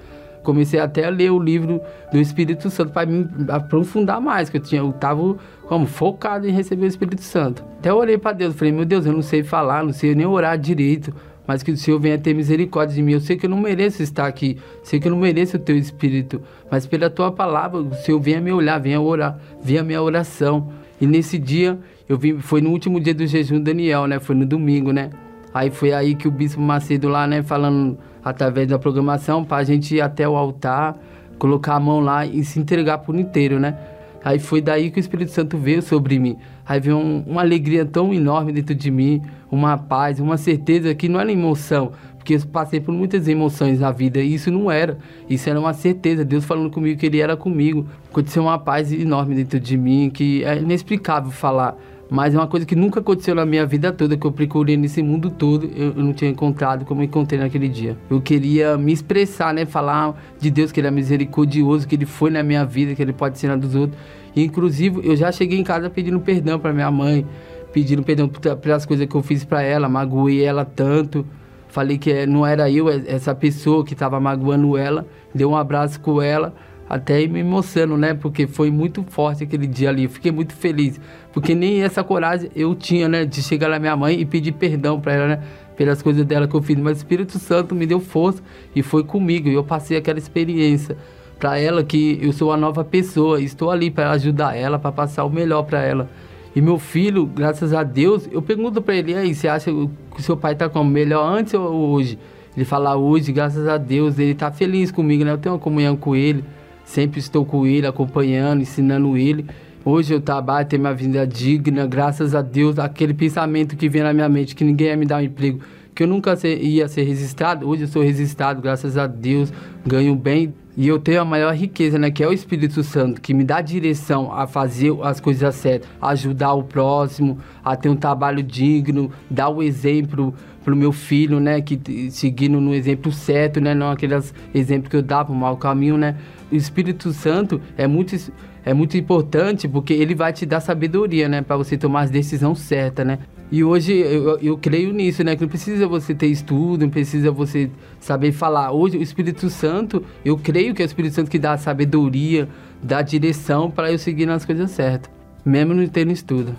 comecei 0.47 0.79
até 0.79 1.03
a 1.03 1.09
ler 1.09 1.29
o 1.29 1.38
livro 1.38 1.81
do 2.09 2.17
Espírito 2.17 2.69
Santo 2.69 2.93
para 2.93 3.05
me 3.05 3.27
aprofundar 3.49 4.21
mais, 4.21 4.49
que 4.49 4.55
eu 4.55 4.61
tinha 4.61 4.79
eu 4.79 4.93
tava 4.93 5.35
como 5.67 5.85
focado 5.85 6.47
em 6.47 6.51
receber 6.51 6.85
o 6.85 6.88
Espírito 6.88 7.21
Santo. 7.21 7.65
Até 7.79 7.93
orei 7.93 8.17
para 8.17 8.31
Deus, 8.31 8.55
falei: 8.55 8.71
"Meu 8.71 8.85
Deus, 8.85 9.05
eu 9.05 9.11
não 9.11 9.21
sei 9.21 9.43
falar, 9.43 9.83
não 9.83 9.91
sei 9.91 10.15
nem 10.15 10.25
orar 10.25 10.57
direito, 10.57 11.13
mas 11.47 11.63
que 11.63 11.71
o 11.71 11.77
Senhor 11.77 11.99
venha 11.99 12.17
ter 12.17 12.33
misericórdia 12.33 12.95
de 12.95 13.01
mim. 13.01 13.13
Eu 13.13 13.21
sei 13.21 13.37
que 13.37 13.45
eu 13.45 13.49
não 13.49 13.59
mereço 13.59 14.03
estar 14.03 14.27
aqui, 14.27 14.57
sei 14.83 14.99
que 14.99 15.07
eu 15.07 15.11
não 15.11 15.19
mereço 15.19 15.55
o 15.55 15.59
teu 15.59 15.77
espírito, 15.77 16.41
mas 16.69 16.85
pela 16.85 17.09
tua 17.09 17.31
palavra, 17.31 17.79
o 17.79 17.93
Senhor 17.95 18.19
venha 18.19 18.41
me 18.41 18.51
olhar, 18.51 18.77
venha 18.79 18.99
orar, 18.99 19.39
venha 19.63 19.83
minha 19.83 20.01
oração". 20.01 20.69
E 20.99 21.07
nesse 21.07 21.37
dia, 21.37 21.79
eu 22.09 22.17
vim, 22.17 22.39
foi 22.39 22.59
no 22.59 22.71
último 22.71 22.99
dia 22.99 23.13
do 23.13 23.25
jejum 23.25 23.61
Daniel, 23.61 24.05
né? 24.05 24.19
Foi 24.19 24.35
no 24.35 24.45
domingo, 24.45 24.91
né? 24.91 25.09
Aí 25.53 25.69
foi 25.69 25.93
aí 25.93 26.13
que 26.13 26.27
o 26.27 26.31
bispo 26.31 26.61
Macedo 26.61 27.07
lá, 27.07 27.25
né, 27.25 27.41
falando 27.41 27.97
através 28.23 28.67
da 28.67 28.77
programação 28.77 29.43
para 29.43 29.57
a 29.57 29.63
gente 29.63 29.95
ir 29.95 30.01
até 30.01 30.27
o 30.27 30.35
altar, 30.35 30.97
colocar 31.39 31.75
a 31.75 31.79
mão 31.79 31.99
lá 31.99 32.25
e 32.25 32.43
se 32.43 32.59
entregar 32.59 32.99
por 32.99 33.15
inteiro, 33.15 33.59
né? 33.59 33.75
Aí 34.23 34.39
foi 34.39 34.61
daí 34.61 34.91
que 34.91 34.99
o 34.99 35.01
Espírito 35.01 35.31
Santo 35.31 35.57
veio 35.57 35.81
sobre 35.81 36.19
mim. 36.19 36.37
Veio 36.82 36.97
um, 36.97 37.24
uma 37.26 37.41
alegria 37.41 37.86
tão 37.86 38.13
enorme 38.13 38.51
dentro 38.51 38.76
de 38.76 38.91
mim, 38.91 39.22
uma 39.49 39.78
paz, 39.78 40.20
uma 40.20 40.38
certeza 40.38 40.93
que 40.93 41.07
não 41.07 41.20
era 41.20 41.32
emoção, 41.32 41.93
porque 42.18 42.36
eu 42.36 42.41
passei 42.51 42.82
por 42.82 42.93
muitas 42.93 43.28
emoções 43.28 43.80
na 43.80 43.91
vida 43.91 44.20
e 44.20 44.34
isso 44.34 44.51
não 44.51 44.70
era. 44.70 44.97
Isso 45.30 45.49
era 45.49 45.59
uma 45.59 45.74
certeza, 45.74 46.26
Deus 46.26 46.43
falando 46.43 46.70
comigo 46.70 46.99
que 46.99 47.05
Ele 47.05 47.22
era 47.22 47.38
comigo. 47.38 47.86
Aconteceu 48.11 48.43
uma 48.43 48.59
paz 48.59 48.91
enorme 48.91 49.34
dentro 49.34 49.59
de 49.59 49.78
mim 49.78 50.11
que 50.13 50.43
é 50.43 50.57
inexplicável 50.57 51.32
falar. 51.32 51.78
Mas 52.09 52.34
é 52.34 52.38
uma 52.38 52.47
coisa 52.47 52.65
que 52.65 52.76
nunca 52.76 52.99
aconteceu 52.99 53.36
na 53.36 53.45
minha 53.45 53.65
vida 53.65 53.91
toda, 53.91 54.15
que 54.15 54.26
eu 54.26 54.32
procurei 54.32 54.78
nesse 54.78 55.03
mundo 55.03 55.30
todo, 55.30 55.70
eu, 55.76 55.93
eu 55.95 56.03
não 56.03 56.13
tinha 56.13 56.32
encontrado 56.32 56.86
como 56.86 57.03
encontrei 57.03 57.39
naquele 57.39 57.68
dia. 57.68 57.97
Eu 58.09 58.22
queria 58.22 58.78
me 58.78 58.93
expressar, 58.93 59.53
né? 59.53 59.65
Falar 59.65 60.15
de 60.39 60.49
Deus, 60.49 60.72
que 60.72 60.80
Ele 60.80 60.88
é 60.88 60.91
misericordioso, 60.91 61.88
que 61.88 61.95
Ele 61.95 62.05
foi 62.05 62.30
na 62.30 62.41
minha 62.43 62.65
vida, 62.65 62.95
que 62.95 63.01
Ele 63.01 63.11
pode 63.11 63.38
ser 63.38 63.47
na 63.47 63.55
dos 63.57 63.76
outros. 63.76 63.99
Inclusive, 64.43 65.01
eu 65.03 65.15
já 65.15 65.31
cheguei 65.31 65.59
em 65.59 65.63
casa 65.63 65.89
pedindo 65.89 66.19
perdão 66.19 66.59
para 66.59 66.73
minha 66.73 66.91
mãe, 66.91 67.25
pedindo 67.71 68.03
perdão 68.03 68.27
pelas 68.27 68.85
coisas 68.85 69.05
que 69.07 69.15
eu 69.15 69.23
fiz 69.23 69.43
para 69.43 69.61
ela, 69.61 69.88
magoei 69.88 70.43
ela 70.43 70.65
tanto. 70.65 71.25
Falei 71.67 71.97
que 71.97 72.25
não 72.25 72.45
era 72.45 72.69
eu, 72.71 72.88
essa 72.89 73.35
pessoa 73.35 73.83
que 73.83 73.93
estava 73.93 74.19
magoando 74.19 74.77
ela. 74.77 75.05
Dei 75.33 75.45
um 75.45 75.55
abraço 75.55 75.99
com 75.99 76.21
ela 76.21 76.53
até 76.89 77.27
me 77.27 77.39
emocionando, 77.39 77.97
né? 77.97 78.13
Porque 78.13 78.47
foi 78.47 78.71
muito 78.71 79.03
forte 79.03 79.43
aquele 79.43 79.67
dia 79.67 79.89
ali. 79.89 80.05
Eu 80.05 80.09
fiquei 80.09 80.31
muito 80.31 80.53
feliz. 80.53 80.99
Porque 81.33 81.53
nem 81.53 81.83
essa 81.83 82.03
coragem 82.03 82.49
eu 82.55 82.73
tinha, 82.73 83.07
né? 83.07 83.25
De 83.25 83.43
chegar 83.43 83.69
na 83.69 83.79
minha 83.79 83.95
mãe 83.95 84.19
e 84.19 84.25
pedir 84.25 84.53
perdão 84.53 84.99
para 84.99 85.13
ela, 85.13 85.27
né? 85.27 85.43
Pelas 85.75 86.01
coisas 86.01 86.25
dela 86.25 86.47
que 86.47 86.55
eu 86.55 86.61
fiz. 86.61 86.77
Mas 86.77 86.97
o 86.97 87.01
Espírito 87.01 87.38
Santo 87.38 87.75
me 87.75 87.85
deu 87.85 87.99
força 87.99 88.41
e 88.75 88.81
foi 88.81 89.03
comigo. 89.03 89.49
E 89.49 89.53
eu 89.53 89.63
passei 89.63 89.97
aquela 89.97 90.17
experiência 90.17 90.97
para 91.39 91.59
ela 91.59 91.83
que 91.83 92.19
eu 92.21 92.33
sou 92.33 92.49
uma 92.49 92.57
nova 92.57 92.83
pessoa. 92.83 93.41
Estou 93.41 93.69
ali 93.69 93.91
para 93.91 94.11
ajudar 94.11 94.55
ela, 94.55 94.79
para 94.79 94.91
passar 94.91 95.23
o 95.25 95.29
melhor 95.29 95.63
para 95.63 95.81
ela. 95.81 96.09
E 96.55 96.61
meu 96.61 96.79
filho, 96.79 97.25
graças 97.25 97.73
a 97.73 97.83
Deus, 97.83 98.27
eu 98.31 98.41
pergunto 98.41 98.81
para 98.81 98.95
ele: 98.95 99.15
aí, 99.15 99.33
você 99.33 99.47
acha 99.47 99.71
que 100.15 100.21
seu 100.23 100.35
pai 100.35 100.55
tá 100.55 100.67
como? 100.67 100.89
Melhor 100.89 101.23
antes 101.23 101.53
ou 101.53 101.91
hoje? 101.91 102.17
Ele 102.55 102.65
fala 102.65 102.95
hoje, 102.95 103.31
graças 103.31 103.67
a 103.67 103.77
Deus, 103.77 104.17
ele 104.17 104.33
tá 104.33 104.51
feliz 104.51 104.91
comigo, 104.91 105.23
né? 105.23 105.31
Eu 105.31 105.38
tenho 105.38 105.53
uma 105.53 105.61
comunhão 105.61 105.95
com 105.95 106.15
ele 106.15 106.43
sempre 106.88 107.19
estou 107.19 107.45
com 107.45 107.67
ele, 107.67 107.85
acompanhando, 107.85 108.61
ensinando 108.61 109.15
ele. 109.17 109.45
Hoje 109.85 110.13
eu 110.13 110.21
trabalho, 110.21 110.67
tenho 110.67 110.81
minha 110.81 110.93
vida 110.93 111.27
digna, 111.27 111.85
graças 111.85 112.33
a 112.33 112.41
Deus, 112.41 112.79
aquele 112.79 113.13
pensamento 113.13 113.75
que 113.75 113.88
vem 113.88 114.01
na 114.01 114.13
minha 114.13 114.27
mente, 114.27 114.55
que 114.55 114.63
ninguém 114.63 114.88
ia 114.88 114.97
me 114.97 115.05
dar 115.05 115.17
um 115.17 115.21
emprego, 115.21 115.59
que 115.93 116.03
eu 116.03 116.07
nunca 116.07 116.38
ia 116.45 116.88
ser 116.88 117.03
registrado, 117.03 117.67
hoje 117.67 117.83
eu 117.83 117.88
sou 117.88 118.01
registrado, 118.01 118.61
graças 118.61 118.97
a 118.97 119.05
Deus, 119.05 119.51
ganho 119.85 120.15
bem. 120.15 120.53
E 120.78 120.88
eu 120.88 120.99
tenho 120.99 121.19
a 121.19 121.25
maior 121.25 121.55
riqueza, 121.55 121.97
né, 121.97 122.11
que 122.11 122.23
é 122.23 122.28
o 122.28 122.32
Espírito 122.32 122.84
Santo, 122.84 123.19
que 123.19 123.34
me 123.34 123.43
dá 123.43 123.61
direção 123.61 124.32
a 124.32 124.45
fazer 124.45 124.95
as 125.01 125.19
coisas 125.19 125.55
certas, 125.55 125.89
ajudar 125.99 126.53
o 126.53 126.63
próximo, 126.63 127.39
a 127.65 127.75
ter 127.75 127.89
um 127.89 127.95
trabalho 127.95 128.43
digno, 128.43 129.11
dar 129.28 129.49
o 129.49 129.63
exemplo 129.63 130.36
pro 130.63 130.75
meu 130.75 130.91
filho, 130.91 131.39
né, 131.39 131.61
que 131.61 132.11
seguindo 132.11 132.61
no 132.61 132.75
exemplo 132.75 133.11
certo, 133.11 133.59
né, 133.59 133.73
não 133.73 133.89
aqueles 133.89 134.32
exemplos 134.53 134.91
que 134.91 134.97
eu 134.97 135.01
dava, 135.01 135.34
o 135.34 135.36
mau 135.36 135.57
caminho, 135.57 135.97
né, 135.97 136.15
o 136.51 136.55
Espírito 136.55 137.11
Santo 137.11 137.59
é 137.75 137.88
muito, 137.88 138.15
é 138.63 138.71
muito 138.71 138.95
importante 138.97 139.67
porque 139.67 139.93
ele 139.93 140.13
vai 140.13 140.32
te 140.32 140.45
dar 140.45 140.59
sabedoria, 140.59 141.28
né? 141.28 141.41
Para 141.41 141.57
você 141.57 141.78
tomar 141.78 142.01
as 142.01 142.09
decisões 142.09 142.59
certas, 142.59 143.05
né? 143.05 143.19
E 143.49 143.63
hoje 143.63 143.93
eu, 143.93 144.37
eu 144.39 144.57
creio 144.57 144.91
nisso, 144.91 145.23
né? 145.23 145.35
Que 145.35 145.41
não 145.41 145.47
precisa 145.47 145.87
você 145.87 146.13
ter 146.13 146.27
estudo, 146.27 146.81
não 146.81 146.89
precisa 146.89 147.31
você 147.31 147.71
saber 147.99 148.33
falar. 148.33 148.73
Hoje 148.73 148.97
o 148.97 149.01
Espírito 149.01 149.49
Santo, 149.49 150.05
eu 150.25 150.37
creio 150.37 150.75
que 150.75 150.81
é 150.81 150.85
o 150.85 150.87
Espírito 150.87 151.15
Santo 151.15 151.31
que 151.31 151.39
dá 151.39 151.53
a 151.53 151.57
sabedoria, 151.57 152.49
dá 152.83 152.97
a 152.97 153.01
direção 153.01 153.71
para 153.71 153.89
eu 153.89 153.97
seguir 153.97 154.25
nas 154.25 154.43
coisas 154.43 154.71
certas, 154.71 155.09
mesmo 155.45 155.73
não 155.73 155.87
tendo 155.87 156.11
estudo. 156.11 156.53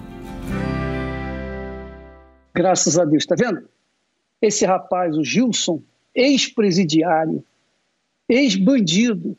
Graças 2.55 2.99
a 2.99 3.05
Deus, 3.05 3.27
tá 3.27 3.35
vendo? 3.39 3.69
Esse 4.41 4.65
rapaz, 4.65 5.15
o 5.17 5.23
Gilson, 5.23 5.83
ex-presidiário, 6.15 7.45
ex-bandido, 8.27 9.37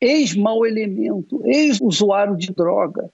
ex-mau 0.00 0.64
elemento, 0.64 1.42
ex-usuário 1.44 2.34
de 2.34 2.50
drogas. 2.52 3.10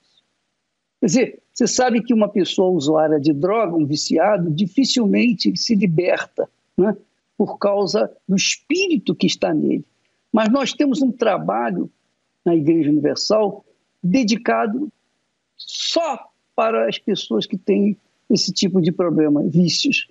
Quer 1.00 1.06
dizer, 1.06 1.42
você 1.54 1.68
sabe 1.68 2.02
que 2.02 2.12
uma 2.12 2.28
pessoa 2.28 2.70
usuária 2.70 3.20
de 3.20 3.32
droga, 3.32 3.76
um 3.76 3.86
viciado, 3.86 4.50
dificilmente 4.50 5.56
se 5.56 5.76
liberta 5.76 6.50
né, 6.76 6.96
por 7.38 7.58
causa 7.58 8.10
do 8.28 8.34
espírito 8.34 9.14
que 9.14 9.28
está 9.28 9.54
nele. 9.54 9.84
Mas 10.32 10.50
nós 10.50 10.72
temos 10.72 11.00
um 11.00 11.12
trabalho 11.12 11.88
na 12.44 12.56
Igreja 12.56 12.90
Universal 12.90 13.64
dedicado 14.02 14.92
só 15.56 16.28
para 16.56 16.88
as 16.88 16.98
pessoas 16.98 17.46
que 17.46 17.56
têm 17.56 17.96
esse 18.28 18.52
tipo 18.52 18.82
de 18.82 18.90
problema, 18.90 19.40
vícios. 19.44 20.08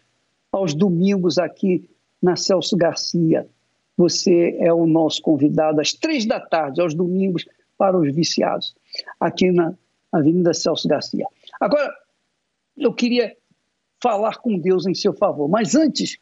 Aos 0.49 0.73
domingos 0.73 1.37
aqui 1.37 1.89
na 2.21 2.37
Celso 2.37 2.77
Garcia, 2.77 3.45
você 3.97 4.55
é 4.59 4.73
o 4.73 4.87
nosso 4.87 5.21
convidado 5.21 5.81
às 5.81 5.91
três 5.91 6.25
da 6.25 6.39
tarde, 6.39 6.79
aos 6.79 6.93
domingos, 6.93 7.45
para 7.77 7.99
os 7.99 8.15
viciados, 8.15 8.73
aqui 9.19 9.51
na 9.51 9.73
Avenida 10.13 10.53
Celso 10.53 10.87
Garcia. 10.87 11.25
Agora, 11.59 11.93
eu 12.77 12.93
queria 12.93 13.35
falar 14.01 14.37
com 14.37 14.59
Deus 14.59 14.85
em 14.85 14.93
seu 14.93 15.13
favor, 15.13 15.49
mas 15.49 15.75
antes, 15.75 16.17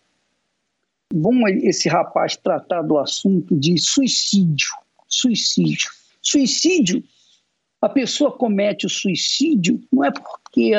vamos 1.14 1.52
esse 1.64 1.90
rapaz 1.90 2.36
tratar 2.38 2.82
do 2.84 2.98
assunto 2.98 3.56
de 3.56 3.78
suicídio. 3.78 4.70
Suicídio. 5.08 5.90
Suicídio, 6.22 7.04
a 7.82 7.90
pessoa 7.90 8.32
comete 8.32 8.86
o 8.86 8.90
suicídio 8.90 9.82
não 9.92 10.06
é 10.06 10.12
porque 10.12 10.74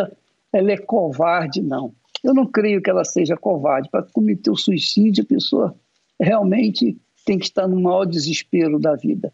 ela 0.52 0.72
é 0.72 0.76
covarde, 0.76 1.60
não. 1.60 1.94
Eu 2.22 2.32
não 2.32 2.46
creio 2.46 2.80
que 2.80 2.88
ela 2.88 3.04
seja 3.04 3.36
covarde. 3.36 3.88
Para 3.90 4.04
cometer 4.04 4.50
o 4.50 4.56
suicídio, 4.56 5.24
a 5.24 5.26
pessoa 5.26 5.74
realmente 6.20 6.96
tem 7.24 7.38
que 7.38 7.46
estar 7.46 7.66
no 7.66 7.80
maior 7.80 8.04
desespero 8.04 8.78
da 8.78 8.94
vida. 8.94 9.32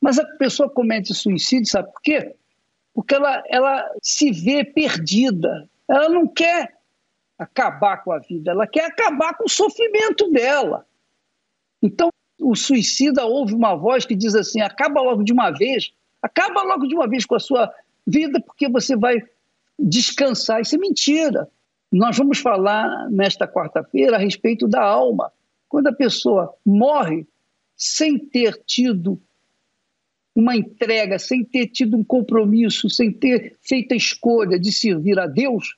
Mas 0.00 0.18
a 0.18 0.24
pessoa 0.24 0.70
comete 0.70 1.12
suicídio, 1.12 1.68
sabe 1.68 1.90
por 1.92 2.00
quê? 2.02 2.36
Porque 2.98 3.14
ela, 3.14 3.44
ela 3.48 3.88
se 4.02 4.32
vê 4.32 4.64
perdida. 4.64 5.70
Ela 5.88 6.08
não 6.08 6.26
quer 6.26 6.76
acabar 7.38 7.98
com 7.98 8.10
a 8.10 8.18
vida, 8.18 8.50
ela 8.50 8.66
quer 8.66 8.86
acabar 8.86 9.34
com 9.34 9.44
o 9.44 9.48
sofrimento 9.48 10.28
dela. 10.32 10.84
Então, 11.80 12.10
o 12.40 12.56
suicida 12.56 13.24
ouve 13.24 13.54
uma 13.54 13.76
voz 13.76 14.04
que 14.04 14.16
diz 14.16 14.34
assim: 14.34 14.60
acaba 14.60 15.00
logo 15.00 15.22
de 15.22 15.32
uma 15.32 15.52
vez, 15.52 15.92
acaba 16.20 16.64
logo 16.64 16.88
de 16.88 16.96
uma 16.96 17.06
vez 17.06 17.24
com 17.24 17.36
a 17.36 17.38
sua 17.38 17.72
vida, 18.04 18.40
porque 18.40 18.68
você 18.68 18.96
vai 18.96 19.22
descansar. 19.78 20.60
Isso 20.60 20.74
é 20.74 20.78
mentira. 20.78 21.48
Nós 21.92 22.18
vamos 22.18 22.40
falar 22.40 23.08
nesta 23.12 23.46
quarta-feira 23.46 24.16
a 24.16 24.18
respeito 24.18 24.66
da 24.66 24.82
alma. 24.82 25.30
Quando 25.68 25.86
a 25.86 25.92
pessoa 25.92 26.52
morre 26.66 27.24
sem 27.76 28.18
ter 28.18 28.60
tido 28.66 29.22
uma 30.38 30.54
entrega, 30.54 31.18
sem 31.18 31.42
ter 31.42 31.66
tido 31.66 31.96
um 31.96 32.04
compromisso, 32.04 32.88
sem 32.88 33.10
ter 33.10 33.56
feito 33.60 33.92
a 33.92 33.96
escolha 33.96 34.56
de 34.56 34.70
servir 34.70 35.18
a 35.18 35.26
Deus, 35.26 35.76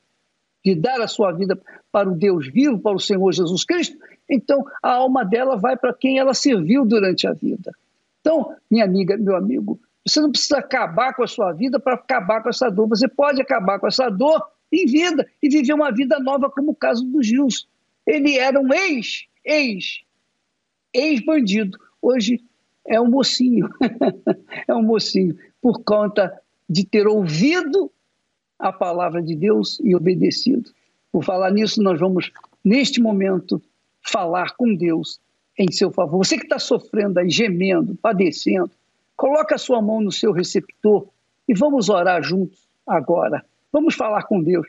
de 0.62 0.74
dar 0.74 1.00
a 1.00 1.08
sua 1.08 1.32
vida 1.32 1.58
para 1.90 2.10
o 2.10 2.14
Deus 2.14 2.46
vivo, 2.46 2.78
para 2.78 2.94
o 2.94 3.00
Senhor 3.00 3.32
Jesus 3.32 3.64
Cristo, 3.64 3.96
então 4.28 4.62
a 4.82 4.92
alma 4.92 5.24
dela 5.24 5.56
vai 5.56 5.78
para 5.78 5.94
quem 5.94 6.18
ela 6.18 6.34
serviu 6.34 6.84
durante 6.84 7.26
a 7.26 7.32
vida. 7.32 7.72
Então, 8.20 8.54
minha 8.70 8.84
amiga, 8.84 9.16
meu 9.16 9.34
amigo, 9.34 9.80
você 10.06 10.20
não 10.20 10.30
precisa 10.30 10.58
acabar 10.58 11.14
com 11.14 11.22
a 11.22 11.26
sua 11.26 11.52
vida 11.54 11.80
para 11.80 11.94
acabar 11.94 12.42
com 12.42 12.50
essa 12.50 12.68
dor. 12.68 12.86
Você 12.86 13.08
pode 13.08 13.40
acabar 13.40 13.78
com 13.78 13.86
essa 13.86 14.10
dor 14.10 14.46
em 14.70 14.84
vida 14.84 15.26
e 15.42 15.48
viver 15.48 15.72
uma 15.72 15.90
vida 15.90 16.18
nova, 16.20 16.50
como 16.50 16.72
o 16.72 16.76
caso 16.76 17.02
do 17.02 17.22
Gilson. 17.22 17.66
Ele 18.06 18.36
era 18.36 18.60
um 18.60 18.70
ex 18.74 19.24
ex 19.42 20.02
ex-bandido. 20.92 21.78
Hoje 22.02 22.44
é 22.86 23.00
um 23.00 23.08
mocinho, 23.08 23.68
é 24.66 24.74
um 24.74 24.82
mocinho, 24.82 25.36
por 25.60 25.82
conta 25.82 26.32
de 26.68 26.84
ter 26.84 27.06
ouvido 27.06 27.90
a 28.58 28.72
palavra 28.72 29.22
de 29.22 29.34
Deus 29.34 29.80
e 29.82 29.94
obedecido. 29.94 30.70
Por 31.10 31.24
falar 31.24 31.50
nisso, 31.50 31.82
nós 31.82 31.98
vamos, 31.98 32.30
neste 32.64 33.00
momento, 33.00 33.60
falar 34.02 34.54
com 34.56 34.74
Deus 34.74 35.20
em 35.58 35.70
seu 35.70 35.90
favor. 35.90 36.18
Você 36.18 36.36
que 36.36 36.44
está 36.44 36.58
sofrendo 36.58 37.18
aí, 37.18 37.28
gemendo, 37.28 37.96
padecendo, 37.96 38.70
coloca 39.16 39.54
a 39.54 39.58
sua 39.58 39.82
mão 39.82 40.00
no 40.00 40.12
seu 40.12 40.32
receptor 40.32 41.08
e 41.48 41.54
vamos 41.54 41.88
orar 41.88 42.22
juntos 42.22 42.60
agora. 42.86 43.44
Vamos 43.72 43.94
falar 43.94 44.22
com 44.24 44.42
Deus. 44.42 44.66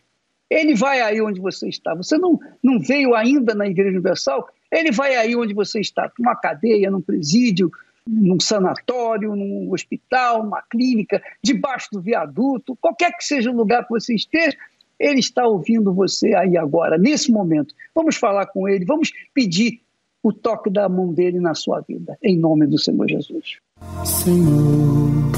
Ele 0.50 0.76
vai 0.76 1.02
aí 1.02 1.22
onde 1.22 1.40
você 1.40 1.70
está. 1.70 1.94
Você 1.96 2.18
não, 2.18 2.40
não 2.62 2.80
veio 2.80 3.16
ainda 3.16 3.56
na 3.56 3.68
Igreja 3.68 3.92
Universal? 3.92 4.50
Ele 4.72 4.92
vai 4.92 5.16
aí 5.16 5.36
onde 5.36 5.54
você 5.54 5.80
está, 5.80 6.12
numa 6.20 6.36
cadeia, 6.36 6.92
num 6.92 7.02
presídio, 7.02 7.72
num 8.08 8.40
sanatório, 8.40 9.36
num 9.36 9.72
hospital, 9.72 10.44
numa 10.44 10.62
clínica, 10.62 11.22
debaixo 11.44 11.90
do 11.92 12.02
viaduto, 12.02 12.78
qualquer 12.82 13.12
que 13.16 13.24
seja 13.24 13.52
o 13.52 13.56
lugar 13.56 13.84
que 13.84 13.92
você 13.92 14.16
esteja, 14.16 14.58
ele 15.00 15.20
está 15.20 15.46
ouvindo 15.46 15.94
você 15.94 16.36
aí 16.36 16.58
agora, 16.58 16.98
nesse 16.98 17.32
momento. 17.32 17.74
Vamos 17.94 18.16
falar 18.16 18.46
com 18.48 18.68
ele, 18.68 18.86
vamos 18.86 19.12
pedir 19.34 19.82
o 20.24 20.32
toque 20.32 20.70
da 20.70 20.88
mão 20.88 21.12
dele 21.12 21.40
na 21.40 21.56
sua 21.56 21.82
vida, 21.82 22.18
em 22.22 22.38
nome 22.38 22.68
do 22.68 22.78
Senhor 22.78 23.08
Jesus. 23.10 23.58
Senhor, 24.06 25.32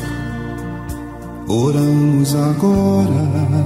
oramos 1.47 2.35
agora 2.35 3.63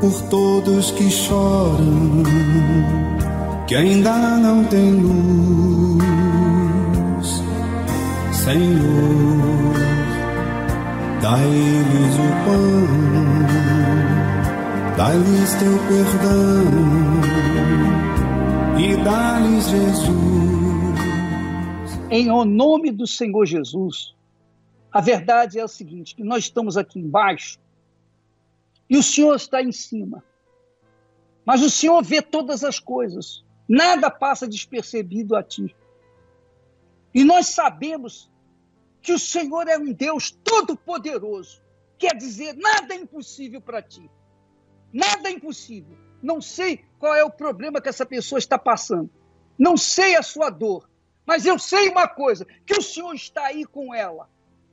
por 0.00 0.28
todos 0.28 0.90
que 0.90 1.08
choram, 1.08 2.24
que 3.68 3.76
ainda 3.76 4.36
não 4.38 4.64
têm 4.64 4.90
luz. 5.00 6.21
Senhor, 8.44 9.72
dá-lhes 11.22 12.14
o 12.16 12.28
pão, 12.44 12.88
dá-lhes 14.96 15.54
teu 15.60 15.78
perdão 15.86 16.66
e 18.80 18.96
dá-lhes 19.04 19.68
Jesus. 19.68 20.10
Em 22.10 22.32
o 22.32 22.44
nome 22.44 22.90
do 22.90 23.06
Senhor 23.06 23.46
Jesus, 23.46 24.12
a 24.90 25.00
verdade 25.00 25.60
é 25.60 25.62
a 25.62 25.68
seguinte: 25.68 26.16
que 26.16 26.24
nós 26.24 26.42
estamos 26.42 26.76
aqui 26.76 26.98
embaixo 26.98 27.60
e 28.90 28.96
o 28.96 29.04
Senhor 29.04 29.36
está 29.36 29.62
em 29.62 29.70
cima. 29.70 30.20
Mas 31.46 31.62
o 31.62 31.70
Senhor 31.70 32.02
vê 32.02 32.20
todas 32.20 32.64
as 32.64 32.80
coisas, 32.80 33.44
nada 33.68 34.10
passa 34.10 34.48
despercebido 34.48 35.36
a 35.36 35.44
ti. 35.44 35.72
E 37.14 37.22
nós 37.22 37.46
sabemos 37.46 38.31
que 39.02 39.12
o 39.12 39.18
Senhor 39.18 39.68
é 39.68 39.76
um 39.76 39.92
Deus 39.92 40.30
todo-poderoso. 40.30 41.60
Quer 41.98 42.16
dizer, 42.16 42.54
nada 42.56 42.94
é 42.94 42.98
impossível 42.98 43.60
para 43.60 43.82
ti. 43.82 44.10
Nada 44.92 45.28
é 45.28 45.32
impossível. 45.32 45.96
Não 46.22 46.40
sei 46.40 46.84
qual 46.98 47.14
é 47.14 47.24
o 47.24 47.30
problema 47.30 47.80
que 47.80 47.88
essa 47.88 48.06
pessoa 48.06 48.38
está 48.38 48.58
passando. 48.58 49.10
Não 49.58 49.76
sei 49.76 50.16
a 50.16 50.22
sua 50.22 50.50
dor. 50.50 50.88
Mas 51.26 51.44
eu 51.46 51.58
sei 51.58 51.88
uma 51.88 52.06
coisa: 52.06 52.46
que 52.64 52.74
o 52.74 52.82
Senhor 52.82 53.14
está 53.14 53.46
aí 53.46 53.64
com 53.64 53.94
ela 53.94 54.28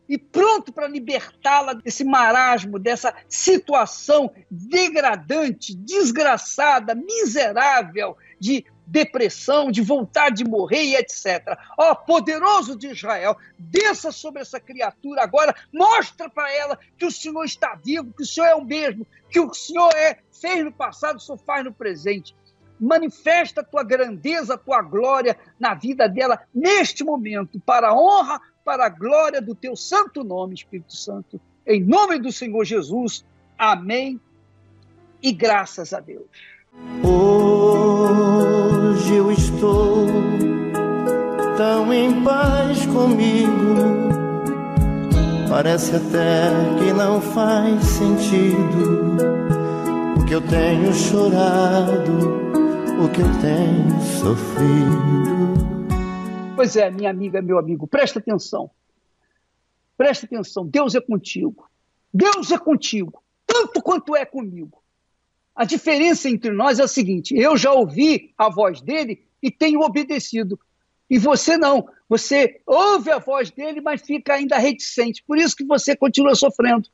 e 0.10 0.18
pronto 0.18 0.74
para 0.74 0.88
libertá-la 0.88 1.74
desse 1.74 2.04
marasmo, 2.04 2.80
dessa 2.80 3.14
situação 3.28 4.32
degradante, 4.50 5.76
desgraçada, 5.76 6.96
miserável, 6.96 8.18
de 8.40 8.66
depressão, 8.90 9.72
de 9.72 9.82
vontade 9.82 10.44
de 10.44 10.50
morrer 10.50 10.84
e 10.84 10.96
etc. 10.96 11.58
Ó, 11.78 11.92
oh, 11.92 11.96
poderoso 11.96 12.76
de 12.76 12.88
Israel, 12.88 13.38
desça 13.58 14.12
sobre 14.12 14.42
essa 14.42 14.60
criatura 14.60 15.24
agora, 15.24 15.56
mostra 15.72 16.30
para 16.30 16.52
ela 16.52 16.80
que 16.98 17.06
o 17.06 17.12
Senhor 17.12 17.44
está 17.44 17.76
vivo, 17.76 18.14
que 18.14 18.24
o 18.24 18.26
Senhor 18.26 18.48
é 18.48 18.56
o 18.56 18.66
mesmo, 18.66 19.06
que 19.30 19.40
o 19.40 19.54
Senhor 19.54 19.92
é, 19.96 20.18
fez 20.32 20.64
no 20.66 20.72
passado, 20.72 21.20
só 21.20 21.38
faz 21.38 21.64
no 21.64 21.74
presente. 21.74 22.36
Manifesta 22.80 23.62
a 23.62 23.64
tua 23.64 23.84
grandeza, 23.84 24.56
a 24.56 24.58
tua 24.58 24.82
glória 24.82 25.38
na 25.60 25.74
vida 25.74 26.08
dela 26.08 26.42
neste 26.54 27.04
momento, 27.04 27.60
para 27.60 27.90
a 27.90 27.94
honra, 27.94 28.42
para 28.64 28.86
a 28.86 28.90
glória 28.90 29.42
do 29.42 29.54
teu 29.54 29.76
santo 29.76 30.24
nome, 30.24 30.56
Espírito 30.56 30.96
Santo. 30.96 31.40
Em 31.68 31.84
nome 31.84 32.20
do 32.20 32.32
Senhor 32.32 32.64
Jesus. 32.64 33.26
Amém. 33.58 34.20
E 35.22 35.32
graças 35.34 35.94
a 35.94 36.00
Deus. 36.00 36.26
Hoje 39.00 39.16
eu 39.16 39.32
estou 39.32 40.08
tão 41.56 41.94
em 41.94 42.22
paz 42.22 42.86
comigo. 42.88 44.10
Parece 45.50 45.96
até 45.96 46.50
que 46.78 46.92
não 46.92 47.22
faz 47.22 47.82
sentido 47.82 49.16
o 50.20 50.26
que 50.26 50.36
eu 50.36 50.42
tenho 50.42 50.94
chorado, 50.94 52.12
o 53.02 53.10
que 53.10 53.22
eu 53.22 53.40
tenho 53.40 54.02
sofrido. 54.02 55.54
Pois 56.58 56.76
é, 56.76 56.92
minha 56.92 57.10
amiga, 57.10 57.42
meu 57.42 57.58
amigo, 57.58 57.88
presta 57.88 58.20
atenção. 58.20 58.70
Presta 59.98 60.26
atenção, 60.26 60.68
Deus 60.68 60.94
é 60.94 61.00
contigo. 61.00 61.70
Deus 62.14 62.52
é 62.52 62.58
contigo, 62.58 63.24
tanto 63.48 63.82
quanto 63.82 64.14
é 64.14 64.26
comigo. 64.26 64.79
A 65.60 65.66
diferença 65.66 66.30
entre 66.30 66.52
nós 66.52 66.80
é 66.80 66.84
a 66.84 66.88
seguinte: 66.88 67.36
eu 67.36 67.58
já 67.58 67.74
ouvi 67.74 68.34
a 68.38 68.48
voz 68.48 68.80
dele 68.80 69.22
e 69.44 69.52
tenho 69.52 69.82
obedecido. 69.82 70.58
E 71.10 71.20
você 71.20 71.58
não. 71.58 71.86
Você 72.08 72.62
ouve 72.66 73.12
a 73.12 73.18
voz 73.18 73.52
dele, 73.52 73.82
mas 73.82 74.02
fica 74.02 74.36
ainda 74.36 74.58
reticente. 74.58 75.22
Por 75.28 75.38
isso 75.38 75.58
que 75.58 75.66
você 75.66 75.98
continua 75.98 76.34
sofrendo. 76.34 76.88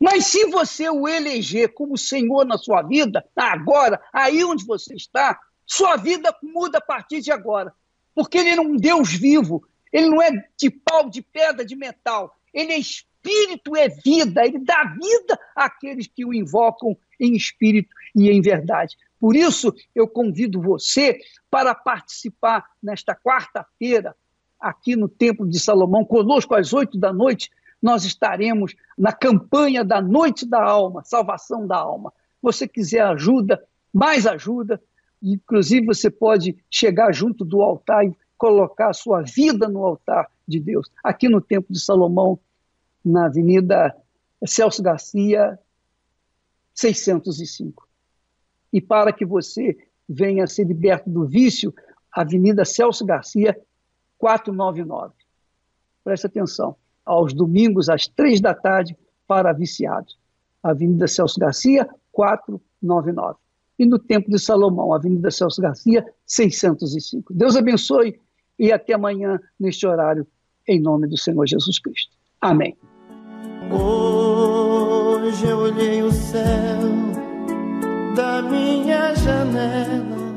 Mas 0.00 0.24
se 0.24 0.46
você 0.46 0.88
o 0.88 1.06
eleger 1.06 1.74
como 1.74 1.98
Senhor 1.98 2.46
na 2.46 2.56
sua 2.56 2.80
vida, 2.80 3.22
agora, 3.36 4.00
aí 4.10 4.42
onde 4.42 4.64
você 4.64 4.94
está, 4.94 5.38
sua 5.66 5.96
vida 5.96 6.34
muda 6.42 6.78
a 6.78 6.80
partir 6.80 7.20
de 7.20 7.30
agora. 7.30 7.74
Porque 8.14 8.38
ele 8.38 8.48
é 8.48 8.60
um 8.60 8.74
Deus 8.74 9.12
vivo, 9.12 9.68
ele 9.92 10.08
não 10.08 10.22
é 10.22 10.30
de 10.56 10.70
pau, 10.70 11.10
de 11.10 11.20
pedra, 11.20 11.62
de 11.62 11.76
metal. 11.76 12.34
Ele 12.54 12.72
é 12.72 12.78
espírito, 12.78 13.76
é 13.76 13.86
vida, 13.88 14.46
ele 14.46 14.60
dá 14.60 14.96
vida 14.98 15.38
àqueles 15.54 16.06
que 16.06 16.24
o 16.24 16.32
invocam 16.32 16.96
em 17.20 17.34
espírito 17.34 17.97
e 18.18 18.30
em 18.30 18.40
verdade. 18.40 18.96
Por 19.20 19.36
isso, 19.36 19.72
eu 19.94 20.06
convido 20.06 20.60
você 20.60 21.18
para 21.50 21.74
participar 21.74 22.64
nesta 22.82 23.14
quarta-feira, 23.14 24.14
aqui 24.60 24.96
no 24.96 25.08
Templo 25.08 25.48
de 25.48 25.58
Salomão, 25.58 26.04
conosco 26.04 26.54
às 26.54 26.72
oito 26.72 26.98
da 26.98 27.12
noite. 27.12 27.50
Nós 27.80 28.04
estaremos 28.04 28.74
na 28.96 29.12
campanha 29.12 29.84
da 29.84 30.00
Noite 30.00 30.44
da 30.44 30.62
Alma, 30.62 31.04
Salvação 31.04 31.66
da 31.66 31.76
Alma. 31.76 32.12
Você 32.42 32.66
quiser 32.66 33.02
ajuda, 33.02 33.62
mais 33.92 34.26
ajuda, 34.26 34.82
inclusive 35.22 35.86
você 35.86 36.10
pode 36.10 36.56
chegar 36.70 37.12
junto 37.12 37.44
do 37.44 37.62
altar 37.62 38.04
e 38.04 38.16
colocar 38.36 38.90
a 38.90 38.94
sua 38.94 39.22
vida 39.22 39.68
no 39.68 39.84
altar 39.84 40.30
de 40.46 40.60
Deus. 40.60 40.88
Aqui 41.02 41.28
no 41.28 41.40
Templo 41.40 41.72
de 41.72 41.80
Salomão, 41.80 42.38
na 43.04 43.26
Avenida 43.26 43.94
Celso 44.44 44.82
Garcia, 44.82 45.58
605. 46.74 47.87
E 48.72 48.80
para 48.80 49.12
que 49.12 49.24
você 49.24 49.76
venha 50.08 50.44
a 50.44 50.46
ser 50.46 50.64
liberto 50.64 51.10
do 51.10 51.26
vício, 51.26 51.72
Avenida 52.12 52.64
Celso 52.64 53.04
Garcia, 53.04 53.58
499. 54.18 55.14
Preste 56.02 56.26
atenção. 56.26 56.76
Aos 57.04 57.32
domingos, 57.32 57.88
às 57.88 58.06
três 58.06 58.40
da 58.40 58.54
tarde, 58.54 58.96
para 59.26 59.52
viciados. 59.52 60.18
Avenida 60.62 61.06
Celso 61.06 61.38
Garcia, 61.38 61.88
499. 62.12 63.38
E 63.78 63.86
no 63.86 63.98
Templo 63.98 64.30
de 64.30 64.38
Salomão, 64.38 64.92
Avenida 64.92 65.30
Celso 65.30 65.60
Garcia, 65.60 66.04
605. 66.26 67.32
Deus 67.32 67.56
abençoe 67.56 68.18
e 68.58 68.72
até 68.72 68.94
amanhã, 68.94 69.38
neste 69.58 69.86
horário, 69.86 70.26
em 70.66 70.80
nome 70.80 71.06
do 71.06 71.16
Senhor 71.16 71.46
Jesus 71.46 71.78
Cristo. 71.78 72.16
Amém. 72.40 72.76
Hoje 73.70 75.46
eu 75.46 75.58
olhei 75.58 76.02
o 76.02 76.10
céu 76.10 77.17
da 78.18 78.42
minha 78.42 79.14
janela. 79.14 80.27